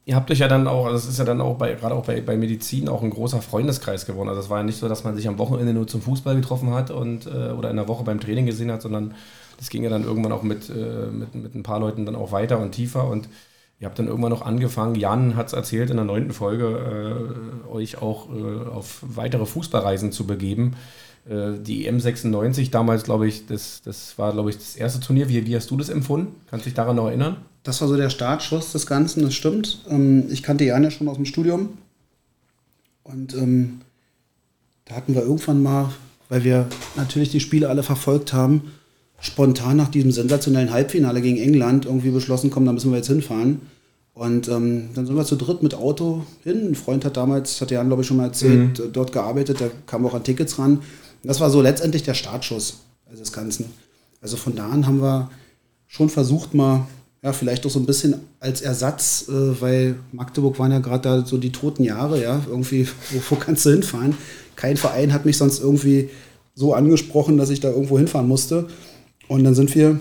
ihr 0.09 0.15
habt 0.15 0.31
euch 0.31 0.39
ja 0.39 0.47
dann 0.47 0.67
auch, 0.67 0.89
das 0.89 1.05
ist 1.05 1.19
ja 1.19 1.23
dann 1.23 1.39
auch 1.39 1.55
bei, 1.55 1.75
gerade 1.75 1.93
auch 1.93 2.03
bei, 2.03 2.19
bei 2.19 2.35
Medizin 2.35 2.89
auch 2.89 3.03
ein 3.03 3.11
großer 3.11 3.43
Freundeskreis 3.43 4.07
geworden. 4.07 4.27
Also 4.27 4.41
es 4.41 4.49
war 4.49 4.57
ja 4.57 4.63
nicht 4.63 4.79
so, 4.79 4.89
dass 4.89 5.03
man 5.03 5.15
sich 5.15 5.27
am 5.27 5.37
Wochenende 5.37 5.71
nur 5.71 5.85
zum 5.85 6.01
Fußball 6.01 6.35
getroffen 6.35 6.73
hat 6.73 6.89
und 6.89 7.27
äh, 7.27 7.51
oder 7.51 7.69
in 7.69 7.75
der 7.75 7.87
Woche 7.87 8.03
beim 8.03 8.19
Training 8.19 8.47
gesehen 8.47 8.71
hat, 8.71 8.81
sondern 8.81 9.13
das 9.57 9.69
ging 9.69 9.83
ja 9.83 9.89
dann 9.91 10.03
irgendwann 10.03 10.31
auch 10.31 10.41
mit, 10.41 10.67
äh, 10.69 11.11
mit, 11.11 11.35
mit 11.35 11.53
ein 11.53 11.61
paar 11.61 11.79
Leuten 11.79 12.07
dann 12.07 12.15
auch 12.15 12.31
weiter 12.31 12.59
und 12.59 12.71
tiefer 12.71 13.07
und 13.07 13.29
Ihr 13.81 13.87
habt 13.87 13.97
dann 13.97 14.07
irgendwann 14.07 14.31
noch 14.31 14.41
angefangen, 14.41 14.95
Jan 14.95 15.37
hat 15.37 15.47
es 15.47 15.53
erzählt 15.53 15.89
in 15.89 15.95
der 15.95 16.05
neunten 16.05 16.33
Folge, 16.33 17.63
äh, 17.65 17.69
euch 17.71 18.01
auch 18.01 18.27
äh, 18.29 18.67
auf 18.67 19.01
weitere 19.03 19.45
Fußballreisen 19.45 20.11
zu 20.11 20.27
begeben. 20.27 20.75
Äh, 21.29 21.59
die 21.61 21.85
EM 21.85 21.99
96 21.99 22.71
damals, 22.71 23.03
glaube 23.03 23.27
ich, 23.27 23.45
das, 23.45 23.81
das 23.83 24.17
war, 24.17 24.33
glaube 24.33 24.49
ich, 24.49 24.57
das 24.57 24.75
erste 24.75 24.99
Turnier. 24.99 25.29
Wie, 25.29 25.45
wie 25.45 25.55
hast 25.55 25.69
du 25.69 25.77
das 25.77 25.89
empfunden? 25.89 26.35
Kannst 26.49 26.65
du 26.65 26.69
dich 26.69 26.75
daran 26.75 26.95
noch 26.95 27.07
erinnern? 27.07 27.37
Das 27.63 27.79
war 27.81 27.87
so 27.87 27.95
der 27.95 28.09
Startschuss 28.09 28.71
des 28.71 28.87
Ganzen, 28.87 29.21
das 29.21 29.35
stimmt. 29.35 29.85
Ähm, 29.89 30.25
ich 30.29 30.41
kannte 30.41 30.63
Jan 30.63 30.83
ja 30.83 30.91
schon 30.91 31.07
aus 31.07 31.17
dem 31.17 31.25
Studium. 31.25 31.77
Und 33.03 33.35
ähm, 33.35 33.81
da 34.85 34.95
hatten 34.95 35.13
wir 35.13 35.21
irgendwann 35.21 35.61
mal, 35.61 35.91
weil 36.29 36.43
wir 36.43 36.67
natürlich 36.95 37.29
die 37.29 37.39
Spiele 37.39 37.69
alle 37.69 37.83
verfolgt 37.83 38.33
haben, 38.33 38.71
spontan 39.19 39.77
nach 39.77 39.89
diesem 39.89 40.11
sensationellen 40.11 40.71
Halbfinale 40.71 41.21
gegen 41.21 41.37
England 41.37 41.85
irgendwie 41.85 42.11
beschlossen, 42.11 42.49
komm, 42.49 42.65
da 42.65 42.73
müssen 42.73 42.91
wir 42.91 42.97
jetzt 42.97 43.07
hinfahren. 43.07 43.61
Und 44.13 44.47
ähm, 44.47 44.89
dann 44.95 45.05
sind 45.05 45.15
wir 45.15 45.25
zu 45.25 45.35
dritt 45.35 45.63
mit 45.63 45.75
Auto 45.75 46.23
hin. 46.43 46.69
Ein 46.69 46.75
Freund 46.75 47.05
hat 47.05 47.17
damals, 47.17 47.61
hat 47.61 47.71
Jan 47.71 47.87
glaube 47.87 48.01
ich 48.01 48.07
schon 48.07 48.17
mal 48.17 48.25
erzählt, 48.25 48.79
äh, 48.79 48.89
dort 48.91 49.11
gearbeitet, 49.11 49.59
der 49.59 49.71
kam 49.85 50.05
auch 50.05 50.13
an 50.13 50.23
Tickets 50.23 50.57
ran. 50.59 50.79
Das 51.23 51.39
war 51.39 51.49
so 51.49 51.61
letztendlich 51.61 52.03
der 52.03 52.13
Startschuss 52.13 52.79
also 53.09 53.21
des 53.21 53.33
Ganzen. 53.33 53.65
Also 54.21 54.37
von 54.37 54.55
da 54.55 54.69
an 54.69 54.85
haben 54.85 55.01
wir 55.01 55.29
schon 55.87 56.09
versucht, 56.09 56.53
mal, 56.53 56.87
ja, 57.21 57.33
vielleicht 57.33 57.65
auch 57.65 57.69
so 57.69 57.79
ein 57.79 57.85
bisschen 57.85 58.15
als 58.39 58.61
Ersatz, 58.61 59.25
äh, 59.27 59.61
weil 59.61 59.95
Magdeburg 60.11 60.59
waren 60.59 60.71
ja 60.71 60.79
gerade 60.79 61.03
da 61.03 61.25
so 61.25 61.37
die 61.37 61.51
toten 61.51 61.83
Jahre, 61.83 62.21
ja, 62.21 62.41
irgendwie, 62.47 62.87
wo, 63.11 63.21
wo 63.29 63.35
kannst 63.35 63.65
du 63.65 63.71
hinfahren? 63.71 64.15
Kein 64.55 64.77
Verein 64.77 65.13
hat 65.13 65.25
mich 65.25 65.37
sonst 65.37 65.59
irgendwie 65.59 66.09
so 66.55 66.73
angesprochen, 66.73 67.37
dass 67.37 67.49
ich 67.49 67.59
da 67.59 67.69
irgendwo 67.69 67.97
hinfahren 67.97 68.27
musste. 68.27 68.67
Und 69.27 69.43
dann 69.43 69.55
sind 69.55 69.73
wir 69.75 69.99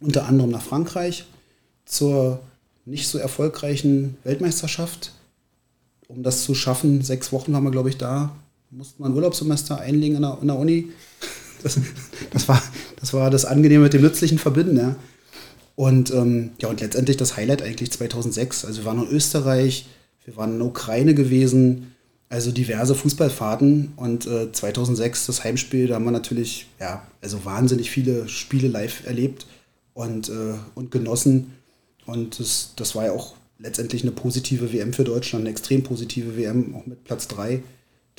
unter 0.00 0.26
anderem 0.26 0.50
nach 0.50 0.62
Frankreich 0.62 1.24
zur 1.84 2.40
nicht 2.84 3.08
so 3.08 3.18
erfolgreichen 3.18 4.16
Weltmeisterschaft. 4.24 5.12
Um 6.08 6.22
das 6.22 6.44
zu 6.44 6.54
schaffen, 6.54 7.02
sechs 7.02 7.32
Wochen 7.32 7.52
waren 7.52 7.64
wir, 7.64 7.70
glaube 7.70 7.88
ich, 7.88 7.96
da, 7.96 8.32
mussten 8.70 9.02
wir 9.02 9.06
ein 9.08 9.14
Urlaubssemester 9.14 9.80
einlegen 9.80 10.16
in 10.16 10.22
der, 10.22 10.38
in 10.40 10.46
der 10.46 10.56
Uni. 10.56 10.88
Das, 11.62 11.78
das, 12.32 12.48
war, 12.48 12.62
das 13.00 13.12
war 13.12 13.30
das 13.30 13.44
Angenehme 13.44 13.84
mit 13.84 13.92
dem 13.92 14.02
Nützlichen 14.02 14.38
verbinden, 14.38 14.76
ja. 14.76 14.96
Und 15.76 16.10
ähm, 16.10 16.50
ja, 16.60 16.68
und 16.68 16.80
letztendlich 16.80 17.16
das 17.16 17.36
Highlight 17.36 17.62
eigentlich 17.62 17.90
2006. 17.90 18.64
Also 18.64 18.82
wir 18.82 18.84
waren 18.84 19.02
in 19.02 19.08
Österreich, 19.08 19.86
wir 20.24 20.36
waren 20.36 20.52
in 20.52 20.58
der 20.58 20.68
Ukraine 20.68 21.14
gewesen, 21.14 21.94
also 22.28 22.52
diverse 22.52 22.94
Fußballfahrten. 22.94 23.94
Und 23.96 24.26
äh, 24.26 24.52
2006 24.52 25.26
das 25.26 25.42
Heimspiel, 25.42 25.86
da 25.86 25.94
haben 25.94 26.04
wir 26.04 26.10
natürlich, 26.10 26.66
ja, 26.78 27.06
also 27.22 27.44
wahnsinnig 27.44 27.90
viele 27.90 28.28
Spiele 28.28 28.68
live 28.68 29.06
erlebt 29.06 29.46
und, 29.94 30.28
äh, 30.28 30.54
und 30.74 30.90
genossen. 30.90 31.52
Und 32.04 32.38
das, 32.38 32.74
das 32.76 32.94
war 32.94 33.06
ja 33.06 33.12
auch 33.12 33.34
letztendlich 33.58 34.02
eine 34.02 34.12
positive 34.12 34.72
WM 34.72 34.92
für 34.92 35.04
Deutschland, 35.04 35.42
eine 35.42 35.50
extrem 35.50 35.82
positive 35.82 36.36
WM, 36.36 36.74
auch 36.74 36.86
mit 36.86 37.04
Platz 37.04 37.26
3, 37.28 37.62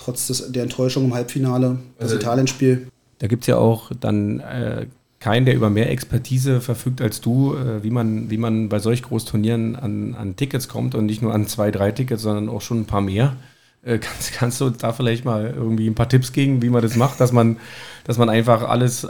trotz 0.03 0.27
des, 0.27 0.51
der 0.51 0.63
Enttäuschung 0.63 1.05
im 1.05 1.13
Halbfinale, 1.13 1.77
das 1.97 2.11
Also- 2.11 2.15
Italienspiel. 2.21 2.87
Da 3.19 3.27
gibt 3.27 3.43
es 3.43 3.47
ja 3.47 3.57
auch 3.57 3.91
dann 3.99 4.39
äh, 4.39 4.87
keinen, 5.19 5.45
der 5.45 5.53
über 5.55 5.69
mehr 5.69 5.91
Expertise 5.91 6.59
verfügt 6.59 7.01
als 7.01 7.21
du, 7.21 7.55
äh, 7.55 7.83
wie, 7.83 7.91
man, 7.91 8.31
wie 8.31 8.37
man 8.37 8.67
bei 8.67 8.79
solch 8.79 9.03
Großturnieren 9.03 9.75
an, 9.75 10.15
an 10.15 10.35
Tickets 10.35 10.67
kommt 10.67 10.95
und 10.95 11.05
nicht 11.05 11.21
nur 11.21 11.31
an 11.31 11.45
zwei, 11.45 11.69
drei 11.69 11.91
Tickets, 11.91 12.23
sondern 12.23 12.49
auch 12.49 12.61
schon 12.61 12.81
ein 12.81 12.85
paar 12.85 13.01
mehr. 13.01 13.35
Äh, 13.83 13.97
kannst, 14.01 14.33
kannst 14.33 14.59
du 14.59 14.65
uns 14.65 14.79
da 14.79 14.91
vielleicht 14.91 15.23
mal 15.23 15.53
irgendwie 15.55 15.87
ein 15.87 15.93
paar 15.93 16.09
Tipps 16.09 16.33
geben, 16.33 16.63
wie 16.63 16.69
man 16.69 16.81
das 16.81 16.95
macht, 16.95 17.19
dass 17.19 17.31
man, 17.31 17.57
dass 18.05 18.17
man 18.17 18.29
einfach 18.29 18.67
alles, 18.67 19.03
äh, 19.03 19.07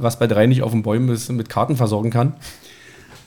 was 0.00 0.18
bei 0.18 0.26
drei 0.26 0.46
nicht 0.46 0.62
auf 0.62 0.72
den 0.72 0.82
Bäumen 0.82 1.10
ist, 1.10 1.30
mit 1.30 1.50
Karten 1.50 1.76
versorgen 1.76 2.10
kann? 2.10 2.32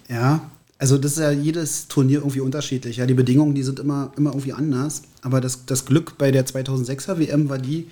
Ja, 0.09 0.41
also 0.79 0.97
das 0.97 1.11
ist 1.11 1.19
ja 1.19 1.31
jedes 1.31 1.89
Turnier 1.89 2.19
irgendwie 2.19 2.39
unterschiedlich. 2.39 2.97
Ja, 2.97 3.05
die 3.05 3.13
Bedingungen, 3.13 3.53
die 3.53 3.63
sind 3.63 3.79
immer, 3.79 4.13
immer 4.15 4.31
irgendwie 4.31 4.53
anders. 4.53 5.03
Aber 5.21 5.41
das, 5.41 5.65
das 5.65 5.85
Glück 5.85 6.17
bei 6.17 6.31
der 6.31 6.45
2006er 6.45 7.19
WM 7.19 7.49
war 7.49 7.57
die, 7.57 7.87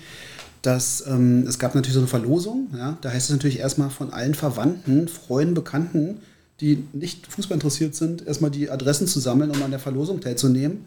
dass 0.62 1.04
ähm, 1.06 1.46
es 1.46 1.60
gab 1.60 1.76
natürlich 1.76 1.94
so 1.94 2.00
eine 2.00 2.08
Verlosung. 2.08 2.70
Ja, 2.76 2.98
da 3.02 3.12
heißt 3.12 3.30
es 3.30 3.36
natürlich 3.36 3.60
erstmal 3.60 3.90
von 3.90 4.14
allen 4.14 4.34
Verwandten, 4.34 5.10
Freunden, 5.10 5.54
Bekannten, 5.54 6.22
die 6.62 6.86
nicht 6.94 7.28
Fußball 7.28 7.56
interessiert 7.56 7.94
sind, 7.94 8.26
erstmal 8.26 8.52
die 8.52 8.70
Adressen 8.70 9.06
zu 9.06 9.20
sammeln, 9.20 9.52
um 9.52 9.62
an 9.62 9.72
der 9.72 9.82
Verlosung 9.82 10.22
teilzunehmen. 10.22 10.86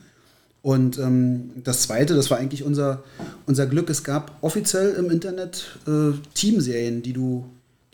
Und 0.63 0.99
ähm, 0.99 1.51
das 1.65 1.83
Zweite, 1.83 2.15
das 2.15 2.31
war 2.31 2.39
eigentlich 2.39 2.65
unser, 2.65 3.03
unser 3.47 3.67
Glück, 3.67 3.91
es 3.91 4.05
gab 4.05 4.39
offiziell 4.43 4.95
im 4.95 5.11
Internet 5.11 5.79
äh, 5.87 6.13
Teamserien, 6.35 7.03
die 7.03 7.13
du, 7.13 7.45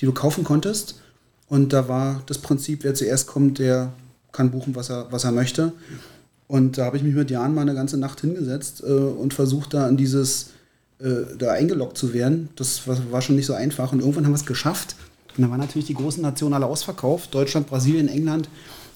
die 0.00 0.06
du 0.06 0.12
kaufen 0.12 0.44
konntest. 0.44 1.00
Und 1.48 1.72
da 1.72 1.88
war 1.88 2.22
das 2.26 2.38
Prinzip, 2.38 2.84
wer 2.84 2.94
zuerst 2.94 3.26
kommt, 3.26 3.58
der 3.58 3.92
kann 4.32 4.50
buchen, 4.50 4.74
was 4.74 4.90
er, 4.90 5.06
was 5.10 5.24
er 5.24 5.32
möchte. 5.32 5.72
Und 6.48 6.78
da 6.78 6.84
habe 6.84 6.96
ich 6.96 7.02
mich 7.02 7.14
mit 7.14 7.30
Jan 7.30 7.54
mal 7.54 7.62
eine 7.62 7.74
ganze 7.74 7.98
Nacht 7.98 8.20
hingesetzt 8.20 8.82
äh, 8.82 8.92
und 8.92 9.34
versucht, 9.34 9.74
da 9.74 9.88
in 9.88 9.96
dieses, 9.96 10.50
äh, 11.00 11.36
da 11.38 11.52
eingeloggt 11.52 11.98
zu 11.98 12.14
werden. 12.14 12.50
Das 12.56 12.86
war, 12.86 12.96
war 13.10 13.22
schon 13.22 13.36
nicht 13.36 13.46
so 13.46 13.54
einfach. 13.54 13.92
Und 13.92 14.00
irgendwann 14.00 14.24
haben 14.24 14.32
wir 14.32 14.36
es 14.36 14.46
geschafft. 14.46 14.96
Und 15.36 15.42
da 15.42 15.50
waren 15.50 15.60
natürlich 15.60 15.86
die 15.86 15.94
großen 15.94 16.22
Nationen 16.22 16.54
alle 16.54 16.66
ausverkauft. 16.66 17.34
Deutschland, 17.34 17.66
Brasilien, 17.66 18.08
England. 18.08 18.48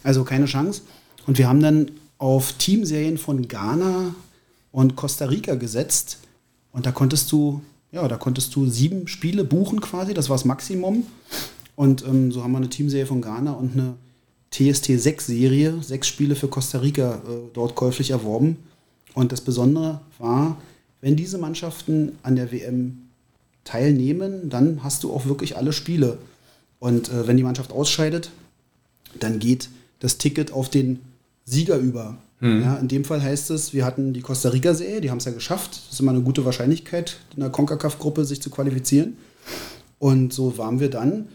Also 0.03 0.25
keine 0.25 0.47
Chance. 0.47 0.83
Und 1.27 1.39
wir 1.39 1.49
haben 1.49 1.61
dann 1.61 1.91
auf 2.19 2.53
Teamserien 2.53 3.19
von 3.19 3.49
Ghana 3.49 4.15
und 4.73 4.97
Costa 4.97 5.27
Rica 5.27 5.55
gesetzt. 5.55 6.19
Und 6.73 6.87
da 6.87 6.93
konntest 6.93 7.33
du, 7.33 7.63
ja, 7.93 8.07
da 8.07 8.17
konntest 8.17 8.55
du 8.55 8.69
sieben 8.69 9.09
Spiele 9.09 9.45
buchen 9.45 9.81
quasi, 9.81 10.15
das 10.15 10.29
war 10.29 10.37
das 10.37 10.45
Maximum. 10.45 11.05
Und 11.77 12.05
ähm, 12.07 12.33
so 12.33 12.43
haben 12.43 12.53
wir 12.53 12.59
eine 12.59 12.69
Teamserie 12.69 13.07
von 13.07 13.23
Ghana 13.23 13.53
und 13.53 13.73
eine 13.73 13.95
TST 14.51 14.87
6 14.87 15.27
Serie, 15.27 15.83
sechs 15.83 16.09
Spiele 16.09 16.35
für 16.35 16.49
Costa 16.49 16.79
Rica 16.79 17.15
äh, 17.15 17.49
dort 17.53 17.75
käuflich 17.75 18.11
erworben. 18.11 18.57
Und 19.15 19.33
das 19.33 19.41
Besondere 19.41 20.01
war, 20.19 20.57
wenn 21.01 21.17
diese 21.17 21.39
Mannschaften 21.39 22.13
an 22.23 22.37
der 22.37 22.53
WM 22.53 23.09
teilnehmen, 23.65 24.51
dann 24.51 24.83
hast 24.83 25.05
du 25.05 25.13
auch 25.13 25.27
wirklich 25.27 25.57
alle 25.57 25.73
Spiele. 25.73 26.19
Und 26.79 27.09
äh, 27.11 27.27
wenn 27.27 27.37
die 27.37 27.43
Mannschaft 27.43 27.73
ausscheidet, 27.73 28.31
dann 29.19 29.39
geht 29.39 29.69
das 30.01 30.19
Ticket 30.19 30.53
auf 30.53 30.69
den 30.69 31.01
Sieger 31.45 31.77
über. 31.77 32.19
Mhm. 32.41 32.63
Ja, 32.63 32.77
in 32.77 32.89
dem 32.89 33.05
Fall 33.05 33.23
heißt 33.23 33.51
es, 33.51 33.73
wir 33.73 33.85
hatten 33.85 34.13
die 34.13 34.23
Costa 34.23 34.49
Rica-Serie, 34.49 35.01
die 35.01 35.11
haben 35.11 35.19
es 35.19 35.27
ja 35.27 35.33
geschafft. 35.33 35.73
Das 35.73 35.93
ist 35.93 36.01
immer 36.01 36.13
eine 36.13 36.23
gute 36.23 36.45
Wahrscheinlichkeit, 36.45 37.19
in 37.35 37.41
der 37.41 37.51
CONCACAF-Gruppe 37.51 38.25
sich 38.25 38.41
zu 38.41 38.51
qualifizieren. 38.51 39.17
Und 39.99 40.33
so 40.33 40.57
waren 40.57 40.81
wir 40.81 40.89
dann, 40.89 41.29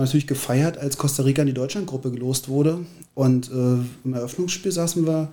wir 0.00 0.06
natürlich 0.06 0.26
gefeiert, 0.26 0.78
als 0.78 0.96
Costa 0.96 1.22
Rica 1.22 1.42
in 1.42 1.48
die 1.48 1.54
Deutschland-Gruppe 1.54 2.10
gelost 2.10 2.48
wurde. 2.48 2.84
Und 3.14 3.50
äh, 3.50 3.78
im 4.04 4.14
Eröffnungsspiel 4.14 4.72
saßen 4.72 5.06
wir 5.06 5.30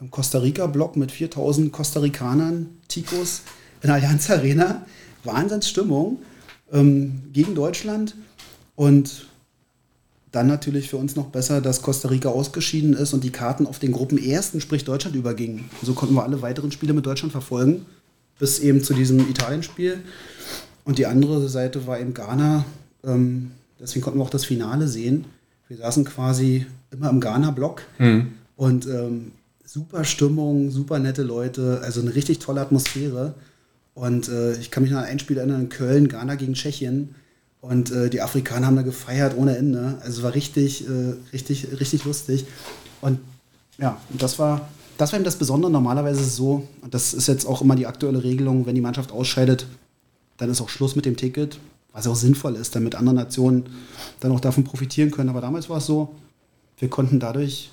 im 0.00 0.10
Costa 0.10 0.38
Rica-Block 0.38 0.96
mit 0.96 1.12
4000 1.12 1.72
Costa 1.72 2.00
Ricanern, 2.00 2.66
Ticos, 2.88 3.42
in 3.82 3.88
der 3.88 3.96
Allianz 3.96 4.30
Arena. 4.30 4.84
Wahnsinnsstimmung 5.24 6.18
ähm, 6.72 7.22
gegen 7.32 7.54
Deutschland. 7.54 8.14
Und 8.76 9.26
dann 10.32 10.46
natürlich 10.48 10.90
für 10.90 10.96
uns 10.96 11.16
noch 11.16 11.26
besser, 11.26 11.60
dass 11.60 11.82
Costa 11.82 12.08
Rica 12.08 12.28
ausgeschieden 12.28 12.94
ist 12.94 13.12
und 13.12 13.22
die 13.22 13.30
Karten 13.30 13.66
auf 13.66 13.78
den 13.78 13.92
Gruppenersten, 13.92 14.60
sprich 14.60 14.84
Deutschland, 14.84 15.16
übergingen. 15.16 15.70
So 15.82 15.94
konnten 15.94 16.14
wir 16.14 16.24
alle 16.24 16.42
weiteren 16.42 16.72
Spiele 16.72 16.92
mit 16.92 17.06
Deutschland 17.06 17.30
verfolgen, 17.32 17.86
bis 18.38 18.58
eben 18.58 18.82
zu 18.82 18.94
diesem 18.94 19.20
Italien-Spiel. 19.20 20.02
Und 20.84 20.98
die 20.98 21.06
andere 21.06 21.48
Seite 21.48 21.86
war 21.86 22.00
eben 22.00 22.14
Ghana. 22.14 22.64
Ähm, 23.04 23.52
deswegen 23.84 24.02
konnten 24.02 24.18
wir 24.18 24.24
auch 24.24 24.30
das 24.30 24.44
Finale 24.44 24.88
sehen. 24.88 25.26
Wir 25.68 25.76
saßen 25.76 26.04
quasi 26.04 26.66
immer 26.90 27.10
im 27.10 27.20
Ghana-Block 27.20 27.82
mhm. 27.98 28.32
und 28.56 28.86
ähm, 28.86 29.32
super 29.64 30.04
Stimmung, 30.04 30.70
super 30.70 30.98
nette 30.98 31.22
Leute, 31.22 31.80
also 31.82 32.00
eine 32.00 32.14
richtig 32.14 32.38
tolle 32.38 32.60
Atmosphäre. 32.60 33.34
Und 33.94 34.28
äh, 34.28 34.54
ich 34.54 34.70
kann 34.70 34.82
mich 34.82 34.92
noch 34.92 34.98
an 34.98 35.04
ein 35.04 35.18
Spiel 35.18 35.38
erinnern 35.38 35.62
in 35.62 35.68
Köln, 35.68 36.08
Ghana 36.08 36.34
gegen 36.34 36.54
Tschechien 36.54 37.14
und 37.60 37.90
äh, 37.92 38.10
die 38.10 38.20
Afrikaner 38.20 38.66
haben 38.66 38.76
da 38.76 38.82
gefeiert 38.82 39.36
ohne 39.36 39.56
Ende. 39.56 39.98
Also 40.02 40.22
war 40.22 40.34
richtig, 40.34 40.88
äh, 40.88 41.14
richtig, 41.32 41.68
richtig 41.80 42.04
lustig. 42.04 42.46
Und 43.00 43.20
ja, 43.78 44.00
das 44.10 44.38
war, 44.38 44.68
das 44.96 45.12
war 45.12 45.18
eben 45.18 45.24
das 45.24 45.36
Besondere. 45.36 45.70
Normalerweise 45.70 46.20
ist 46.20 46.28
es 46.28 46.36
so, 46.36 46.66
und 46.82 46.92
das 46.92 47.14
ist 47.14 47.28
jetzt 47.28 47.46
auch 47.46 47.62
immer 47.62 47.76
die 47.76 47.86
aktuelle 47.86 48.22
Regelung, 48.22 48.66
wenn 48.66 48.74
die 48.74 48.80
Mannschaft 48.80 49.12
ausscheidet, 49.12 49.66
dann 50.36 50.50
ist 50.50 50.60
auch 50.60 50.68
Schluss 50.68 50.96
mit 50.96 51.04
dem 51.04 51.16
Ticket, 51.16 51.58
was 51.94 52.06
auch 52.06 52.16
sinnvoll 52.16 52.56
ist, 52.56 52.76
damit 52.76 52.96
andere 52.96 53.14
Nationen 53.14 53.64
dann 54.20 54.32
auch 54.32 54.40
davon 54.40 54.64
profitieren 54.64 55.10
können. 55.10 55.30
Aber 55.30 55.40
damals 55.40 55.70
war 55.70 55.78
es 55.78 55.86
so, 55.86 56.14
wir 56.78 56.90
konnten 56.90 57.20
dadurch, 57.20 57.70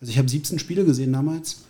also 0.00 0.10
ich 0.10 0.16
habe 0.16 0.28
17 0.28 0.58
Spiele 0.58 0.84
gesehen 0.84 1.12
damals 1.12 1.64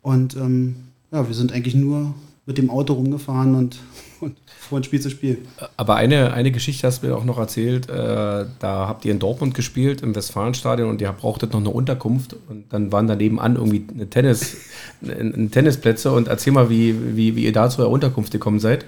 und 0.00 0.36
ähm, 0.36 0.76
ja, 1.10 1.26
wir 1.26 1.34
sind 1.34 1.52
eigentlich 1.52 1.74
nur 1.74 2.14
mit 2.46 2.56
dem 2.56 2.70
Auto 2.70 2.94
rumgefahren 2.94 3.56
und, 3.56 3.78
und 4.20 4.36
von 4.46 4.84
Spiel 4.84 5.00
zu 5.00 5.10
Spiel. 5.10 5.38
Aber 5.76 5.96
eine, 5.96 6.32
eine 6.32 6.52
Geschichte 6.52 6.86
hast 6.86 7.02
du 7.02 7.08
mir 7.08 7.16
auch 7.16 7.24
noch 7.24 7.38
erzählt. 7.38 7.90
Äh, 7.90 8.46
da 8.58 8.88
habt 8.88 9.04
ihr 9.04 9.12
in 9.12 9.18
Dortmund 9.18 9.54
gespielt, 9.54 10.02
im 10.02 10.14
Westfalenstadion, 10.14 10.88
und 10.88 11.00
ihr 11.00 11.12
brauchtet 11.12 11.52
noch 11.52 11.60
eine 11.60 11.70
Unterkunft. 11.70 12.36
Und 12.48 12.72
dann 12.72 12.90
waren 12.90 13.06
da 13.06 13.16
nebenan 13.16 13.56
irgendwie 13.56 13.84
eine 13.92 14.08
Tennis, 14.08 14.56
eine 15.02 15.50
Tennisplätze. 15.50 16.10
Und 16.10 16.28
erzähl 16.28 16.52
mal, 16.52 16.70
wie, 16.70 17.16
wie, 17.16 17.36
wie 17.36 17.44
ihr 17.44 17.52
da 17.52 17.68
zu 17.68 17.82
eurer 17.82 17.90
Unterkunft 17.90 18.32
gekommen 18.32 18.60
seid. 18.60 18.86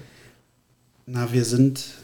Na, 1.06 1.32
wir 1.32 1.44
sind 1.44 1.99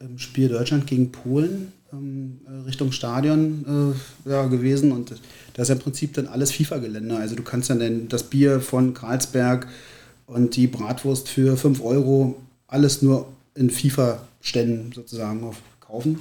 im 0.00 0.18
Spiel 0.18 0.48
Deutschland 0.48 0.86
gegen 0.86 1.12
Polen 1.12 1.72
ähm, 1.92 2.40
Richtung 2.66 2.92
Stadion 2.92 3.94
äh, 4.26 4.30
ja, 4.30 4.46
gewesen. 4.46 4.92
Und 4.92 5.14
da 5.54 5.62
ist 5.62 5.68
ja 5.68 5.74
im 5.74 5.80
Prinzip 5.80 6.14
dann 6.14 6.26
alles 6.26 6.52
FIFA-Gelände. 6.52 7.16
Also 7.16 7.34
du 7.34 7.42
kannst 7.42 7.70
dann 7.70 8.08
das 8.08 8.24
Bier 8.24 8.60
von 8.60 8.94
Karlsberg 8.94 9.66
und 10.26 10.56
die 10.56 10.66
Bratwurst 10.66 11.28
für 11.28 11.56
5 11.56 11.82
Euro 11.82 12.36
alles 12.66 13.02
nur 13.02 13.26
in 13.54 13.70
FIFA-Ständen 13.70 14.92
sozusagen 14.92 15.40
kaufen. 15.80 16.20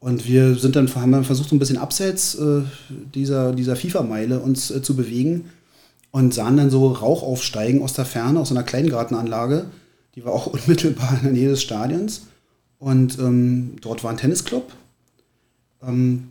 Und 0.00 0.26
wir 0.26 0.54
sind 0.54 0.76
dann, 0.76 0.92
haben 0.94 1.12
dann 1.12 1.24
versucht, 1.24 1.50
so 1.50 1.56
ein 1.56 1.58
bisschen 1.58 1.76
abseits 1.76 2.34
äh, 2.36 2.62
dieser, 3.14 3.52
dieser 3.52 3.76
FIFA-Meile 3.76 4.40
uns 4.40 4.70
äh, 4.70 4.82
zu 4.82 4.96
bewegen 4.96 5.50
und 6.10 6.34
sahen 6.34 6.56
dann 6.56 6.70
so 6.70 6.88
Rauch 6.88 7.22
aufsteigen 7.22 7.82
aus 7.82 7.92
der 7.92 8.06
Ferne, 8.06 8.40
aus 8.40 8.50
einer 8.50 8.62
Kleingartenanlage. 8.62 9.66
Die 10.16 10.24
war 10.24 10.32
auch 10.32 10.46
unmittelbar 10.52 11.18
in 11.18 11.24
der 11.24 11.32
Nähe 11.32 11.50
des 11.50 11.62
Stadions. 11.62 12.22
Und 12.80 13.18
ähm, 13.18 13.76
dort 13.80 14.02
war 14.02 14.10
ein 14.10 14.16
Tennisclub. 14.16 14.72
Ähm, 15.86 16.30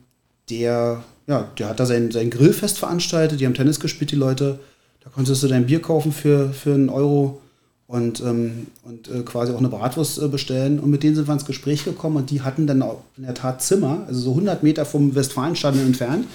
der, 0.49 1.03
ja, 1.27 1.47
der 1.57 1.69
hat 1.69 1.79
da 1.79 1.85
sein, 1.85 2.11
sein 2.11 2.31
Grillfest 2.31 2.79
veranstaltet, 2.79 3.39
die 3.39 3.45
haben 3.45 3.53
Tennis 3.53 3.79
gespielt, 3.79 4.11
die 4.11 4.17
Leute. 4.17 4.59
Da 5.01 5.09
konntest 5.09 5.41
du 5.43 5.47
dein 5.47 5.67
Bier 5.67 5.81
kaufen 5.81 6.11
für, 6.11 6.51
für 6.51 6.73
einen 6.73 6.89
Euro 6.89 7.39
und, 7.87 8.19
ähm, 8.21 8.67
und 8.83 9.07
äh, 9.09 9.21
quasi 9.21 9.53
auch 9.53 9.59
eine 9.59 9.69
Bratwurst 9.69 10.21
äh, 10.21 10.27
bestellen. 10.27 10.79
Und 10.79 10.89
mit 10.89 11.03
denen 11.03 11.15
sind 11.15 11.27
wir 11.27 11.33
ins 11.33 11.45
Gespräch 11.45 11.85
gekommen 11.85 12.17
und 12.17 12.31
die 12.31 12.41
hatten 12.41 12.67
dann 12.67 12.81
auch 12.81 13.03
in 13.15 13.23
der 13.23 13.35
Tat 13.35 13.61
Zimmer, 13.61 14.03
also 14.07 14.19
so 14.19 14.29
100 14.31 14.63
Meter 14.63 14.85
vom 14.85 15.15
Westfalenstadion 15.15 15.85
entfernt 15.85 16.25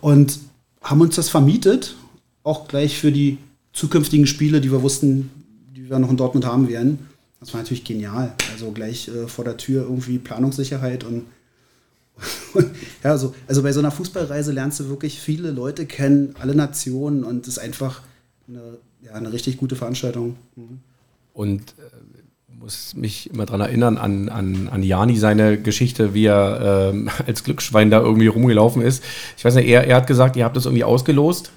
und 0.00 0.38
haben 0.82 1.00
uns 1.00 1.16
das 1.16 1.28
vermietet, 1.28 1.96
auch 2.44 2.68
gleich 2.68 2.98
für 2.98 3.12
die 3.12 3.38
zukünftigen 3.72 4.26
Spiele, 4.26 4.60
die 4.60 4.70
wir 4.70 4.82
wussten, 4.82 5.30
die 5.74 5.88
wir 5.88 5.98
noch 5.98 6.10
in 6.10 6.16
Dortmund 6.16 6.46
haben 6.46 6.68
werden. 6.68 6.98
Das 7.42 7.52
war 7.52 7.60
natürlich 7.60 7.82
genial. 7.82 8.34
Also 8.52 8.70
gleich 8.70 9.08
äh, 9.08 9.26
vor 9.26 9.44
der 9.44 9.56
Tür 9.56 9.82
irgendwie 9.82 10.18
Planungssicherheit 10.18 11.04
und 11.04 11.24
ja, 13.02 13.18
so, 13.18 13.34
also 13.48 13.62
bei 13.62 13.72
so 13.72 13.80
einer 13.80 13.90
Fußballreise 13.90 14.52
lernst 14.52 14.78
du 14.78 14.88
wirklich 14.88 15.18
viele 15.18 15.50
Leute 15.50 15.86
kennen, 15.86 16.36
alle 16.38 16.54
Nationen 16.54 17.24
und 17.24 17.42
es 17.46 17.56
ist 17.56 17.58
einfach 17.58 18.02
eine, 18.46 18.78
ja, 19.02 19.12
eine 19.12 19.32
richtig 19.32 19.56
gute 19.56 19.74
Veranstaltung. 19.74 20.36
Mhm. 20.54 20.80
Und 21.32 21.74
äh, 21.78 22.02
muss 22.60 22.94
mich 22.94 23.28
immer 23.30 23.44
daran 23.44 23.62
erinnern 23.62 23.98
an, 23.98 24.28
an, 24.28 24.68
an 24.68 24.82
Jani, 24.84 25.16
seine 25.16 25.60
Geschichte, 25.60 26.14
wie 26.14 26.26
er 26.26 26.92
ähm, 26.92 27.10
als 27.26 27.42
Glücksschwein 27.42 27.90
da 27.90 28.00
irgendwie 28.00 28.28
rumgelaufen 28.28 28.82
ist. 28.82 29.02
Ich 29.36 29.44
weiß 29.44 29.56
nicht, 29.56 29.66
er, 29.66 29.86
er 29.88 29.96
hat 29.96 30.06
gesagt, 30.06 30.36
ihr 30.36 30.44
habt 30.44 30.56
das 30.56 30.66
irgendwie 30.66 30.84
ausgelost. 30.84 31.50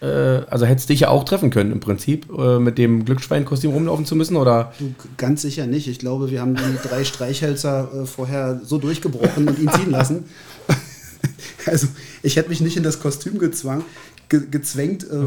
Äh, 0.00 0.06
also 0.06 0.66
hättest 0.66 0.88
dich 0.88 1.00
ja 1.00 1.08
auch 1.08 1.24
treffen 1.24 1.50
können 1.50 1.72
im 1.72 1.80
Prinzip, 1.80 2.26
äh, 2.36 2.58
mit 2.58 2.78
dem 2.78 3.04
Glücksschwein-Kostüm 3.04 3.70
rumlaufen 3.70 4.06
zu 4.06 4.16
müssen, 4.16 4.36
oder? 4.36 4.72
Du, 4.78 4.94
ganz 5.16 5.42
sicher 5.42 5.66
nicht. 5.66 5.88
Ich 5.88 5.98
glaube, 5.98 6.30
wir 6.30 6.40
haben 6.40 6.54
die 6.54 6.88
drei 6.88 7.04
Streichhölzer 7.04 7.90
äh, 7.92 8.06
vorher 8.06 8.60
so 8.64 8.78
durchgebrochen 8.78 9.46
und 9.48 9.58
ihn 9.58 9.70
ziehen 9.70 9.90
lassen. 9.90 10.24
also 11.66 11.86
ich 12.22 12.36
hätte 12.36 12.48
mich 12.48 12.60
nicht 12.60 12.76
in 12.76 12.82
das 12.82 13.00
Kostüm 13.00 13.38
gezwang, 13.38 13.84
ge 14.28 14.42
gezwängt, 14.50 15.04
äh, 15.04 15.26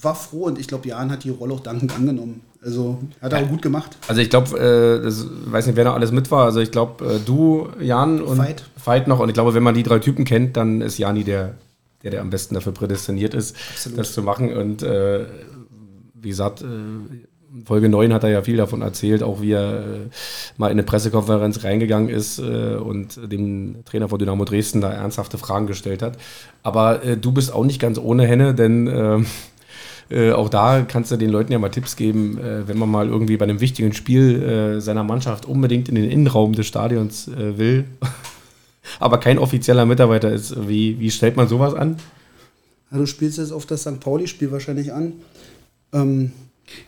war 0.00 0.14
froh 0.14 0.44
und 0.44 0.58
ich 0.58 0.68
glaube, 0.68 0.88
Jan 0.88 1.10
hat 1.10 1.24
die 1.24 1.30
Rolle 1.30 1.54
auch 1.54 1.60
dankend 1.60 1.94
angenommen. 1.94 2.42
Also 2.62 2.98
hat 3.20 3.32
er 3.34 3.42
auch 3.42 3.48
gut 3.48 3.60
gemacht. 3.60 3.98
Also 4.08 4.22
ich 4.22 4.30
glaube, 4.30 4.58
äh, 4.58 5.52
weiß 5.52 5.66
nicht, 5.66 5.76
wer 5.76 5.84
da 5.84 5.92
alles 5.92 6.12
mit 6.12 6.30
war. 6.30 6.46
Also 6.46 6.60
ich 6.60 6.70
glaube, 6.70 7.04
äh, 7.04 7.18
du, 7.24 7.68
Jan 7.78 8.22
und 8.22 8.38
Veit. 8.38 8.64
Veit 8.82 9.06
noch. 9.06 9.18
Und 9.18 9.28
ich 9.28 9.34
glaube, 9.34 9.52
wenn 9.52 9.62
man 9.62 9.74
die 9.74 9.82
drei 9.82 9.98
Typen 9.98 10.24
kennt, 10.24 10.56
dann 10.56 10.80
ist 10.80 10.96
Jani 10.96 11.24
der, 11.24 11.54
der, 12.04 12.12
der 12.12 12.20
am 12.20 12.30
besten 12.30 12.54
dafür 12.54 12.72
prädestiniert 12.72 13.34
ist, 13.34 13.56
Absolut. 13.70 13.98
das 13.98 14.12
zu 14.12 14.22
machen. 14.22 14.56
Und 14.56 14.82
äh, 14.82 15.24
wie 16.14 16.28
gesagt, 16.28 16.62
äh, 16.62 16.66
Folge 17.64 17.88
9 17.88 18.12
hat 18.12 18.24
er 18.24 18.30
ja 18.30 18.42
viel 18.42 18.56
davon 18.56 18.82
erzählt, 18.82 19.22
auch 19.22 19.40
wie 19.40 19.52
er 19.52 19.78
äh, 19.78 19.82
mal 20.56 20.68
in 20.68 20.72
eine 20.72 20.82
Pressekonferenz 20.82 21.62
reingegangen 21.62 22.08
ist 22.08 22.38
äh, 22.38 22.74
und 22.74 23.18
dem 23.30 23.84
Trainer 23.84 24.08
von 24.08 24.18
Dynamo 24.18 24.44
Dresden 24.44 24.80
da 24.80 24.90
ernsthafte 24.92 25.38
Fragen 25.38 25.66
gestellt 25.66 26.02
hat. 26.02 26.18
Aber 26.62 27.04
äh, 27.04 27.16
du 27.16 27.32
bist 27.32 27.52
auch 27.52 27.64
nicht 27.64 27.80
ganz 27.80 27.98
ohne 27.98 28.26
Henne, 28.26 28.54
denn 28.54 28.88
ähm, 28.88 29.26
äh, 30.10 30.32
auch 30.32 30.48
da 30.48 30.82
kannst 30.82 31.12
du 31.12 31.16
den 31.16 31.30
Leuten 31.30 31.52
ja 31.52 31.58
mal 31.58 31.70
Tipps 31.70 31.96
geben, 31.96 32.38
wenn 32.38 32.76
man 32.76 32.90
mal 32.90 33.08
irgendwie 33.08 33.38
bei 33.38 33.44
einem 33.44 33.60
wichtigen 33.60 33.94
Spiel 33.94 34.80
seiner 34.80 35.02
Mannschaft 35.02 35.46
unbedingt 35.46 35.88
in 35.88 35.94
den 35.94 36.10
Innenraum 36.10 36.52
des 36.52 36.66
Stadions 36.66 37.30
will, 37.34 37.86
aber 39.00 39.18
kein 39.18 39.38
offizieller 39.38 39.86
Mitarbeiter 39.86 40.32
ist. 40.32 40.68
Wie, 40.68 40.98
wie 40.98 41.10
stellt 41.10 41.36
man 41.36 41.48
sowas 41.48 41.74
an? 41.74 41.96
Ja, 42.90 42.98
du 42.98 43.06
spielst 43.06 43.38
jetzt 43.38 43.52
auf 43.52 43.66
das 43.66 43.82
St. 43.82 44.00
Pauli-Spiel 44.00 44.52
wahrscheinlich 44.52 44.92
an. 44.92 45.14
Ähm, 45.92 46.32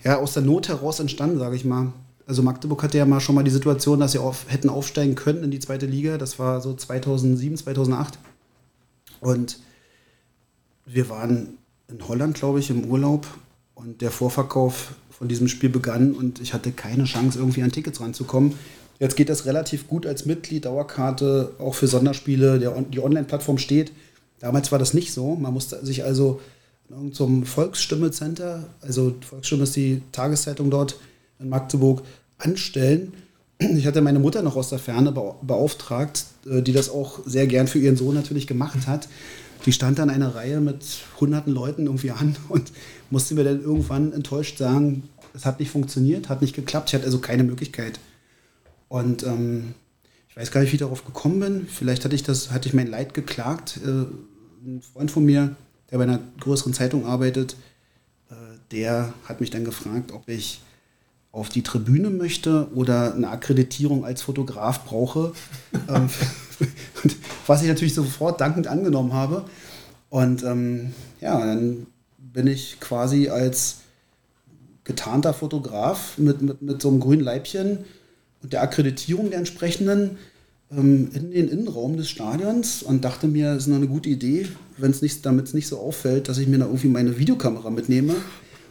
ja, 0.05 0.19
aus 0.19 0.35
der 0.35 0.43
Not 0.43 0.69
heraus 0.69 1.01
entstanden, 1.01 1.39
sage 1.39 1.57
ich 1.57 1.65
mal. 1.65 1.93
Also 2.27 2.43
Magdeburg 2.43 2.83
hatte 2.83 2.99
ja 2.99 3.07
mal 3.07 3.21
schon 3.21 3.35
mal 3.35 3.45
die 3.45 3.51
Situation, 3.51 4.01
dass 4.01 4.13
sie 4.13 4.19
auf, 4.19 4.47
hätten 4.49 4.69
aufsteigen 4.69 5.15
können 5.15 5.45
in 5.45 5.51
die 5.51 5.61
zweite 5.61 5.87
Liga. 5.87 6.19
Das 6.19 6.39
war 6.39 6.61
so 6.61 6.75
2007, 6.75 7.57
2008. 7.57 8.19
Und 9.21 9.59
wir 10.85 11.09
waren 11.09 11.59
in 11.89 12.07
Holland, 12.07 12.37
glaube 12.37 12.59
ich, 12.59 12.71
im 12.71 12.85
Urlaub 12.85 13.27
und 13.75 14.01
der 14.01 14.11
Vorverkauf 14.11 14.95
von 15.11 15.29
diesem 15.29 15.49
Spiel 15.49 15.71
begann 15.71 16.13
und 16.13 16.41
ich 16.41 16.53
hatte 16.53 16.73
keine 16.73 17.05
Chance, 17.05 17.39
irgendwie 17.39 17.63
an 17.63 17.73
Tickets 17.73 18.01
ranzukommen. 18.01 18.55
Jetzt 18.99 19.17
geht 19.17 19.29
das 19.29 19.45
relativ 19.45 19.89
gut 19.89 20.07
als 20.07 20.25
Mitglied, 20.25 20.65
Dauerkarte, 20.65 21.53
auch 21.59 21.75
für 21.75 21.87
Sonderspiele, 21.87 22.59
der, 22.59 22.81
die 22.83 23.01
Online-Plattform 23.01 23.59
steht. 23.59 23.93
Damals 24.41 24.73
war 24.73 24.79
das 24.79 24.95
nicht 24.95 25.13
so. 25.13 25.35
Man 25.35 25.53
musste 25.53 25.85
sich 25.85 26.05
also 26.05 26.41
irgendeinem 26.89 27.45
Volksstimme-Center, 27.45 28.65
also 28.81 29.15
Volksstimme 29.21 29.65
ist 29.65 29.77
die 29.77 30.03
Tageszeitung 30.13 30.71
dort 30.71 30.99
in 31.39 31.49
Magdeburg, 31.49 32.03
anstellen. 32.39 33.13
Ich 33.59 33.87
hatte 33.87 34.03
meine 34.03 34.19
Mutter 34.19 34.43
noch 34.43 34.57
aus 34.57 34.69
der 34.69 34.79
Ferne 34.79 35.13
beauftragt, 35.13 36.27
äh, 36.47 36.63
die 36.63 36.73
das 36.73 36.91
auch 36.91 37.21
sehr 37.25 37.47
gern 37.47 37.67
für 37.67 37.79
ihren 37.79 37.97
Sohn 37.97 38.15
natürlich 38.15 38.47
gemacht 38.47 38.87
hat. 38.87 39.09
Die 39.65 39.73
stand 39.73 39.99
dann 39.99 40.11
eine 40.11 40.35
Reihe 40.35 40.61
mit 40.61 40.85
hunderten 41.19 41.53
Leuten 41.53 41.87
irgendwie 41.87 42.11
an 42.11 42.37
und 42.49 42.73
musste 43.11 43.35
mir 43.35 43.45
dann 43.45 43.63
irgendwann 43.63 44.13
enttäuscht 44.13 44.59
sagen, 44.59 45.05
es 45.35 45.45
hat 45.45 45.61
nicht 45.61 45.71
funktioniert, 45.71 46.29
hat 46.29 46.43
nicht 46.43 46.55
geklappt, 46.55 46.91
ich 46.91 46.95
hatte 46.95 47.05
also 47.05 47.19
keine 47.19 47.45
Möglichkeit. 47.45 47.99
Und 48.89 49.23
ähm, 49.25 49.75
ich 50.29 50.37
weiß 50.37 50.51
gar 50.51 50.61
nicht, 50.61 50.71
wie 50.71 50.77
ich 50.77 50.81
darauf 50.81 51.05
gekommen 51.05 51.41
bin. 51.41 51.67
Vielleicht 51.67 52.05
hatte 52.05 52.15
ich 52.15 52.23
das, 52.23 52.51
hatte 52.51 52.69
ich 52.69 52.75
mein 52.75 52.87
Leid 52.89 53.15
geklagt. 53.15 53.81
Äh, 53.85 54.07
ein 54.67 54.83
Freund 54.83 55.11
von 55.11 55.25
mir, 55.25 55.57
der 55.91 55.99
bei 55.99 56.05
einer 56.05 56.21
größeren 56.41 56.75
Zeitung 56.75 57.07
arbeitet, 57.07 57.57
äh, 58.31 58.35
der 58.71 59.15
hat 59.25 59.41
mich 59.41 59.51
dann 59.51 59.65
gefragt, 59.65 60.13
ob 60.13 60.29
ich 60.29 60.61
auf 61.33 61.49
die 61.49 61.63
Tribüne 61.63 62.11
möchte 62.11 62.69
oder 62.75 63.15
eine 63.15 63.29
Akkreditierung 63.29 64.05
als 64.05 64.23
Fotograf 64.23 64.85
brauche. 64.85 65.33
ähm, 65.89 66.09
was 67.47 67.63
ich 67.63 67.69
natürlich 67.69 67.95
sofort 67.95 68.41
dankend 68.41 68.67
angenommen 68.67 69.13
habe. 69.13 69.45
Und 70.09 70.43
ähm, 70.45 70.93
ja, 71.21 71.39
dann 71.39 71.87
bin 72.19 72.47
ich 72.47 72.81
quasi 72.81 73.29
als 73.29 73.79
getarnter 74.85 75.35
Fotograf 75.35 76.17
mit, 76.19 76.43
mit, 76.43 76.63
mit 76.63 76.83
so 76.83 76.89
einem 76.89 77.01
grünen 77.01 77.23
Leibchen 77.23 77.85
und 78.47 78.53
der 78.53 78.63
Akkreditierung 78.63 79.31
der 79.31 79.41
entsprechenden 79.41 80.19
ähm, 80.71 81.11
in 81.13 81.33
den 81.33 81.49
Innenraum 81.49 81.97
des 81.97 82.09
Stadions 82.09 82.81
und 82.81 83.05
dachte 83.05 83.27
mir, 83.27 83.51
es 83.51 83.65
ist 83.65 83.67
noch 83.67 83.75
eine 83.77 83.89
gute 83.89 84.09
Idee, 84.09 84.47
wenn 84.79 84.93
es 84.93 85.03
nicht, 85.03 85.27
damit 85.27 85.47
es 85.47 85.55
nicht 85.55 85.67
so 85.67 85.81
auffällt, 85.81 86.29
dass 86.29 86.39
ich 86.39 86.47
mir 86.47 86.59
da 86.59 86.67
irgendwie 86.67 86.87
meine 86.87 87.19
Videokamera 87.19 87.71
mitnehme. 87.71 88.15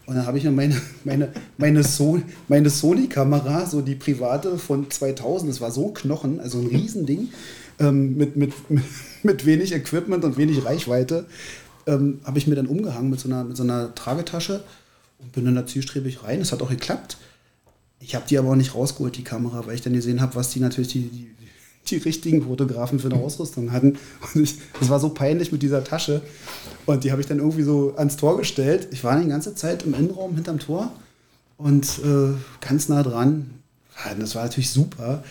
Und 0.06 0.16
dann 0.16 0.26
habe 0.26 0.38
ich 0.38 0.46
mir 0.46 0.52
meine, 0.52 0.80
meine, 1.04 1.28
meine, 1.58 1.84
so 1.84 2.22
meine 2.48 2.70
Sony-Kamera, 2.70 3.66
so 3.66 3.82
die 3.82 3.96
private 3.96 4.58
von 4.58 4.90
2000, 4.90 5.52
das 5.52 5.60
war 5.60 5.72
so 5.72 5.90
ein 5.90 5.94
Knochen, 5.94 6.40
also 6.40 6.60
ein 6.60 6.68
Riesending, 6.68 7.28
ähm, 7.80 8.16
mit, 8.16 8.38
mit, 8.38 8.54
mit 9.24 9.46
wenig 9.46 9.74
Equipment 9.74 10.24
und 10.24 10.38
wenig 10.38 10.64
Reichweite, 10.64 11.26
ähm, 11.86 12.22
habe 12.24 12.38
ich 12.38 12.48
mir 12.48 12.56
dann 12.56 12.68
umgehangen 12.68 13.10
mit 13.10 13.20
so 13.20 13.28
einer, 13.28 13.44
mit 13.44 13.58
so 13.58 13.64
einer 13.64 13.94
Tragetasche 13.94 14.64
und 15.20 15.34
bin 15.34 15.44
dann 15.44 15.56
da 15.56 15.66
zielstrebig 15.66 16.24
rein. 16.24 16.40
Es 16.40 16.54
hat 16.54 16.62
auch 16.62 16.70
geklappt. 16.70 17.18
Ich 18.08 18.14
habe 18.14 18.26
die 18.30 18.38
aber 18.38 18.52
auch 18.52 18.56
nicht 18.56 18.76
rausgeholt, 18.76 19.18
die 19.18 19.24
Kamera, 19.24 19.66
weil 19.66 19.74
ich 19.74 19.82
dann 19.82 19.94
gesehen 19.94 20.22
habe, 20.22 20.36
was 20.36 20.52
die 20.52 20.60
natürlich 20.60 20.90
die, 20.90 21.10
die, 21.10 21.28
die 21.88 21.98
richtigen 21.98 22.44
Fotografen 22.44 23.00
für 23.00 23.10
eine 23.10 23.20
Ausrüstung 23.20 23.72
hatten. 23.72 23.98
Und 24.34 24.44
ich, 24.44 24.60
das 24.80 24.90
war 24.90 25.00
so 25.00 25.10
peinlich 25.10 25.52
mit 25.52 25.64
dieser 25.64 25.84
Tasche. 25.84 26.22
Und 26.86 27.04
die 27.04 27.12
habe 27.12 27.22
ich 27.22 27.28
dann 27.28 27.40
irgendwie 27.40 27.64
so 27.64 27.96
ans 27.98 28.18
Tor 28.18 28.38
gestellt. 28.38 28.90
Ich 28.92 29.04
war 29.04 29.20
die 29.20 29.28
ganze 29.28 29.56
Zeit 29.56 29.84
im 29.84 29.96
Innenraum 29.96 30.36
hinterm 30.36 30.60
Tor 30.60 30.92
und 31.58 32.00
äh, 32.04 32.34
ganz 32.62 32.90
nah 32.90 33.02
dran. 33.02 33.50
Das 34.20 34.36
war 34.36 34.44
natürlich 34.44 34.70
super. 34.70 35.24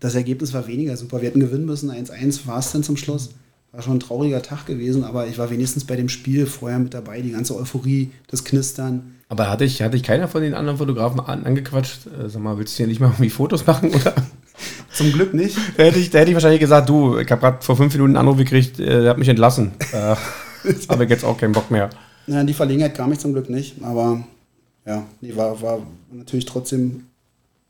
Das 0.00 0.16
Ergebnis 0.16 0.52
war 0.52 0.66
weniger 0.66 0.96
super. 0.96 1.20
Wir 1.20 1.28
hätten 1.28 1.40
gewinnen 1.40 1.66
müssen. 1.66 1.92
1-1 1.92 2.46
war 2.46 2.58
es 2.58 2.72
dann 2.72 2.82
zum 2.82 2.96
Schluss. 2.96 3.30
War 3.70 3.82
schon 3.82 3.98
ein 3.98 4.00
trauriger 4.00 4.42
Tag 4.42 4.66
gewesen, 4.66 5.04
aber 5.04 5.28
ich 5.28 5.38
war 5.38 5.50
wenigstens 5.50 5.84
bei 5.84 5.94
dem 5.94 6.08
Spiel 6.08 6.46
vorher 6.46 6.80
mit 6.80 6.92
dabei, 6.92 7.20
die 7.20 7.30
ganze 7.30 7.54
Euphorie, 7.54 8.10
das 8.26 8.42
Knistern. 8.42 9.14
Aber 9.30 9.48
hatte 9.48 9.64
ich, 9.64 9.80
hatte 9.80 9.96
ich 9.96 10.02
keiner 10.02 10.28
von 10.28 10.42
den 10.42 10.54
anderen 10.54 10.76
Fotografen 10.76 11.20
an, 11.20 11.46
angequatscht? 11.46 12.06
Äh, 12.06 12.28
sag 12.28 12.42
mal, 12.42 12.58
willst 12.58 12.74
du 12.74 12.78
hier 12.78 12.88
nicht 12.88 13.00
mal 13.00 13.06
irgendwie 13.06 13.30
Fotos 13.30 13.66
machen? 13.66 13.90
Oder? 13.94 14.12
Zum 14.92 15.10
Glück 15.12 15.32
nicht. 15.32 15.56
Da 15.76 15.84
hätte 15.84 15.98
ich, 15.98 16.10
da 16.10 16.18
hätte 16.18 16.30
ich 16.30 16.34
wahrscheinlich 16.34 16.60
gesagt, 16.60 16.88
du, 16.88 17.16
ich 17.16 17.30
habe 17.30 17.40
gerade 17.40 17.62
vor 17.62 17.76
fünf 17.76 17.94
Minuten 17.94 18.16
einen 18.16 18.28
Anruf 18.28 18.36
gekriegt, 18.36 18.78
äh, 18.78 19.02
der 19.02 19.10
hat 19.10 19.18
mich 19.18 19.28
entlassen. 19.28 19.72
äh, 19.92 20.16
habe 20.88 21.04
ich 21.04 21.10
jetzt 21.10 21.24
auch 21.24 21.38
keinen 21.38 21.52
Bock 21.52 21.70
mehr. 21.70 21.88
Ja, 22.26 22.44
die 22.44 22.52
Verlegenheit 22.52 22.94
kam 22.94 23.12
ich 23.12 23.18
zum 23.20 23.32
Glück 23.32 23.48
nicht, 23.48 23.82
aber 23.82 24.22
ja, 24.84 25.04
die 25.20 25.36
war, 25.36 25.62
war 25.62 25.78
natürlich 26.12 26.44
trotzdem 26.44 27.06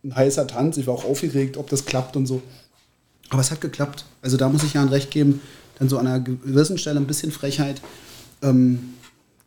ein 0.02 0.16
heißer 0.16 0.46
Tanz. 0.46 0.76
Ich 0.78 0.86
war 0.86 0.94
auch 0.94 1.04
aufgeregt, 1.04 1.56
ob 1.56 1.68
das 1.68 1.84
klappt 1.84 2.16
und 2.16 2.26
so. 2.26 2.42
Aber 3.28 3.40
es 3.40 3.50
hat 3.50 3.60
geklappt. 3.60 4.06
Also 4.22 4.36
da 4.36 4.48
muss 4.48 4.64
ich 4.64 4.74
ja 4.74 4.82
ein 4.82 4.88
Recht 4.88 5.10
geben 5.10 5.40
dann 5.80 5.88
so 5.88 5.98
an 5.98 6.06
einer 6.06 6.20
gewissen 6.20 6.78
Stelle 6.78 7.00
ein 7.00 7.06
bisschen 7.06 7.32
Frechheit 7.32 7.80
ähm, 8.42 8.94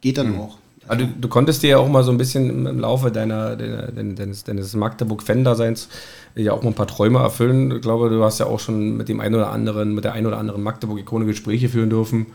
geht 0.01 0.17
dann 0.17 0.31
mhm. 0.31 0.41
auch. 0.41 0.57
Also 0.87 1.05
du, 1.05 1.11
du, 1.19 1.27
konntest 1.27 1.63
dir 1.63 1.69
ja 1.71 1.77
auch 1.77 1.87
mal 1.87 2.03
so 2.03 2.11
ein 2.11 2.17
bisschen 2.17 2.65
im 2.65 2.79
Laufe 2.79 3.11
deiner, 3.11 3.55
deiner 3.55 3.87
deines, 3.91 4.43
deines 4.43 4.75
Magdeburg-Fan-Daseins 4.75 5.89
ja 6.35 6.51
auch 6.53 6.63
mal 6.63 6.71
ein 6.71 6.75
paar 6.75 6.87
Träume 6.87 7.19
erfüllen. 7.19 7.71
Ich 7.71 7.81
glaube, 7.81 8.09
du 8.09 8.23
hast 8.23 8.39
ja 8.39 8.47
auch 8.47 8.59
schon 8.59 8.97
mit 8.97 9.09
dem 9.09 9.19
einen 9.19 9.35
oder 9.35 9.49
anderen, 9.49 9.95
mit 9.95 10.03
der 10.03 10.13
einen 10.13 10.25
oder 10.25 10.37
anderen 10.37 10.61
Magdeburg-Ikone 10.63 11.25
Gespräche 11.25 11.69
führen 11.69 11.89
dürfen. 11.89 12.27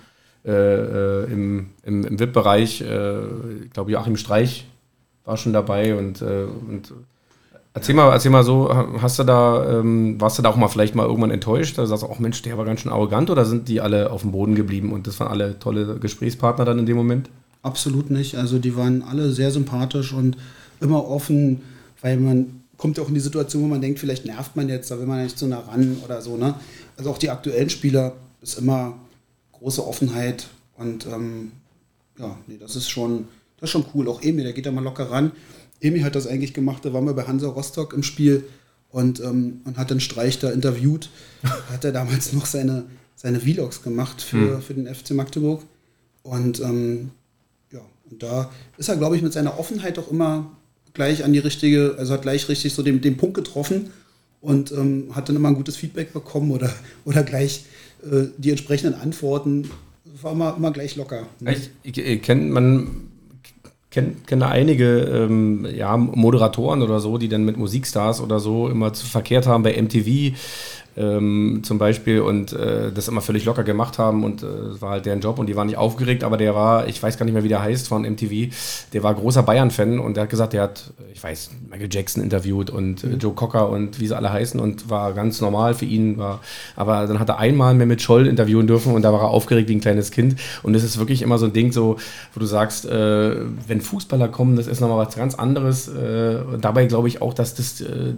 Äh, 0.45 0.53
äh, 0.53 1.33
Im 1.33 1.71
im, 1.83 2.05
im 2.05 2.19
VIP-Bereich, 2.19 2.81
äh, 2.81 3.19
ich 3.65 3.71
glaube, 3.73 3.91
Joachim 3.91 4.17
Streich 4.17 4.67
war 5.25 5.37
schon 5.37 5.53
dabei 5.53 5.95
und, 5.97 6.23
äh, 6.23 6.45
und 6.69 6.93
Erzähl 7.75 7.95
mal, 7.95 8.11
erzähl 8.11 8.33
mal 8.33 8.43
so, 8.43 8.75
hast 9.01 9.21
du 9.21 9.25
da, 9.25 9.79
ähm, 9.79 10.21
warst 10.21 10.37
du 10.37 10.43
da 10.43 10.49
auch 10.49 10.57
mal 10.57 10.67
vielleicht 10.67 10.97
mal 10.97 11.07
irgendwann 11.07 11.31
enttäuscht? 11.31 11.79
Da 11.79 11.87
sagst 11.87 12.03
du 12.03 12.09
auch, 12.09 12.19
Mensch, 12.19 12.43
der 12.43 12.59
war 12.59 12.65
ganz 12.65 12.81
schön 12.81 12.91
arrogant 12.91 13.31
oder 13.31 13.45
sind 13.45 13.69
die 13.69 13.81
alle 13.81 14.11
auf 14.11 14.23
dem 14.23 14.33
Boden 14.33 14.57
geblieben 14.57 14.91
und 14.93 15.07
das 15.07 15.21
waren 15.21 15.29
alle 15.29 15.61
tolle 15.61 15.97
Gesprächspartner 16.01 16.65
dann 16.65 16.81
in 16.81 16.87
dem 16.87 16.97
Moment? 16.97 17.31
Absolut 17.63 18.11
nicht. 18.11 18.37
Also 18.37 18.59
die 18.59 18.77
waren 18.77 19.03
alle 19.03 19.33
sehr 19.33 19.51
sympathisch 19.51 20.13
und 20.13 20.37
immer 20.81 21.07
offen, 21.07 21.63
weil 22.01 22.17
man 22.17 22.61
kommt 22.77 22.97
ja 22.97 23.03
auch 23.03 23.09
in 23.09 23.15
die 23.15 23.21
Situation, 23.21 23.65
wo 23.65 23.67
man 23.67 23.81
denkt, 23.81 23.99
vielleicht 23.99 24.25
nervt 24.25 24.57
man 24.57 24.69
jetzt, 24.69 24.91
da 24.91 24.99
will 24.99 25.07
man 25.07 25.23
nicht 25.23 25.39
so 25.39 25.47
nah 25.47 25.61
ran 25.61 25.99
oder 26.05 26.23
so. 26.23 26.37
Ne? 26.37 26.55
Also 26.97 27.11
auch 27.11 27.19
die 27.19 27.31
aktuellen 27.31 27.69
Spieler 27.69 28.15
ist 28.41 28.59
immer 28.59 28.99
große 29.53 29.85
Offenheit 29.85 30.47
und 30.77 31.07
ähm, 31.07 31.53
ja, 32.19 32.37
nee, 32.47 32.57
das 32.59 32.77
ist 32.77 32.89
schon, 32.89 33.27
das 33.59 33.69
ist 33.69 33.73
schon 33.73 33.87
cool. 33.95 34.09
Auch 34.09 34.23
Emil, 34.23 34.45
der 34.45 34.53
geht 34.53 34.67
da 34.67 34.71
mal 34.71 34.85
locker 34.85 35.11
ran. 35.11 35.33
Emi 35.81 36.01
hat 36.01 36.15
das 36.15 36.27
eigentlich 36.27 36.55
gemacht, 36.55 36.85
da 36.85 36.93
waren 36.93 37.05
wir 37.05 37.15
bei 37.15 37.25
Hansa 37.25 37.49
Rostock 37.49 37.93
im 37.93 38.03
Spiel 38.03 38.45
und, 38.91 39.21
ähm, 39.21 39.61
und 39.65 39.77
hat 39.77 39.91
den 39.91 40.01
Streich 40.01 40.39
da 40.39 40.51
interviewt. 40.51 41.11
hat 41.71 41.85
er 41.85 41.93
damals 41.93 42.33
noch 42.33 42.47
seine, 42.47 42.85
seine 43.17 43.41
Vlogs 43.41 43.83
gemacht 43.83 44.23
für, 44.23 44.57
mhm. 44.57 44.63
für 44.63 44.75
den 44.75 44.93
FC 44.93 45.11
Magdeburg. 45.11 45.63
Und 46.23 46.61
ähm, 46.61 47.11
ja, 47.73 47.81
und 48.11 48.23
da 48.23 48.51
ist 48.77 48.89
er, 48.89 48.97
glaube 48.97 49.17
ich, 49.17 49.23
mit 49.23 49.33
seiner 49.33 49.59
Offenheit 49.59 49.99
auch 49.99 50.11
immer 50.11 50.51
gleich 50.95 51.25
an 51.25 51.33
die 51.33 51.39
richtige, 51.39 51.95
also 51.99 52.15
hat 52.15 52.23
gleich 52.23 52.49
richtig 52.49 52.75
so 52.75 52.83
den, 52.83 53.01
den 53.01 53.17
Punkt 53.17 53.35
getroffen 53.35 53.91
und 54.41 54.73
ähm, 54.73 55.11
hat 55.15 55.29
dann 55.29 55.37
immer 55.37 55.49
ein 55.49 55.55
gutes 55.55 55.77
Feedback 55.77 56.13
bekommen 56.13 56.51
oder, 56.51 56.71
oder 57.05 57.23
gleich 57.23 57.65
äh, 58.03 58.27
die 58.37 58.51
entsprechenden 58.51 59.01
Antworten. 59.01 59.71
War 60.23 60.33
immer, 60.33 60.57
immer 60.57 60.73
gleich 60.73 60.97
locker. 60.97 61.27
Ich, 61.47 61.71
ich, 61.85 61.99
ich 61.99 62.23
kenn, 62.23 62.51
man 62.51 63.09
kenne 63.91 64.17
kenn 64.27 64.43
einige 64.43 65.01
ähm, 65.01 65.67
ja, 65.75 65.97
Moderatoren 65.97 66.83
oder 66.83 67.01
so, 67.01 67.19
die 67.19 67.29
dann 67.29 67.45
mit 67.45 67.57
Musikstars 67.57 68.21
oder 68.21 68.41
so 68.41 68.69
immer 68.69 68.93
zu 68.93 69.07
verkehrt 69.07 69.47
haben 69.47 69.63
bei 69.63 69.81
MTV 69.81 70.37
ähm, 70.99 71.61
zum 71.63 71.79
Beispiel 71.79 72.21
und 72.21 72.53
äh, 72.53 72.91
das 72.93 73.09
immer 73.09 73.21
völlig 73.21 73.45
locker 73.45 73.63
gemacht 73.63 73.99
haben 73.99 74.25
und 74.25 74.43
äh, 74.43 74.81
war 74.81 74.91
halt 74.91 75.07
deren 75.07 75.21
Job 75.21 75.39
und 75.39 75.47
die 75.47 75.57
waren 75.57 75.69
nicht 75.69 75.79
aufgeregt, 75.79 76.25
aber 76.25 76.37
der 76.37 76.55
war, 76.55 76.89
ich 76.89 77.03
weiß 77.03 77.17
gar 77.17 77.25
nicht 77.25 77.35
mehr, 77.35 77.45
wie 77.45 77.49
der 77.49 77.63
heißt 77.63 77.89
von 77.89 78.03
MTV, 78.03 78.53
der 78.93 79.03
war 79.03 79.15
großer 79.15 79.43
Bayern-Fan 79.43 79.99
und 79.99 80.17
der 80.17 80.25
hat 80.25 80.31
gesagt, 80.31 80.53
der 80.53 80.63
hat, 80.63 80.93
ich 81.13 81.23
weiß, 81.23 81.51
Michael 81.71 81.89
Jackson 81.91 82.23
interviewt 82.23 82.71
und 82.71 83.05
äh, 83.05 83.15
Joe 83.15 83.33
Cocker 83.33 83.69
und 83.69 84.01
wie 84.01 84.09
sie 84.09 84.17
alle 84.17 84.33
heißen 84.33 84.59
und 84.59 84.91
war 84.91 85.13
ganz 85.13 85.41
normal 85.41 85.75
für 85.75 85.85
ihn, 85.85 86.19
war, 86.19 86.41
aber 86.77 87.07
dann 87.07 87.19
hat 87.19 87.29
er 87.29 87.39
einmal 87.39 87.75
mehr 87.75 87.87
mit 87.87 88.03
Scholl 88.03 88.27
interviewen 88.27 88.67
dürfen 88.67 88.93
und 88.93 89.03
da 89.03 89.13
war 89.13 89.21
er 89.21 89.29
aufgeregt 89.29 89.69
wie 89.69 89.77
ein 89.77 89.81
kleines 89.81 90.11
Kind 90.11 90.37
und 90.63 90.75
es 90.75 90.85
ist 90.85 90.99
wirklich 90.99 91.23
immer 91.23 91.39
so 91.39 91.47
ein 91.47 91.53
Ding 91.53 91.73
so, 91.73 91.97
wo 92.35 92.41
du 92.41 92.47
sagst, 92.47 92.87
äh, 92.87 93.37
wenn 93.67 93.81
Fußballer 93.81 94.29
kommen, 94.29 94.57
das 94.57 94.67
ist 94.67 94.81
nochmal 94.81 95.07
was 95.07 95.15
ganz 95.15 95.35
anderes 95.35 95.89
äh, 95.89 96.39
dabei 96.61 96.87
glaube 96.87 97.09
ich 97.09 97.23
auch, 97.23 97.35
dass 97.35 97.55
das, 97.55 97.81
äh, 97.81 98.15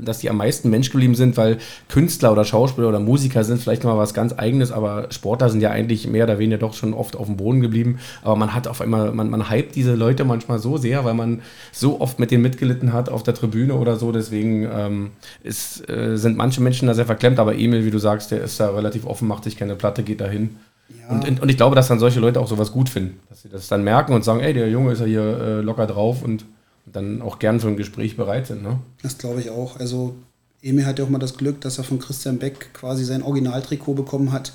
dass 0.00 0.18
die 0.18 0.30
am 0.30 0.36
meisten 0.36 0.70
Mensch 0.70 0.90
geblieben 0.90 1.14
sind, 1.14 1.36
weil 1.36 1.58
Künstler 1.88 2.17
Künstler 2.18 2.32
oder 2.32 2.44
Schauspieler 2.44 2.88
oder 2.88 2.98
Musiker 2.98 3.44
sind 3.44 3.62
vielleicht 3.62 3.84
mal 3.84 3.96
was 3.96 4.12
ganz 4.12 4.34
Eigenes, 4.36 4.72
aber 4.72 5.06
Sportler 5.10 5.50
sind 5.50 5.60
ja 5.60 5.70
eigentlich 5.70 6.08
mehr 6.08 6.24
oder 6.24 6.40
weniger 6.40 6.58
doch 6.58 6.74
schon 6.74 6.92
oft 6.92 7.14
auf 7.14 7.26
dem 7.26 7.36
Boden 7.36 7.60
geblieben. 7.60 8.00
Aber 8.22 8.34
man 8.34 8.54
hat 8.54 8.66
auf 8.66 8.80
einmal, 8.80 9.12
man, 9.12 9.30
man 9.30 9.48
hypt 9.48 9.76
diese 9.76 9.94
Leute 9.94 10.24
manchmal 10.24 10.58
so 10.58 10.78
sehr, 10.78 11.04
weil 11.04 11.14
man 11.14 11.42
so 11.70 12.00
oft 12.00 12.18
mit 12.18 12.32
denen 12.32 12.42
mitgelitten 12.42 12.92
hat 12.92 13.08
auf 13.08 13.22
der 13.22 13.34
Tribüne 13.34 13.74
oder 13.74 13.94
so. 13.94 14.10
Deswegen 14.10 14.68
ähm, 14.68 15.10
ist, 15.44 15.88
äh, 15.88 16.16
sind 16.18 16.36
manche 16.36 16.60
Menschen 16.60 16.88
da 16.88 16.94
sehr 16.94 17.06
verklemmt, 17.06 17.38
aber 17.38 17.54
Emil, 17.54 17.84
wie 17.84 17.92
du 17.92 17.98
sagst, 17.98 18.32
der 18.32 18.42
ist 18.42 18.58
da 18.58 18.70
relativ 18.70 19.06
offen, 19.06 19.28
macht 19.28 19.44
sich 19.44 19.56
keine 19.56 19.76
Platte, 19.76 20.02
geht 20.02 20.20
dahin. 20.20 20.56
Ja. 20.88 21.14
Und, 21.14 21.40
und 21.40 21.48
ich 21.48 21.56
glaube, 21.56 21.76
dass 21.76 21.86
dann 21.86 22.00
solche 22.00 22.18
Leute 22.18 22.40
auch 22.40 22.48
sowas 22.48 22.72
gut 22.72 22.88
finden, 22.88 23.20
dass 23.28 23.42
sie 23.42 23.48
das 23.48 23.68
dann 23.68 23.84
merken 23.84 24.12
und 24.12 24.24
sagen, 24.24 24.40
ey, 24.40 24.54
der 24.54 24.68
Junge 24.68 24.90
ist 24.90 24.98
ja 24.98 25.06
hier 25.06 25.22
äh, 25.22 25.60
locker 25.60 25.86
drauf 25.86 26.24
und 26.24 26.46
dann 26.84 27.22
auch 27.22 27.38
gern 27.38 27.60
für 27.60 27.68
ein 27.68 27.76
Gespräch 27.76 28.16
bereit 28.16 28.48
sind. 28.48 28.64
Ne? 28.64 28.80
Das 29.02 29.18
glaube 29.18 29.40
ich 29.40 29.50
auch. 29.50 29.78
Also 29.78 30.16
Emil 30.62 30.86
hat 30.86 30.98
ja 30.98 31.04
auch 31.04 31.10
mal 31.10 31.18
das 31.18 31.36
Glück, 31.36 31.60
dass 31.60 31.78
er 31.78 31.84
von 31.84 31.98
Christian 31.98 32.38
Beck 32.38 32.72
quasi 32.74 33.04
sein 33.04 33.22
Originaltrikot 33.22 33.94
bekommen 33.94 34.32
hat. 34.32 34.52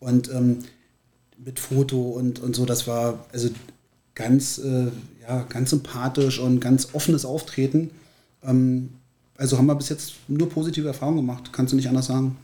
Und 0.00 0.30
ähm, 0.30 0.58
mit 1.44 1.58
Foto 1.58 2.00
und, 2.00 2.40
und 2.40 2.54
so, 2.54 2.66
das 2.66 2.86
war 2.86 3.26
also 3.32 3.48
ganz, 4.14 4.58
äh, 4.58 4.88
ja, 5.22 5.44
ganz 5.48 5.70
sympathisch 5.70 6.38
und 6.38 6.60
ganz 6.60 6.88
offenes 6.94 7.24
Auftreten. 7.24 7.90
Ähm, 8.42 8.90
also 9.38 9.56
haben 9.56 9.66
wir 9.66 9.76
bis 9.76 9.88
jetzt 9.88 10.14
nur 10.26 10.48
positive 10.48 10.88
Erfahrungen 10.88 11.18
gemacht, 11.18 11.52
kannst 11.52 11.72
du 11.72 11.76
nicht 11.76 11.88
anders 11.88 12.06
sagen. 12.06 12.36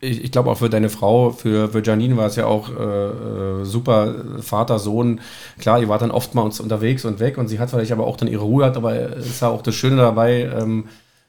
Ich, 0.00 0.22
ich 0.22 0.30
glaube 0.30 0.50
auch 0.50 0.58
für 0.58 0.68
deine 0.68 0.90
Frau, 0.90 1.30
für, 1.30 1.70
für 1.70 1.82
Janine 1.82 2.18
war 2.18 2.26
es 2.26 2.36
ja 2.36 2.44
auch 2.44 2.68
äh, 2.68 3.62
äh, 3.62 3.64
super, 3.64 4.14
Vater, 4.42 4.78
Sohn. 4.78 5.22
Klar, 5.58 5.80
ihr 5.80 5.88
wart 5.88 6.02
dann 6.02 6.10
oftmals 6.10 6.60
unterwegs 6.60 7.06
und 7.06 7.18
weg 7.18 7.38
und 7.38 7.48
sie 7.48 7.58
hat 7.58 7.70
vielleicht 7.70 7.92
aber 7.92 8.06
auch 8.06 8.18
dann 8.18 8.28
ihre 8.28 8.44
Ruhe 8.44 8.58
gehabt, 8.58 8.76
aber 8.76 8.94
es 9.16 9.26
ist 9.26 9.40
ja 9.40 9.48
auch 9.48 9.62
das 9.62 9.74
Schöne 9.74 9.96
dabei, 9.96 10.42
ähm, 10.42 10.84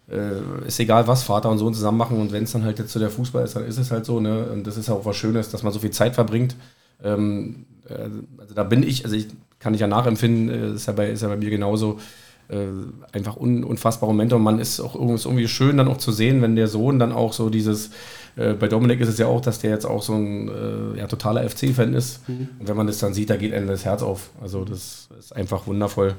äh, 0.10 0.68
ist 0.68 0.80
egal, 0.80 1.08
was 1.08 1.24
Vater 1.24 1.50
und 1.50 1.58
Sohn 1.58 1.74
zusammen 1.74 1.98
machen 1.98 2.20
und 2.20 2.32
wenn 2.32 2.44
es 2.44 2.52
dann 2.52 2.64
halt 2.64 2.80
jetzt 2.80 2.92
so 2.92 3.00
der 3.00 3.10
Fußball 3.10 3.44
ist, 3.44 3.56
dann 3.56 3.66
ist 3.66 3.78
es 3.78 3.92
halt 3.92 4.06
so, 4.06 4.20
ne? 4.20 4.46
Und 4.52 4.68
das 4.68 4.78
ist 4.78 4.88
ja 4.88 4.94
auch 4.94 5.06
was 5.06 5.16
Schönes, 5.16 5.50
dass 5.50 5.64
man 5.64 5.74
so 5.74 5.80
viel 5.80 5.92
Zeit 5.92 6.16
verbringt. 6.16 6.56
Ähm, 7.04 7.66
äh, 7.90 8.10
also 8.38 8.54
da 8.54 8.64
bin 8.64 8.84
ich, 8.84 9.04
also 9.04 9.16
ich 9.16 9.28
kann 9.60 9.74
ich 9.74 9.82
ja 9.82 9.88
nachempfinden, 9.88 10.50
äh, 10.50 10.76
ist, 10.76 10.86
ja 10.86 10.94
bei, 10.94 11.10
ist 11.10 11.22
ja 11.22 11.28
bei 11.28 11.38
mir 11.38 11.50
genauso. 11.50 12.00
Äh, 12.48 12.68
einfach 13.12 13.38
un, 13.38 13.64
unfassbare 13.64 14.12
Momente 14.12 14.36
und 14.36 14.44
man 14.44 14.60
ist 14.60 14.80
auch 14.80 14.94
ist 15.16 15.26
irgendwie 15.26 15.48
schön 15.48 15.78
dann 15.78 15.88
auch 15.88 15.98
zu 15.98 16.12
sehen, 16.12 16.44
wenn 16.44 16.56
der 16.56 16.68
Sohn 16.68 17.00
dann 17.00 17.12
auch 17.12 17.34
so 17.34 17.50
dieses, 17.50 17.90
äh, 18.36 18.54
bei 18.54 18.68
Dominik 18.68 19.02
ist 19.02 19.10
es 19.10 19.18
ja 19.18 19.26
auch, 19.26 19.42
dass 19.42 19.58
der 19.58 19.72
jetzt 19.72 19.86
auch 19.86 20.04
so 20.04 20.14
ein 20.14 20.50
äh, 20.50 21.00
ja, 21.00 21.08
totaler 21.08 21.50
FC-Fan 21.50 21.96
ist 21.96 22.30
mhm. 22.30 22.50
und 22.60 22.68
wenn 22.68 22.78
man 22.78 22.86
das 22.86 23.00
dann 23.00 23.16
sieht, 23.16 23.32
da 23.32 23.38
geht 23.38 23.52
einem 23.52 23.66
das 23.66 23.84
Herz 23.84 24.04
auf. 24.04 24.30
Also 24.40 24.64
das 24.64 25.10
ist 25.18 25.36
einfach 25.36 25.66
wundervoll. 25.66 26.14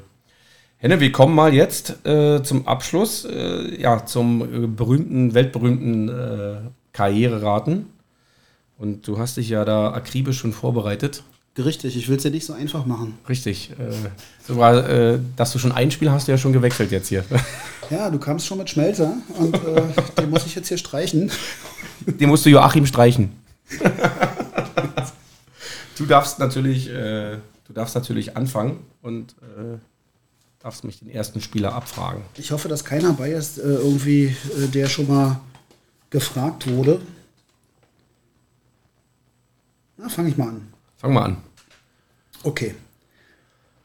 Henne, 0.78 1.00
wir 1.00 1.10
kommen 1.10 1.34
mal 1.34 1.54
jetzt 1.54 2.06
äh, 2.06 2.42
zum 2.42 2.68
Abschluss, 2.68 3.24
äh, 3.24 3.80
ja, 3.80 4.04
zum 4.04 4.42
äh, 4.42 4.66
berühmten, 4.66 5.32
weltberühmten 5.32 6.10
äh, 6.10 6.56
Karriereraten. 6.92 7.86
Und 8.76 9.08
du 9.08 9.18
hast 9.18 9.38
dich 9.38 9.48
ja 9.48 9.64
da 9.64 9.92
akribisch 9.92 10.38
schon 10.38 10.52
vorbereitet. 10.52 11.22
Richtig, 11.56 11.96
ich 11.96 12.10
will 12.10 12.18
es 12.18 12.24
ja 12.24 12.30
nicht 12.30 12.44
so 12.44 12.52
einfach 12.52 12.84
machen. 12.84 13.16
Richtig. 13.26 13.70
Äh, 13.70 13.94
sogar, 14.46 14.86
äh, 14.86 15.18
dass 15.36 15.52
du 15.52 15.58
schon 15.58 15.72
ein 15.72 15.90
Spiel 15.90 16.10
hast, 16.10 16.28
du 16.28 16.32
ja 16.32 16.38
schon 16.38 16.52
gewechselt 16.52 16.92
jetzt 16.92 17.08
hier. 17.08 17.24
Ja, 17.88 18.10
du 18.10 18.18
kamst 18.18 18.44
schon 18.44 18.58
mit 18.58 18.68
Schmelzer 18.68 19.14
und 19.38 19.56
den 20.18 20.28
muss 20.28 20.44
ich 20.44 20.56
jetzt 20.56 20.66
hier 20.66 20.76
streichen. 20.76 21.30
Den 22.04 22.28
musst 22.28 22.44
du 22.44 22.50
Joachim 22.50 22.84
streichen. 22.84 23.30
du 25.96 26.04
darfst 26.04 26.40
natürlich, 26.40 26.88
du 26.88 27.72
darfst 27.72 27.94
natürlich 27.94 28.36
anfangen 28.36 28.80
und 29.02 29.36
darfst 30.66 30.82
mich 30.82 30.98
den 30.98 31.10
ersten 31.10 31.40
Spieler 31.40 31.74
abfragen. 31.74 32.24
Ich 32.36 32.50
hoffe, 32.50 32.66
dass 32.66 32.84
keiner 32.84 33.12
bei 33.12 33.30
ist, 33.30 33.56
äh, 33.56 33.62
irgendwie, 33.62 34.24
äh, 34.24 34.66
der 34.66 34.88
schon 34.88 35.06
mal 35.06 35.40
gefragt 36.10 36.66
wurde. 36.66 37.00
Na, 39.96 40.08
fange 40.08 40.30
ich 40.30 40.36
mal 40.36 40.48
an. 40.48 40.72
Fang 40.96 41.14
mal 41.14 41.22
an. 41.22 41.36
Okay. 42.42 42.74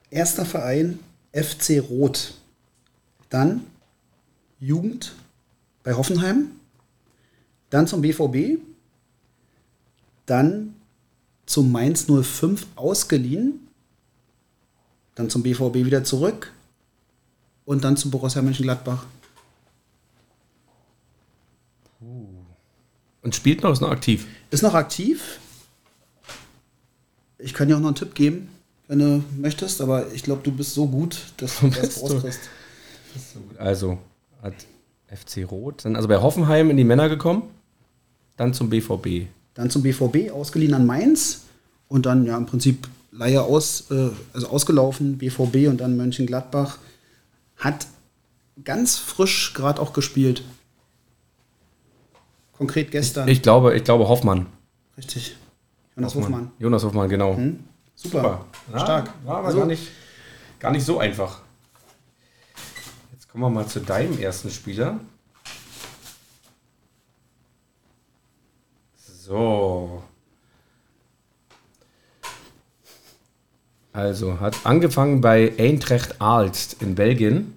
Erster 0.10 0.44
Verein 0.44 0.98
FC 1.34 1.80
Rot. 1.88 2.34
Dann 3.30 3.64
Jugend 4.60 5.14
bei 5.84 5.94
Hoffenheim. 5.94 6.48
Dann 7.70 7.86
zum 7.86 8.02
BVB. 8.02 8.58
Dann 10.26 10.74
zum 11.46 11.72
Mainz 11.72 12.08
05 12.08 12.66
ausgeliehen. 12.76 13.68
Dann 15.14 15.30
zum 15.30 15.44
BVB 15.44 15.86
wieder 15.86 16.04
zurück 16.04 16.52
und 17.66 17.84
dann 17.84 17.98
zu 17.98 18.10
Borussia 18.10 18.42
Mönchengladbach. 18.42 19.06
Und 23.22 23.36
spielt 23.36 23.62
noch, 23.62 23.72
ist 23.72 23.82
noch 23.82 23.92
aktiv? 23.92 24.26
Ist 24.50 24.64
noch 24.64 24.74
aktiv. 24.74 25.40
Ich 27.38 27.54
kann 27.54 27.68
dir 27.68 27.76
auch 27.76 27.80
noch 27.80 27.88
einen 27.88 27.96
Tipp 27.96 28.16
geben, 28.16 28.50
wenn 28.88 29.00
du 29.00 29.24
möchtest, 29.38 29.82
aber 29.82 30.12
ich 30.14 30.24
glaube, 30.24 30.42
du 30.44 30.52
bist 30.52 30.74
so 30.74 30.88
gut, 30.88 31.34
dass 31.38 31.60
du 31.60 31.68
das 31.70 32.02
rauskriegst. 32.02 32.50
Also 33.58 33.98
hat 34.42 34.54
FC 35.08 35.50
Rot, 35.50 35.86
dann 35.86 35.96
also 35.96 36.08
bei 36.08 36.18
Hoffenheim 36.18 36.70
in 36.70 36.78
die 36.78 36.84
Männer 36.84 37.10
gekommen, 37.10 37.44
dann 38.38 38.54
zum 38.54 38.70
BVB. 38.70 39.28
Dann 39.54 39.70
zum 39.70 39.84
BVB, 39.84 40.32
ausgeliehen 40.32 40.74
an 40.74 40.86
Mainz 40.86 41.42
und 41.88 42.06
dann 42.06 42.26
ja 42.26 42.38
im 42.38 42.46
Prinzip 42.46 42.88
Leihe 43.12 43.42
aus, 43.42 43.92
äh, 43.92 44.10
also 44.34 44.48
ausgelaufen, 44.48 45.18
BVB 45.18 45.68
und 45.68 45.82
dann 45.82 45.98
Mönchengladbach 45.98 46.78
hat 47.62 47.88
ganz 48.64 48.98
frisch 48.98 49.54
gerade 49.54 49.82
auch 49.82 49.94
gespielt. 49.94 50.44
Konkret 52.54 52.92
gestern. 52.92 53.28
Ich, 53.28 53.38
ich, 53.38 53.42
glaube, 53.42 53.76
ich 53.76 53.84
glaube 53.84 54.08
Hoffmann. 54.10 54.48
Richtig. 54.98 55.38
Jonas 55.96 56.16
Hoffmann. 56.16 56.34
Hoffmann. 56.34 56.52
Jonas 56.60 56.84
Hoffmann, 56.84 57.10
genau. 57.10 57.34
Mhm. 57.34 57.64
Super. 57.96 58.22
Super. 58.22 58.46
Ja, 58.74 58.80
Stark. 58.80 59.14
War 59.24 59.38
aber 59.38 59.48
also, 59.48 59.60
gar, 59.60 59.68
nicht, 59.68 59.88
gar 60.60 60.72
nicht 60.72 60.86
so 60.86 61.00
einfach. 61.00 61.42
Jetzt 63.14 63.30
kommen 63.30 63.44
wir 63.44 63.50
mal 63.50 63.68
zu 63.68 63.80
deinem 63.80 64.18
ersten 64.20 64.50
Spieler. 64.50 65.00
So. 68.96 70.04
Also 73.94 74.40
hat 74.40 74.66
angefangen 74.66 75.22
bei 75.22 75.54
Eintracht 75.58 76.22
Aalst 76.22 76.82
in 76.82 76.96
Belgien, 76.96 77.54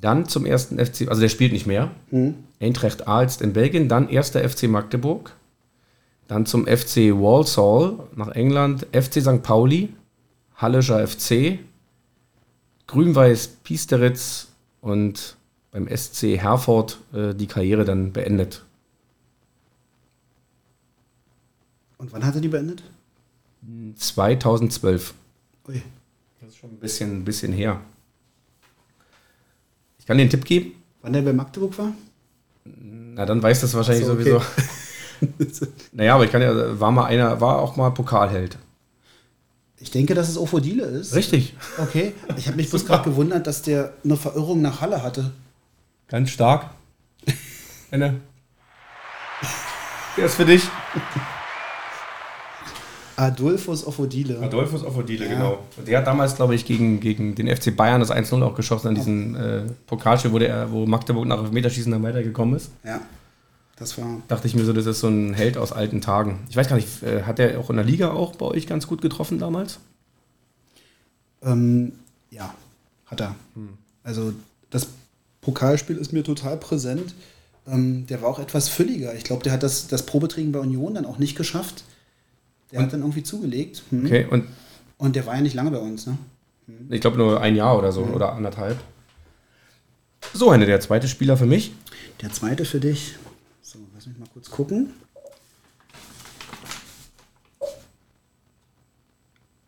dann 0.00 0.28
zum 0.28 0.46
ersten 0.46 0.78
FC, 0.78 1.08
also 1.08 1.20
der 1.20 1.28
spielt 1.28 1.52
nicht 1.52 1.66
mehr. 1.66 1.90
Mhm. 2.10 2.34
Eintracht 2.60 3.08
Aalst 3.08 3.42
in 3.42 3.52
Belgien, 3.52 3.88
dann 3.88 4.08
erster 4.08 4.46
FC 4.48 4.64
Magdeburg, 4.64 5.32
dann 6.28 6.46
zum 6.46 6.66
FC 6.66 7.12
Walsall 7.12 7.98
nach 8.14 8.28
England, 8.28 8.86
FC 8.92 9.20
St. 9.22 9.42
Pauli, 9.42 9.88
Hallischer 10.56 11.06
FC, 11.06 11.58
Grün-Weiß 12.86 13.58
Piesteritz 13.64 14.48
und 14.80 15.36
beim 15.70 15.88
SC 15.94 16.38
Herford 16.38 16.98
äh, 17.12 17.34
die 17.34 17.46
Karriere 17.46 17.84
dann 17.84 18.12
beendet. 18.12 18.64
Und 21.98 22.12
wann 22.12 22.24
hat 22.24 22.34
er 22.34 22.40
die 22.40 22.48
beendet? 22.48 22.82
2012. 23.96 25.14
Ui. 25.68 25.82
Das 26.40 26.50
ist 26.50 26.56
schon 26.56 26.70
ein 26.70 26.78
bisschen, 26.78 27.20
ein 27.20 27.24
bisschen 27.24 27.52
her. 27.52 27.80
Ich 29.98 30.06
kann 30.06 30.16
dir 30.16 30.22
einen 30.22 30.30
Tipp 30.30 30.44
geben. 30.44 30.72
Wann 31.02 31.12
der 31.12 31.22
bei 31.22 31.32
Magdeburg 31.32 31.76
war? 31.78 31.92
Na, 32.64 33.26
dann 33.26 33.42
weiß 33.42 33.60
das 33.60 33.74
wahrscheinlich 33.74 34.06
so, 34.06 34.12
okay. 34.12 34.40
sowieso. 35.20 35.66
naja, 35.92 36.14
aber 36.14 36.24
ich 36.24 36.32
kann 36.32 36.42
ja, 36.42 36.80
war 36.80 36.90
mal 36.90 37.06
einer, 37.06 37.40
war 37.40 37.58
auch 37.58 37.76
mal 37.76 37.90
Pokalheld. 37.90 38.58
Ich 39.80 39.90
denke, 39.90 40.14
dass 40.14 40.28
es 40.28 40.38
Ofodile 40.38 40.84
ist. 40.84 41.14
Richtig. 41.14 41.54
Okay. 41.78 42.12
Ich 42.36 42.46
habe 42.46 42.56
mich 42.56 42.70
bloß 42.70 42.86
gerade 42.86 43.08
gewundert, 43.08 43.46
dass 43.46 43.62
der 43.62 43.92
eine 44.04 44.16
Verirrung 44.16 44.60
nach 44.60 44.80
Halle 44.80 45.02
hatte. 45.02 45.32
Ganz 46.08 46.30
stark. 46.30 46.70
Eine. 47.90 48.20
Der 50.16 50.26
ist 50.26 50.34
für 50.34 50.44
dich. 50.44 50.62
Adolphus 53.18 53.84
Ofodile. 53.84 54.38
Adolphus 54.40 54.84
Ofodile, 54.84 55.26
ja. 55.26 55.32
genau. 55.32 55.58
Der 55.84 55.98
hat 55.98 56.06
damals, 56.06 56.36
glaube 56.36 56.54
ich, 56.54 56.64
gegen, 56.64 57.00
gegen 57.00 57.34
den 57.34 57.48
FC 57.54 57.74
Bayern 57.74 58.00
das 58.00 58.12
1-0 58.12 58.40
auch 58.44 58.54
geschossen 58.54 58.88
an 58.88 58.94
diesem 58.94 59.34
äh, 59.34 59.62
Pokalspiel, 59.88 60.30
wo, 60.30 60.38
der, 60.38 60.70
wo 60.70 60.86
Magdeburg 60.86 61.26
nach 61.26 61.42
Elfmeterschießen 61.42 61.90
dann 61.90 62.04
weitergekommen 62.04 62.54
ist. 62.54 62.70
Ja. 62.84 63.00
Das 63.76 63.98
war. 63.98 64.22
Dachte 64.28 64.46
ich 64.46 64.54
mir 64.54 64.64
so, 64.64 64.72
das 64.72 64.86
ist 64.86 65.00
so 65.00 65.08
ein 65.08 65.34
Held 65.34 65.56
aus 65.56 65.72
alten 65.72 66.00
Tagen. 66.00 66.46
Ich 66.48 66.56
weiß 66.56 66.68
gar 66.68 66.76
nicht, 66.76 67.02
äh, 67.02 67.22
hat 67.24 67.38
der 67.38 67.58
auch 67.58 67.70
in 67.70 67.76
der 67.76 67.84
Liga 67.84 68.12
auch 68.12 68.36
bei 68.36 68.46
euch 68.46 68.68
ganz 68.68 68.86
gut 68.86 69.02
getroffen 69.02 69.40
damals? 69.40 69.80
Ähm, 71.42 71.92
ja, 72.30 72.54
hat 73.06 73.20
er. 73.20 73.34
Hm. 73.54 73.70
Also 74.04 74.32
das 74.70 74.86
Pokalspiel 75.40 75.96
ist 75.96 76.12
mir 76.12 76.22
total 76.22 76.56
präsent. 76.56 77.14
Ähm, 77.66 78.06
der 78.06 78.22
war 78.22 78.28
auch 78.28 78.38
etwas 78.38 78.68
fülliger. 78.68 79.14
Ich 79.14 79.24
glaube, 79.24 79.42
der 79.42 79.52
hat 79.52 79.64
das, 79.64 79.88
das 79.88 80.06
Probetraining 80.06 80.52
bei 80.52 80.60
Union 80.60 80.94
dann 80.94 81.04
auch 81.04 81.18
nicht 81.18 81.36
geschafft. 81.36 81.82
Der 82.70 82.78
und? 82.78 82.84
hat 82.86 82.92
dann 82.92 83.00
irgendwie 83.00 83.22
zugelegt. 83.22 83.82
Hm. 83.90 84.06
Okay, 84.06 84.26
und? 84.30 84.46
Und 84.98 85.16
der 85.16 85.26
war 85.26 85.36
ja 85.36 85.40
nicht 85.40 85.54
lange 85.54 85.70
bei 85.70 85.78
uns, 85.78 86.06
ne? 86.06 86.18
Hm. 86.66 86.92
Ich 86.92 87.00
glaube 87.00 87.16
nur 87.16 87.40
ein 87.40 87.56
Jahr 87.56 87.78
oder 87.78 87.92
so, 87.92 88.04
mhm. 88.04 88.14
oder 88.14 88.32
anderthalb. 88.32 88.78
So, 90.34 90.52
Henne, 90.52 90.66
der 90.66 90.80
zweite 90.80 91.08
Spieler 91.08 91.36
für 91.36 91.46
mich. 91.46 91.72
Der 92.20 92.32
zweite 92.32 92.64
für 92.64 92.80
dich. 92.80 93.14
So, 93.62 93.78
lass 93.94 94.06
mich 94.06 94.18
mal 94.18 94.28
kurz 94.32 94.50
gucken. 94.50 94.92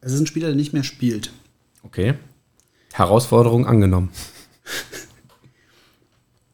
Es 0.03 0.12
ist 0.12 0.20
ein 0.20 0.26
Spieler, 0.26 0.48
der 0.48 0.57
nicht 0.57 0.72
mehr 0.72 0.84
spielt. 0.84 1.30
Okay. 1.82 2.14
Herausforderung 2.92 3.66
angenommen. 3.66 4.11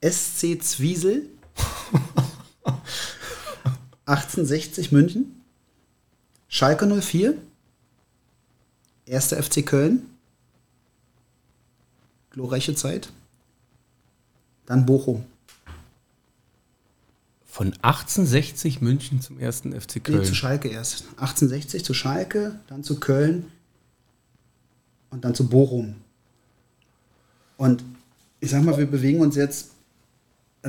SC 0.05 0.62
Zwiesel. 0.62 1.28
1860 4.07 4.92
München. 4.92 5.42
Schalke 6.49 6.86
04, 6.86 7.36
1. 9.09 9.26
FC 9.32 9.64
Köln, 9.64 10.03
glorreiche 12.30 12.74
Zeit, 12.74 13.12
dann 14.66 14.86
Bochum. 14.86 15.24
Von 17.44 17.72
1860 17.82 18.80
München 18.80 19.20
zum 19.20 19.38
1. 19.38 19.62
FC 19.62 20.05
Köln? 20.05 20.20
Nee, 20.20 20.24
zu 20.24 20.34
Schalke 20.34 20.68
erst. 20.68 21.05
1860 21.16 21.84
zu 21.84 21.94
Schalke, 21.94 22.61
dann 22.66 22.84
zu 22.84 23.01
Köln 23.01 23.47
und 25.11 25.24
dann 25.24 25.34
zu 25.34 25.49
Bochum. 25.49 25.97
Und 27.57 27.82
ich 28.40 28.51
sag 28.51 28.62
mal, 28.62 28.76
wir 28.76 28.86
bewegen 28.86 29.20
uns 29.20 29.36
jetzt 29.36 29.70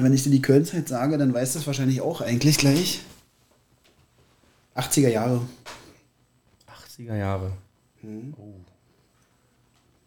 wenn 0.04 0.14
ich 0.14 0.24
dir 0.24 0.30
die 0.30 0.42
Köln-Zeit 0.42 0.88
sage, 0.88 1.18
dann 1.18 1.34
weißt 1.34 1.56
du 1.56 1.60
es 1.60 1.68
wahrscheinlich 1.68 2.02
auch 2.02 2.22
eigentlich 2.22 2.58
gleich. 2.58 3.02
80er 4.78 5.10
Jahre. 5.10 5.42
80er 6.68 7.16
Jahre. 7.16 7.52
Oh. 8.04 8.54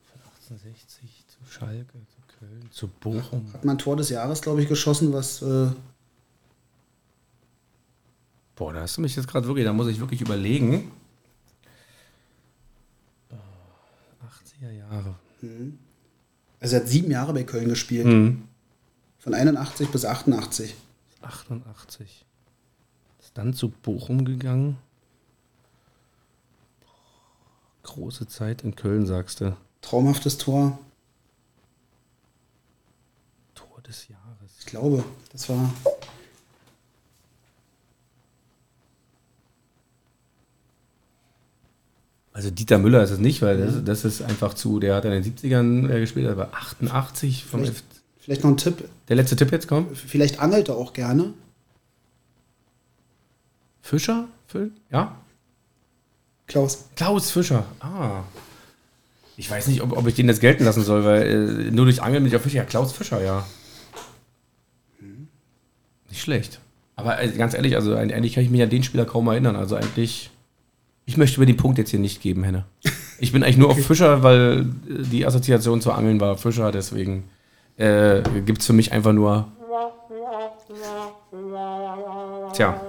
Von 0.03 0.21
1860 0.49 1.25
zu 1.27 1.39
Schalke, 1.51 1.93
zu 1.93 2.39
Köln, 2.39 2.69
zu 2.71 2.89
Bochum. 2.89 3.53
Hat 3.53 3.65
man 3.65 3.79
Tor 3.79 3.97
des 3.97 4.11
Jahres, 4.11 4.41
glaube 4.41 4.63
ich, 4.63 4.69
geschossen, 4.69 5.13
was 5.13 5.43
äh, 5.43 5.71
Boah, 8.61 8.75
da 8.75 8.83
hast 8.83 8.99
du 8.99 9.01
mich 9.01 9.17
jetzt 9.17 9.27
gerade 9.27 9.47
wirklich, 9.47 9.65
da 9.65 9.73
muss 9.73 9.89
ich 9.89 9.99
wirklich 10.01 10.21
überlegen. 10.21 10.93
Oh, 13.31 13.37
80er 14.27 14.71
Jahre. 14.71 15.15
also 16.61 16.77
er 16.77 16.83
hat 16.83 16.89
sieben 16.89 17.11
Jahre 17.11 17.33
bei 17.33 17.45
Köln 17.45 17.71
gespielt. 17.71 18.05
Mhm. 18.05 18.43
Von 19.19 19.33
81 19.33 19.89
bis 19.89 20.05
88. 20.05 20.75
88. 21.23 22.27
Ist 23.31 23.39
dann 23.39 23.55
zu 23.55 23.69
Bochum 23.69 24.25
gegangen. 24.25 24.77
Große 27.85 28.27
Zeit 28.27 28.63
in 28.63 28.75
Köln, 28.75 29.07
sagst 29.07 29.41
du. 29.41 29.57
Traumhaftes 29.83 30.37
Tor. 30.37 30.81
Tor 33.55 33.81
des 33.83 34.09
Jahres. 34.09 34.51
Ich 34.59 34.67
glaube, 34.67 35.05
das 35.31 35.49
war. 35.49 35.73
Also 42.33 42.51
Dieter 42.51 42.79
Müller 42.79 43.05
ist 43.05 43.11
es 43.11 43.21
nicht, 43.21 43.43
weil 43.43 43.59
das, 43.59 43.85
das 43.85 44.05
ist 44.05 44.23
einfach 44.23 44.55
zu, 44.55 44.81
der 44.81 44.97
hat 44.97 45.05
in 45.05 45.13
den 45.13 45.23
70ern 45.23 45.89
äh, 45.89 46.01
gespielt, 46.01 46.27
aber 46.27 46.53
88 46.53 47.45
vom 47.45 47.61
Vielleicht, 47.61 47.77
F 47.77 47.85
vielleicht 48.19 48.43
noch 48.43 48.51
ein 48.51 48.57
Tipp. 48.57 48.89
Der 49.09 49.15
letzte 49.15 49.37
Tipp 49.37 49.53
jetzt 49.53 49.69
kommt. 49.69 49.97
Vielleicht 49.97 50.41
angelt 50.41 50.69
er 50.69 50.77
auch 50.77 50.93
gerne. 50.95 51.33
Fischer? 53.83 54.29
Ja? 54.91 55.17
Klaus. 56.47 56.89
Klaus 56.97 57.31
Fischer. 57.31 57.65
Ah. 57.81 58.23
Ich 59.37 59.51
weiß 59.51 59.69
nicht, 59.69 59.81
ob, 59.83 59.97
ob 59.97 60.07
ich 60.07 60.15
den 60.15 60.29
jetzt 60.29 60.41
gelten 60.41 60.65
lassen 60.65 60.83
soll, 60.83 61.05
weil 61.05 61.23
äh, 61.23 61.71
nur 61.71 61.87
durch 61.87 62.03
Angeln 62.03 62.23
bin 62.23 62.31
ich 62.31 62.37
auf 62.37 62.43
Fischer. 62.43 62.59
Ja, 62.59 62.65
Klaus 62.65 62.93
Fischer, 62.93 63.23
ja. 63.23 63.47
Nicht 66.09 66.21
schlecht. 66.21 66.61
Aber 66.97 67.23
äh, 67.23 67.29
ganz 67.31 67.55
ehrlich, 67.55 67.77
also 67.77 67.95
eigentlich 67.95 68.35
kann 68.35 68.45
ich 68.45 68.51
mich 68.51 68.63
an 68.63 68.71
den 68.71 68.83
Spieler 68.83 69.05
kaum 69.05 69.29
erinnern. 69.29 69.57
Also 69.57 69.77
eigentlich, 69.77 70.31
ich 71.07 71.17
möchte 71.17 71.41
mir 71.41 71.47
den 71.47 71.57
Punkt 71.57 71.79
jetzt 71.79 71.91
hier 71.91 72.01
nicht 72.01 72.21
geben, 72.21 72.45
Henne. 72.45 72.67
Ich 73.19 73.33
bin 73.33 73.43
eigentlich 73.43 73.57
nur 73.57 73.71
auf 73.71 73.87
Fischer, 73.87 74.23
weil 74.23 74.67
äh, 74.89 75.03
die 75.11 75.25
Assoziation 75.25 75.81
zu 75.81 75.93
Angeln 75.93 76.21
war 76.21 76.37
Fischer, 76.37 76.73
deswegen 76.73 77.25
äh, 77.77 78.23
gibt 78.45 78.61
es 78.61 78.67
für 78.67 78.73
mich 78.73 78.93
einfach 78.93 79.13
nur. 79.13 79.51
Tja, 82.53 82.81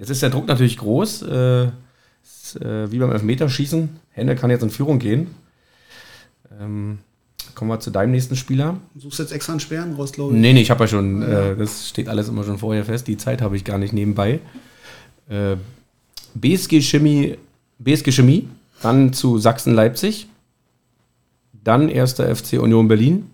jetzt 0.00 0.10
ist 0.10 0.22
der 0.22 0.30
Druck 0.30 0.48
natürlich 0.48 0.78
groß. 0.78 1.22
Äh, 1.22 1.68
ist, 2.22 2.60
äh, 2.60 2.90
wie 2.90 2.98
beim 2.98 3.12
Elfmeterschießen. 3.12 3.88
Henne 4.10 4.34
kann 4.34 4.50
jetzt 4.50 4.62
in 4.62 4.70
Führung 4.70 4.98
gehen. 4.98 5.28
Ähm, 6.60 6.98
kommen 7.54 7.70
wir 7.70 7.80
zu 7.80 7.90
deinem 7.90 8.10
nächsten 8.10 8.36
Spieler. 8.36 8.78
Suchst 8.96 9.18
jetzt 9.18 9.32
extra 9.32 9.52
einen 9.52 9.60
Sperren 9.60 9.94
raus, 9.94 10.12
glaube 10.12 10.34
ich. 10.34 10.40
Nee, 10.40 10.52
nee, 10.52 10.62
ich 10.62 10.70
habe 10.70 10.84
ja 10.84 10.88
schon, 10.88 11.22
äh, 11.22 11.56
das 11.56 11.88
steht 11.88 12.08
alles 12.08 12.28
immer 12.28 12.44
schon 12.44 12.58
vorher 12.58 12.84
fest. 12.84 13.06
Die 13.06 13.16
Zeit 13.16 13.42
habe 13.42 13.56
ich 13.56 13.64
gar 13.64 13.78
nicht 13.78 13.92
nebenbei. 13.92 14.40
Äh, 15.28 15.56
BSG 16.34 16.80
Chemie, 16.80 17.36
BSG 17.78 18.12
Chemie, 18.12 18.48
dann 18.82 19.12
zu 19.12 19.38
Sachsen-Leipzig, 19.38 20.26
dann 21.52 21.88
erster 21.88 22.34
FC 22.34 22.54
Union 22.54 22.88
Berlin, 22.88 23.30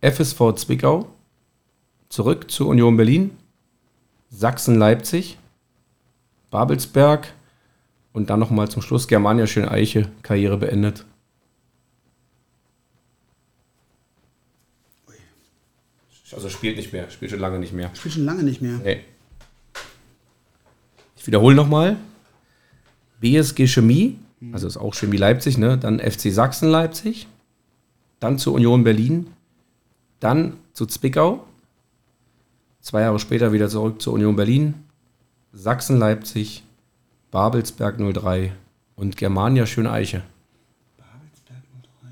FSV 0.00 0.54
Zwickau, 0.56 1.08
zurück 2.08 2.50
zu 2.50 2.68
Union 2.68 2.96
Berlin, 2.96 3.30
Sachsen-Leipzig, 4.30 5.36
Babelsberg 6.50 7.32
und 8.12 8.30
dann 8.30 8.40
nochmal 8.40 8.68
zum 8.68 8.82
Schluss 8.82 9.08
Germania 9.08 9.46
Schön-Eiche, 9.46 10.10
Karriere 10.22 10.56
beendet. 10.56 11.04
Also 16.32 16.48
spielt 16.48 16.76
nicht 16.76 16.92
mehr, 16.92 17.10
spielt 17.10 17.32
schon 17.32 17.40
lange 17.40 17.58
nicht 17.58 17.72
mehr. 17.72 17.90
Spielt 17.94 18.14
schon 18.14 18.24
lange 18.24 18.42
nicht 18.42 18.62
mehr. 18.62 18.78
Nee. 18.84 19.00
Ich 21.16 21.26
wiederhole 21.26 21.54
nochmal. 21.54 21.96
BSG 23.20 23.66
Chemie, 23.66 24.18
also 24.52 24.66
ist 24.66 24.76
auch 24.76 24.94
Chemie 24.94 25.18
Leipzig, 25.18 25.58
ne? 25.58 25.76
Dann 25.76 25.98
FC 25.98 26.32
Sachsen 26.32 26.70
Leipzig, 26.70 27.26
dann 28.20 28.38
zu 28.38 28.54
Union 28.54 28.84
Berlin, 28.84 29.26
dann 30.20 30.56
zu 30.72 30.86
Zwickau, 30.86 31.44
zwei 32.80 33.02
Jahre 33.02 33.18
später 33.18 33.52
wieder 33.52 33.68
zurück 33.68 34.00
zu 34.00 34.12
Union 34.12 34.36
Berlin, 34.36 34.74
Sachsen 35.52 35.98
Leipzig, 35.98 36.62
Babelsberg 37.30 37.96
03 37.98 38.52
und 38.96 39.16
Germania 39.16 39.66
Schöneiche. 39.66 40.22
Babelsberg 40.96 41.62
03. 42.00 42.08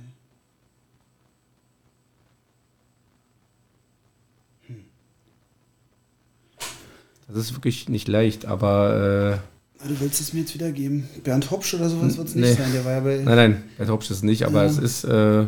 Das 7.29 7.37
ist 7.37 7.55
wirklich 7.55 7.89
nicht 7.89 8.09
leicht, 8.09 8.47
aber 8.47 9.43
Ah, 9.81 9.87
Du 9.87 10.01
willst 10.01 10.21
es 10.21 10.33
mir 10.33 10.41
jetzt 10.41 10.55
wieder 10.55 10.73
geben. 10.73 11.09
Bernd 11.23 11.53
Hopsch 11.53 11.73
oder 11.75 11.89
sowas 11.89 12.17
wird 12.17 12.27
es 12.29 12.35
nicht 12.35 12.49
Nee. 12.49 12.55
sein. 12.55 12.73
Der 12.73 12.85
war 12.85 12.93
ja 12.95 13.01
bei. 13.01 13.13
äh, 13.15 13.23
nein, 13.23 13.37
nein, 13.37 13.63
bei 13.79 13.85
Topsch 13.85 14.11
ist 14.11 14.17
es 14.19 14.23
nicht, 14.25 14.43
aber 14.45 14.65
Ja. 14.65 14.69
es 14.69 14.77
ist 14.79 15.05
äh, 15.05 15.47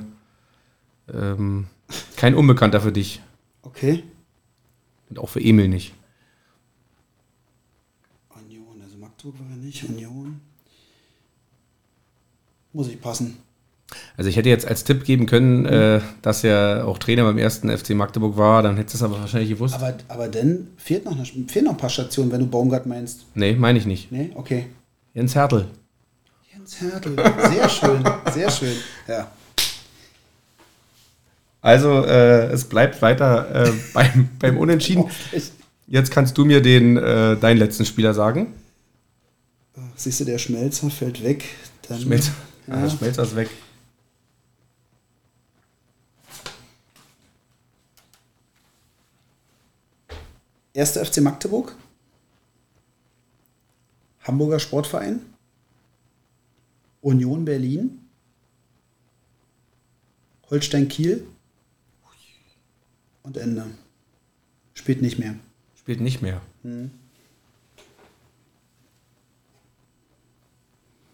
ähm, 1.13 1.67
kein 2.17 2.37
Unbekannter 2.37 2.81
für 2.81 2.93
dich. 2.93 3.21
Okay. 3.63 4.05
Und 5.09 5.19
auch 5.19 5.29
für 5.29 5.41
Emil 5.41 5.67
nicht. 5.67 5.95
Nicht. 9.61 9.89
Union. 9.89 10.41
Muss 12.73 12.89
ich 12.89 13.01
passen. 13.01 13.39
Also 14.17 14.31
ich 14.31 14.37
hätte 14.37 14.49
jetzt 14.49 14.67
als 14.67 14.85
Tipp 14.85 15.05
geben 15.05 15.27
können, 15.27 15.67
äh, 15.67 16.01
dass 16.23 16.45
er 16.45 16.87
auch 16.87 16.99
Trainer 16.99 17.25
beim 17.25 17.39
ersten 17.39 17.77
FC 17.77 17.91
Magdeburg 17.91 18.37
war, 18.37 18.63
dann 18.63 18.77
hättest 18.77 18.95
du 18.95 18.99
es 18.99 19.03
aber 19.03 19.21
wahrscheinlich 19.21 19.51
gewusst. 19.51 19.75
Aber, 19.75 19.95
aber 20.09 20.29
dann 20.29 20.69
fehlt 20.77 21.05
noch, 21.05 21.17
eine, 21.17 21.25
fehlen 21.25 21.65
noch 21.65 21.73
ein 21.73 21.79
paar 21.79 21.91
Stationen, 21.91 22.31
wenn 22.31 22.41
du 22.41 22.47
Baumgart 22.47 22.87
meinst. 22.87 23.27
nee, 23.35 23.55
meine 23.55 23.79
ich 23.79 23.87
nicht. 23.87 24.13
Nee? 24.13 24.31
Okay. 24.35 24.67
Jens 25.15 25.35
Hertel. 25.35 25.67
Jens 26.55 26.81
Hertel. 26.81 27.17
Sehr 27.51 27.69
schön. 27.69 28.05
Sehr 28.33 28.51
schön. 28.51 28.77
Ja. 29.09 29.31
Also 31.63 32.05
äh, 32.05 32.47
es 32.53 32.65
bleibt 32.65 33.03
weiter 33.03 33.67
äh, 33.67 33.73
beim, 33.93 34.29
beim 34.39 34.57
Unentschieden. 34.57 35.05
Jetzt 35.87 36.13
kannst 36.13 36.39
du 36.39 36.45
mir 36.45 36.63
den 36.63 36.97
äh, 36.97 37.37
deinen 37.37 37.59
letzten 37.59 37.85
Spieler 37.85 38.15
sagen. 38.15 38.55
Siehst 40.01 40.19
du, 40.19 40.25
der 40.25 40.39
Schmelzer 40.39 40.89
fällt 40.89 41.23
weg. 41.23 41.45
Dann, 41.87 42.01
Schmelzer, 42.01 42.33
Ja. 42.67 42.73
ah, 42.85 42.89
Schmelzer 42.89 43.23
ist 43.23 43.37
weg. 43.37 43.51
Erster 50.73 51.05
FC 51.05 51.21
Magdeburg. 51.21 51.75
Hamburger 54.23 54.61
Sportverein. 54.61 55.21
Union 57.01 57.45
Berlin. 57.45 58.09
Holstein 60.51 60.89
Kiel. 60.89 61.27
Und 63.23 63.37
Ende. 63.37 63.67
Spielt 64.75 65.03
nicht 65.03 65.19
mehr. 65.19 65.35
Spielt 65.75 66.01
nicht 66.01 66.23
mehr. 66.23 66.41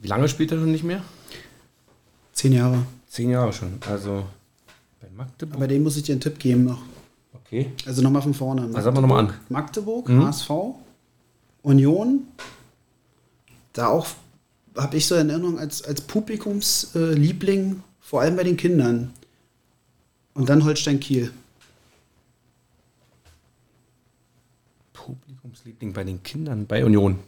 Wie 0.07 0.11
lange 0.11 0.28
spielt 0.28 0.52
er 0.52 0.59
schon 0.59 0.70
nicht 0.70 0.84
mehr? 0.84 1.02
Zehn 2.32 2.52
Jahre. 2.52 2.86
Zehn 3.09 3.28
Jahre 3.28 3.52
schon. 3.52 3.72
Also 3.90 4.24
bei 5.00 5.09
Magdeburg. 5.11 5.59
Bei 5.59 5.66
dem 5.66 5.82
muss 5.82 5.96
ich 5.96 6.04
dir 6.04 6.12
einen 6.12 6.20
Tipp 6.20 6.38
geben 6.38 6.62
noch. 6.62 6.80
Okay. 7.34 7.72
Also 7.86 8.02
nochmal 8.02 8.22
von 8.22 8.32
vorne. 8.32 8.62
Also 8.62 8.80
sagen 8.82 8.96
wir 8.96 9.00
nochmal 9.00 9.24
an. 9.24 9.34
Magdeburg, 9.48 10.09
HSV, 10.09 10.50
Union. 11.62 12.20
Da 13.72 13.88
auch 13.88 14.07
habe 14.76 14.96
ich 14.96 15.07
so 15.07 15.16
in 15.16 15.28
Erinnerung 15.28 15.59
als, 15.59 15.82
als 15.82 16.02
Publikumsliebling, 16.02 17.82
vor 17.98 18.20
allem 18.20 18.36
bei 18.36 18.44
den 18.44 18.57
Kindern. 18.57 19.12
Und 20.34 20.48
dann 20.48 20.64
Holstein 20.64 21.00
Kiel. 21.00 21.32
Publikumsliebling 24.92 25.92
bei 25.92 26.04
den 26.04 26.22
Kindern 26.22 26.64
bei 26.64 26.84
Union. 26.84 27.18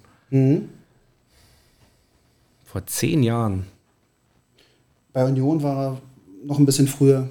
Vor 2.70 2.84
zehn 2.86 3.22
Jahren. 3.22 3.64
Bei 5.14 5.24
Union 5.24 5.62
war 5.62 5.86
er 5.86 6.02
noch 6.44 6.58
ein 6.58 6.66
bisschen 6.66 6.86
früher. 6.86 7.30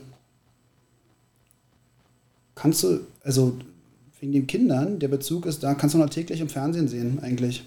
Kannst 2.55 2.81
du, 2.81 3.01
also 3.23 3.55
wegen 4.19 4.31
den 4.31 4.47
Kindern, 4.47 4.97
der 4.97 5.09
Bezug 5.09 5.45
ist 5.45 5.61
da, 5.61 5.75
kannst 5.75 5.93
du 5.93 5.99
noch 5.99 6.09
täglich 6.09 6.41
im 6.41 6.49
Fernsehen 6.49 6.87
sehen, 6.87 7.19
eigentlich. 7.21 7.63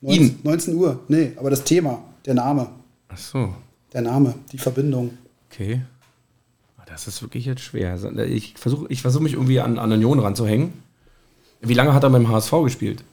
19, 0.00 0.22
Ihn? 0.22 0.38
19 0.42 0.74
Uhr, 0.76 1.00
nee, 1.08 1.32
aber 1.36 1.50
das 1.50 1.64
Thema, 1.64 2.02
der 2.24 2.32
Name, 2.34 2.70
Ach 3.08 3.18
so. 3.18 3.54
der 3.92 4.00
Name, 4.00 4.34
die 4.52 4.58
Verbindung. 4.58 5.18
Okay. 5.50 5.82
Ah, 6.78 6.84
Das 6.86 7.06
ist 7.06 7.20
wirklich 7.20 7.44
jetzt 7.44 7.60
schwer. 7.60 7.94
Ich 8.26 8.54
versuche 8.56 8.86
ich 8.88 9.02
versuch 9.02 9.20
mich 9.20 9.34
irgendwie 9.34 9.60
an, 9.60 9.78
an 9.78 9.92
Union 9.92 10.18
ranzuhängen. 10.18 10.72
Wie 11.60 11.74
lange 11.74 11.92
hat 11.92 12.04
er 12.04 12.10
beim 12.10 12.28
HSV 12.28 12.52
gespielt? 12.64 13.04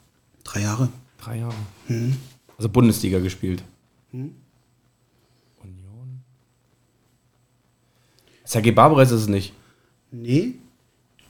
Drei 0.46 0.62
Jahre. 0.62 0.88
Drei 1.18 1.40
Jahre. 1.40 1.56
Hm. 1.88 2.18
Also 2.58 2.70
Bundesliga 2.70 3.20
gespielt. 3.20 3.64
Hm. 4.12 4.36
Union. 5.62 6.22
Sergei 8.44 8.72
Barbares 8.72 9.12
ist 9.12 9.22
es 9.22 9.28
nicht. 9.28 9.54
Nee, 10.12 10.56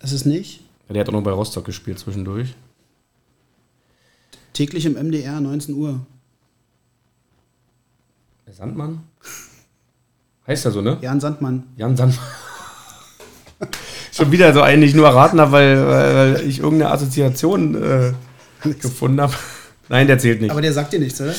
ist 0.01 0.11
es 0.11 0.25
nicht. 0.25 0.61
Der 0.89 0.99
hat 0.99 1.09
auch 1.09 1.13
noch 1.13 1.23
bei 1.23 1.31
Rostock 1.31 1.65
gespielt 1.65 1.97
zwischendurch. 1.97 2.53
Täglich 4.53 4.85
im 4.85 4.93
MDR, 4.93 5.41
19 5.41 5.75
Uhr. 5.75 6.05
Der 8.45 8.53
Sandmann? 8.53 9.01
Heißt 10.47 10.65
er 10.65 10.71
so, 10.71 10.81
ne? 10.81 10.97
Jan 11.01 11.19
Sandmann. 11.19 11.63
Jan 11.75 11.97
Sandmann. 11.97 12.25
Schon 14.11 14.31
wieder 14.31 14.53
so 14.53 14.61
einen, 14.61 14.81
den 14.81 14.89
ich 14.89 14.95
nur 14.95 15.07
erraten 15.07 15.41
habe, 15.41 15.51
weil, 15.51 15.87
weil 15.87 16.47
ich 16.47 16.59
irgendeine 16.59 16.91
Assoziation 16.91 17.75
äh, 17.75 18.13
gefunden 18.79 19.19
habe. 19.19 19.33
Nein, 19.89 20.07
der 20.07 20.17
zählt 20.17 20.41
nicht. 20.41 20.51
Aber 20.51 20.61
der 20.61 20.73
sagt 20.73 20.93
dir 20.93 20.99
nichts, 20.99 21.21
oder? 21.21 21.33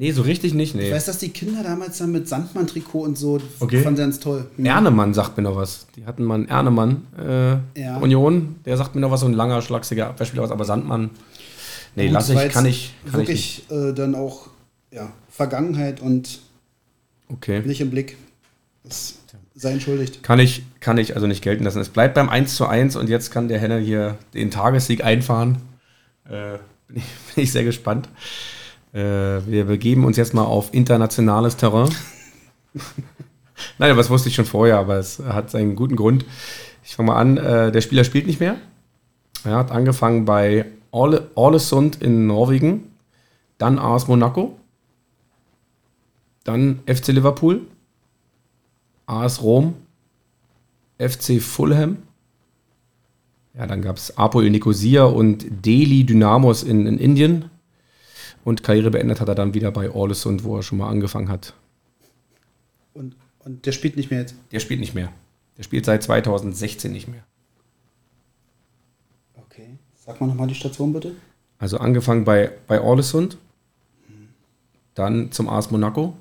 Nee, 0.00 0.12
so 0.12 0.22
richtig 0.22 0.54
nicht, 0.54 0.74
nee. 0.74 0.86
Ich 0.86 0.94
weiß, 0.94 1.04
dass 1.04 1.18
die 1.18 1.28
Kinder 1.28 1.62
damals 1.62 1.98
dann 1.98 2.10
mit 2.10 2.26
Sandmann-Trikot 2.26 3.00
und 3.00 3.18
so 3.18 3.38
okay. 3.58 3.82
fanden 3.82 4.00
ganz 4.00 4.18
toll. 4.18 4.46
Hm. 4.56 4.64
Ernemann 4.64 5.12
sagt 5.12 5.36
mir 5.36 5.42
noch 5.42 5.56
was. 5.56 5.88
Die 5.94 6.06
hatten 6.06 6.24
mal 6.24 6.36
einen 6.36 6.48
Ernemann 6.48 7.02
äh, 7.18 7.78
ja. 7.78 7.98
Union, 7.98 8.56
der 8.64 8.78
sagt 8.78 8.94
mir 8.94 9.02
noch 9.02 9.10
was, 9.10 9.20
so 9.20 9.26
ein 9.26 9.34
langer, 9.34 9.60
schlagsiger 9.60 10.08
Abwehrspieler 10.08 10.42
aus, 10.42 10.50
aber 10.50 10.64
Sandmann, 10.64 11.10
nee, 11.96 12.06
Gut, 12.06 12.14
lass 12.14 12.30
ich, 12.30 12.48
kann 12.48 12.64
ich. 12.64 12.94
Kann 13.04 13.20
wirklich 13.20 13.64
ich 13.68 13.76
äh, 13.76 13.92
dann 13.92 14.14
auch 14.14 14.46
ja, 14.90 15.12
Vergangenheit 15.28 16.00
und 16.00 16.38
okay. 17.28 17.60
nicht 17.60 17.82
im 17.82 17.90
Blick. 17.90 18.16
Das 18.84 19.16
sei 19.54 19.72
entschuldigt. 19.72 20.22
Kann 20.22 20.38
ich, 20.38 20.62
kann 20.80 20.96
ich 20.96 21.14
also 21.14 21.26
nicht 21.26 21.42
gelten 21.42 21.64
lassen. 21.64 21.78
Es 21.78 21.90
bleibt 21.90 22.14
beim 22.14 22.30
1 22.30 22.56
zu 22.56 22.66
1 22.66 22.96
und 22.96 23.10
jetzt 23.10 23.30
kann 23.30 23.48
der 23.48 23.58
Henner 23.58 23.78
hier 23.78 24.16
den 24.32 24.50
Tagessieg 24.50 25.04
einfahren. 25.04 25.58
Äh, 26.24 26.58
bin, 26.90 27.02
ich, 27.02 27.04
bin 27.34 27.44
ich 27.44 27.52
sehr 27.52 27.64
gespannt. 27.64 28.08
Äh, 28.92 28.98
wir 29.46 29.64
begeben 29.64 30.04
uns 30.04 30.16
jetzt 30.16 30.34
mal 30.34 30.44
auf 30.44 30.74
internationales 30.74 31.56
Terrain. 31.56 31.90
Nein, 33.78 33.96
das 33.96 34.10
wusste 34.10 34.28
ich 34.28 34.34
schon 34.34 34.46
vorher, 34.46 34.78
aber 34.78 34.96
es 34.96 35.18
hat 35.18 35.50
seinen 35.50 35.76
guten 35.76 35.96
Grund. 35.96 36.24
Ich 36.82 36.96
fange 36.96 37.08
mal 37.08 37.16
an, 37.16 37.36
äh, 37.36 37.70
der 37.72 37.80
Spieler 37.80 38.04
spielt 38.04 38.26
nicht 38.26 38.40
mehr. 38.40 38.56
Er 39.44 39.56
hat 39.56 39.70
angefangen 39.70 40.24
bei 40.24 40.66
Ålesund 40.92 42.02
in 42.02 42.26
Norwegen, 42.26 42.92
dann 43.58 43.78
AS 43.78 44.08
Monaco, 44.08 44.58
dann 46.44 46.80
FC 46.86 47.08
Liverpool, 47.08 47.62
AS 49.06 49.42
Rom, 49.42 49.74
FC 50.98 51.40
Fulham. 51.40 51.98
Ja, 53.54 53.66
dann 53.66 53.82
gab 53.82 53.96
es 53.96 54.16
Apoel 54.16 54.50
Nicosia 54.50 55.04
und 55.04 55.46
Delhi 55.66 56.04
Dynamos 56.04 56.62
in, 56.62 56.86
in 56.86 56.98
Indien. 56.98 57.50
Und 58.44 58.62
Karriere 58.62 58.90
beendet 58.90 59.20
hat 59.20 59.28
er 59.28 59.34
dann 59.34 59.54
wieder 59.54 59.70
bei 59.70 59.90
Orlesund, 59.90 60.44
wo 60.44 60.56
er 60.56 60.62
schon 60.62 60.78
mal 60.78 60.88
angefangen 60.88 61.28
hat. 61.28 61.54
Und, 62.94 63.16
und 63.40 63.66
der 63.66 63.72
spielt 63.72 63.96
nicht 63.96 64.10
mehr 64.10 64.20
jetzt? 64.20 64.34
Der 64.52 64.60
spielt 64.60 64.80
nicht 64.80 64.94
mehr. 64.94 65.12
Der 65.58 65.64
spielt 65.64 65.84
seit 65.84 66.02
2016 66.02 66.90
nicht 66.92 67.08
mehr. 67.08 67.22
Okay. 69.36 69.78
Sag 69.94 70.20
mal 70.20 70.26
nochmal 70.26 70.46
die 70.46 70.54
Station 70.54 70.92
bitte. 70.92 71.14
Also 71.58 71.76
angefangen 71.76 72.24
bei, 72.24 72.52
bei 72.66 72.80
Orlesund, 72.80 73.36
dann 74.94 75.32
zum 75.32 75.48
AS 75.48 75.70
Monaco, 75.70 76.16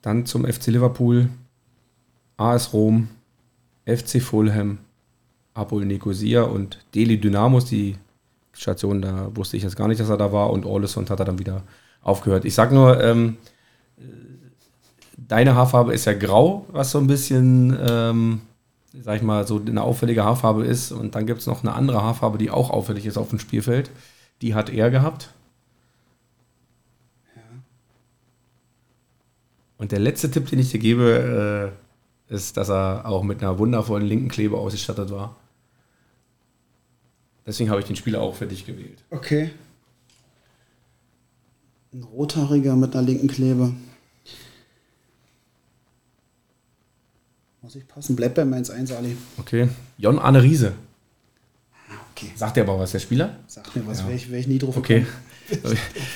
dann 0.00 0.26
zum 0.26 0.44
FC 0.44 0.66
Liverpool, 0.68 1.28
AS 2.36 2.72
Rom, 2.72 3.08
FC 3.86 4.20
Fulham, 4.20 4.78
Apol 5.54 5.84
Nicosia 5.84 6.42
und 6.42 6.78
Delhi 6.94 7.18
Dynamos, 7.18 7.66
die 7.66 7.96
Station, 8.52 9.02
da 9.02 9.30
wusste 9.34 9.56
ich 9.56 9.62
jetzt 9.62 9.76
gar 9.76 9.88
nicht, 9.88 10.00
dass 10.00 10.08
er 10.08 10.16
da 10.16 10.32
war 10.32 10.50
und 10.50 10.66
Orlesund 10.66 11.10
hat 11.10 11.20
er 11.20 11.24
dann 11.24 11.38
wieder 11.38 11.62
aufgehört. 12.02 12.44
Ich 12.44 12.54
sag 12.54 12.72
nur, 12.72 13.02
ähm, 13.02 13.36
deine 15.16 15.54
Haarfarbe 15.54 15.94
ist 15.94 16.04
ja 16.04 16.14
grau, 16.14 16.66
was 16.70 16.90
so 16.90 16.98
ein 16.98 17.06
bisschen, 17.06 17.76
ähm, 17.86 18.40
sag 19.00 19.16
ich 19.16 19.22
mal, 19.22 19.46
so 19.46 19.60
eine 19.60 19.82
auffällige 19.82 20.24
Haarfarbe 20.24 20.64
ist 20.64 20.92
und 20.92 21.14
dann 21.14 21.26
gibt 21.26 21.40
es 21.40 21.46
noch 21.46 21.62
eine 21.62 21.74
andere 21.74 22.02
Haarfarbe, 22.02 22.38
die 22.38 22.50
auch 22.50 22.70
auffällig 22.70 23.06
ist 23.06 23.16
auf 23.16 23.30
dem 23.30 23.38
Spielfeld. 23.38 23.90
Die 24.42 24.54
hat 24.54 24.70
er 24.70 24.90
gehabt. 24.90 25.30
Und 29.78 29.90
der 29.90 29.98
letzte 29.98 30.30
Tipp, 30.30 30.48
den 30.48 30.60
ich 30.60 30.70
dir 30.70 30.78
gebe, 30.78 31.72
äh, 32.30 32.34
ist, 32.34 32.56
dass 32.56 32.70
er 32.70 33.04
auch 33.04 33.22
mit 33.22 33.42
einer 33.42 33.58
wundervollen 33.58 34.06
linken 34.06 34.28
Klebe 34.28 34.56
ausgestattet 34.56 35.10
war. 35.10 35.36
Deswegen 37.46 37.70
habe 37.70 37.80
ich 37.80 37.86
den 37.86 37.96
Spieler 37.96 38.20
auch 38.20 38.36
für 38.36 38.46
dich 38.46 38.66
gewählt. 38.66 39.02
Okay. 39.10 39.50
Ein 41.92 42.04
rothaariger 42.04 42.76
mit 42.76 42.94
einer 42.94 43.06
linken 43.06 43.28
Klebe. 43.28 43.72
Muss 47.60 47.76
ich 47.76 47.86
passen. 47.86 48.16
Bleib 48.16 48.34
bei 48.34 48.42
1-1, 48.42 48.94
Ali. 48.94 49.16
Okay. 49.38 49.68
Jon 49.98 50.18
Arne 50.18 50.42
Riese. 50.42 50.72
Okay. 52.12 52.30
Sagt 52.34 52.56
dir 52.56 52.62
aber 52.62 52.78
was, 52.78 52.92
der 52.92 52.98
Spieler? 52.98 53.36
Sagt 53.46 53.74
mir 53.76 53.86
was, 53.86 54.00
ja. 54.00 54.06
wäre 54.06 54.16
ich, 54.16 54.30
wär 54.30 54.38
ich 54.38 54.46
nie 54.46 54.58
drauf 54.58 54.76
Okay. 54.76 55.06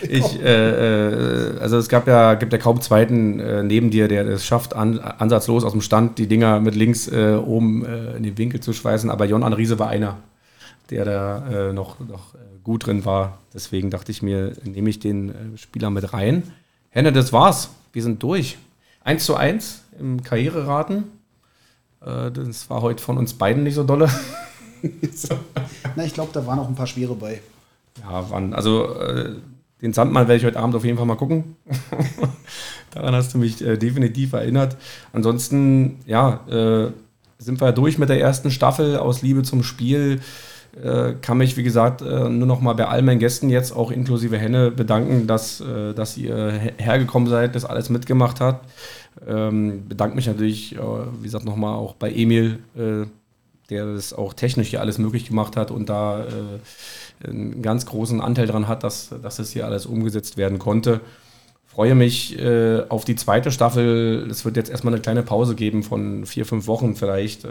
Ich, 0.08 0.40
äh, 0.40 1.54
äh, 1.54 1.58
also 1.58 1.76
es 1.76 1.90
gab 1.90 2.06
ja, 2.06 2.34
gibt 2.34 2.52
ja 2.54 2.58
kaum 2.58 2.80
zweiten 2.80 3.38
äh, 3.38 3.62
neben 3.62 3.90
dir, 3.90 4.08
der 4.08 4.26
es 4.26 4.46
schafft, 4.46 4.74
an, 4.74 4.98
ansatzlos 4.98 5.62
aus 5.62 5.72
dem 5.72 5.82
Stand 5.82 6.16
die 6.16 6.26
Dinger 6.26 6.60
mit 6.60 6.74
links 6.74 7.08
äh, 7.08 7.34
oben 7.34 7.84
äh, 7.84 8.16
in 8.16 8.22
den 8.22 8.38
Winkel 8.38 8.60
zu 8.60 8.72
schweißen. 8.72 9.10
Aber 9.10 9.26
Jon 9.26 9.42
Anriese 9.42 9.78
war 9.78 9.88
einer, 9.88 10.16
der 10.90 11.04
da 11.04 11.68
äh, 11.68 11.72
noch, 11.72 12.00
noch 12.00 12.34
gut 12.62 12.86
drin 12.86 13.04
war. 13.04 13.38
Deswegen 13.54 13.90
dachte 13.90 14.12
ich 14.12 14.22
mir, 14.22 14.52
nehme 14.64 14.90
ich 14.90 14.98
den 14.98 15.54
Spieler 15.56 15.90
mit 15.90 16.12
rein. 16.12 16.52
Henne, 16.90 17.12
das 17.12 17.32
war's. 17.32 17.70
Wir 17.92 18.02
sind 18.02 18.22
durch. 18.22 18.58
1 19.04 19.24
zu 19.24 19.36
1 19.36 19.82
im 20.00 20.22
Karriereraten. 20.22 21.04
das 22.00 22.68
war 22.68 22.82
heute 22.82 23.02
von 23.02 23.18
uns 23.18 23.34
beiden 23.34 23.62
nicht 23.62 23.74
so 23.74 23.84
dolle. 23.84 24.10
Na, 25.96 26.04
ich 26.04 26.14
glaube, 26.14 26.30
da 26.32 26.46
waren 26.46 26.58
auch 26.58 26.68
ein 26.68 26.74
paar 26.74 26.86
schwere 26.86 27.14
bei. 27.14 27.40
Ja, 28.00 28.28
wann? 28.30 28.52
Also 28.52 28.94
äh, 28.94 29.34
den 29.82 29.92
Sandmann 29.92 30.28
werde 30.28 30.38
ich 30.38 30.44
heute 30.44 30.58
Abend 30.58 30.74
auf 30.74 30.84
jeden 30.84 30.96
Fall 30.96 31.06
mal 31.06 31.16
gucken. 31.16 31.56
Daran 32.90 33.14
hast 33.14 33.34
du 33.34 33.38
mich 33.38 33.62
äh, 33.62 33.76
definitiv 33.76 34.32
erinnert. 34.32 34.76
Ansonsten, 35.12 36.00
ja, 36.06 36.40
äh, 36.48 36.92
sind 37.38 37.60
wir 37.60 37.72
durch 37.72 37.98
mit 37.98 38.08
der 38.08 38.20
ersten 38.20 38.50
Staffel 38.50 38.96
aus 38.96 39.22
Liebe 39.22 39.42
zum 39.42 39.62
Spiel. 39.62 40.20
Äh, 40.82 41.14
kann 41.22 41.38
mich, 41.38 41.56
wie 41.56 41.62
gesagt, 41.62 42.02
äh, 42.02 42.28
nur 42.28 42.46
noch 42.46 42.60
mal 42.60 42.74
bei 42.74 42.86
all 42.86 43.00
meinen 43.00 43.18
Gästen 43.18 43.48
jetzt 43.48 43.74
auch 43.74 43.90
inklusive 43.90 44.36
Henne 44.36 44.70
bedanken, 44.70 45.26
dass, 45.26 45.62
äh, 45.62 45.94
dass 45.94 46.18
ihr 46.18 46.50
hergekommen 46.76 47.28
seid, 47.28 47.54
das 47.54 47.64
alles 47.64 47.88
mitgemacht 47.88 48.40
habt. 48.40 48.68
Ähm, 49.26 49.88
bedanke 49.88 50.16
mich 50.16 50.26
natürlich, 50.26 50.76
wie 50.76 51.22
gesagt, 51.22 51.46
nochmal 51.46 51.74
auch 51.74 51.94
bei 51.94 52.12
Emil, 52.12 52.58
der 53.70 53.94
das 53.94 54.12
auch 54.12 54.34
technisch 54.34 54.68
hier 54.68 54.82
alles 54.82 54.98
möglich 54.98 55.26
gemacht 55.26 55.56
hat 55.56 55.70
und 55.70 55.88
da 55.88 56.26
einen 57.24 57.62
ganz 57.62 57.86
großen 57.86 58.20
Anteil 58.20 58.46
daran 58.46 58.68
hat, 58.68 58.84
dass, 58.84 59.14
dass 59.22 59.38
es 59.38 59.52
hier 59.52 59.64
alles 59.64 59.86
umgesetzt 59.86 60.36
werden 60.36 60.58
konnte. 60.58 61.00
Freue 61.64 61.94
mich 61.94 62.36
auf 62.90 63.06
die 63.06 63.16
zweite 63.16 63.50
Staffel. 63.50 64.28
Es 64.30 64.44
wird 64.44 64.58
jetzt 64.58 64.70
erstmal 64.70 64.92
eine 64.92 65.00
kleine 65.00 65.22
Pause 65.22 65.54
geben 65.54 65.82
von 65.82 66.26
vier, 66.26 66.44
fünf 66.44 66.66
Wochen 66.66 66.94
vielleicht 66.94 67.46
äh, 67.46 67.48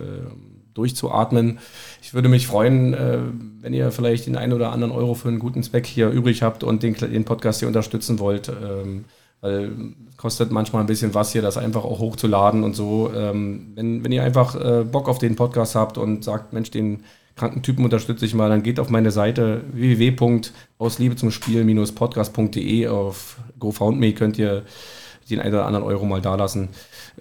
durchzuatmen. 0.76 1.57
Ich 2.01 2.13
würde 2.13 2.30
mich 2.30 2.45
freuen, 2.45 2.93
äh, 2.93 3.17
wenn 3.61 3.73
ihr 3.73 3.91
vielleicht 3.91 4.28
den 4.28 4.38
einen 4.38 4.53
oder 4.53 4.71
anderen 4.71 4.93
Euro 4.93 5.15
für 5.15 5.30
einen 5.30 5.39
guten 5.39 5.63
Zweck 5.63 5.88
hier 5.88 6.09
übrig 6.09 6.43
habt 6.43 6.63
und 6.63 6.84
den, 6.84 6.93
den 6.93 7.26
Podcast 7.26 7.59
hier 7.59 7.67
unterstützen 7.67 8.19
wollt. 8.19 8.49
Ähm, 8.49 9.05
weil 9.41 9.71
kostet 10.17 10.51
manchmal 10.51 10.82
ein 10.82 10.88
bisschen 10.88 11.13
was 11.13 11.32
hier, 11.32 11.41
das 11.41 11.57
einfach 11.57 11.84
auch 11.84 11.99
hochzuladen 11.99 12.63
und 12.63 12.76
so. 12.76 13.11
Ähm, 13.15 13.73
wenn, 13.76 14.03
wenn 14.03 14.11
ihr 14.11 14.23
einfach 14.23 14.55
äh, 14.55 14.84
Bock 14.84 15.07
auf 15.07 15.19
den 15.19 15.36
Podcast 15.36 15.76
habt 15.76 15.97
und 15.97 16.23
sagt, 16.23 16.53
Mensch, 16.53 16.71
den 16.71 17.03
kranken 17.36 17.61
Typen 17.61 17.84
unterstütze 17.84 18.26
ich 18.26 18.34
mal, 18.34 18.49
dann 18.49 18.63
geht 18.63 18.80
auf 18.80 18.89
meine 18.89 19.11
Seite 19.11 19.61
www.ausliebe 19.71 21.15
zum 21.15 21.32
Spiel-podcast.de 21.32 22.88
auf 22.88 23.38
GoFoundMe 23.59 24.13
könnt 24.13 24.39
ihr 24.39 24.63
den 25.30 25.39
einen 25.39 25.53
oder 25.53 25.65
anderen 25.65 25.86
Euro 25.86 26.05
mal 26.05 26.21
dalassen, 26.21 26.69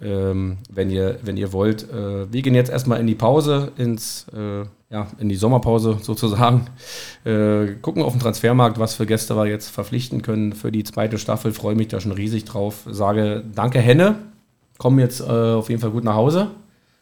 ähm, 0.01 0.57
wenn, 0.69 0.89
ihr, 0.89 1.19
wenn 1.23 1.37
ihr 1.37 1.53
wollt. 1.53 1.89
Äh, 1.89 2.31
wir 2.31 2.41
gehen 2.41 2.55
jetzt 2.55 2.69
erstmal 2.69 2.99
in 2.99 3.07
die 3.07 3.15
Pause, 3.15 3.71
ins, 3.77 4.27
äh, 4.35 4.63
ja, 4.89 5.07
in 5.19 5.29
die 5.29 5.35
Sommerpause 5.35 5.97
sozusagen. 6.01 6.67
Äh, 7.23 7.75
gucken 7.81 8.03
auf 8.03 8.13
den 8.13 8.19
Transfermarkt, 8.19 8.79
was 8.79 8.95
für 8.95 9.05
Gäste 9.05 9.35
wir 9.35 9.47
jetzt 9.47 9.69
verpflichten 9.69 10.21
können 10.21 10.53
für 10.53 10.71
die 10.71 10.83
zweite 10.83 11.17
Staffel. 11.17 11.53
Freue 11.53 11.75
mich 11.75 11.87
da 11.87 11.99
schon 11.99 12.11
riesig 12.11 12.45
drauf. 12.45 12.83
Sage 12.89 13.43
danke, 13.53 13.79
Henne. 13.79 14.15
Kommen 14.77 14.99
jetzt 14.99 15.21
äh, 15.21 15.23
auf 15.23 15.69
jeden 15.69 15.81
Fall 15.81 15.91
gut 15.91 16.03
nach 16.03 16.15
Hause. 16.15 16.51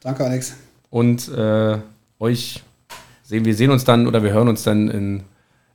Danke, 0.01 0.25
Alex. 0.25 0.55
Und 0.89 1.29
äh, 1.29 1.77
euch 2.19 2.61
sehen, 3.23 3.45
wir 3.45 3.55
sehen 3.55 3.71
uns 3.71 3.83
dann 3.83 4.05
oder 4.05 4.23
wir 4.23 4.31
hören 4.31 4.47
uns 4.47 4.63
dann 4.63 4.89
in, 4.89 5.23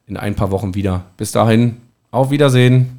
in 0.07 0.17
ein 0.17 0.35
paar 0.35 0.51
Wochen 0.51 0.75
wieder. 0.75 1.07
Bis 1.17 1.33
dahin, 1.33 1.79
auf 2.11 2.31
Wiedersehen. 2.31 2.98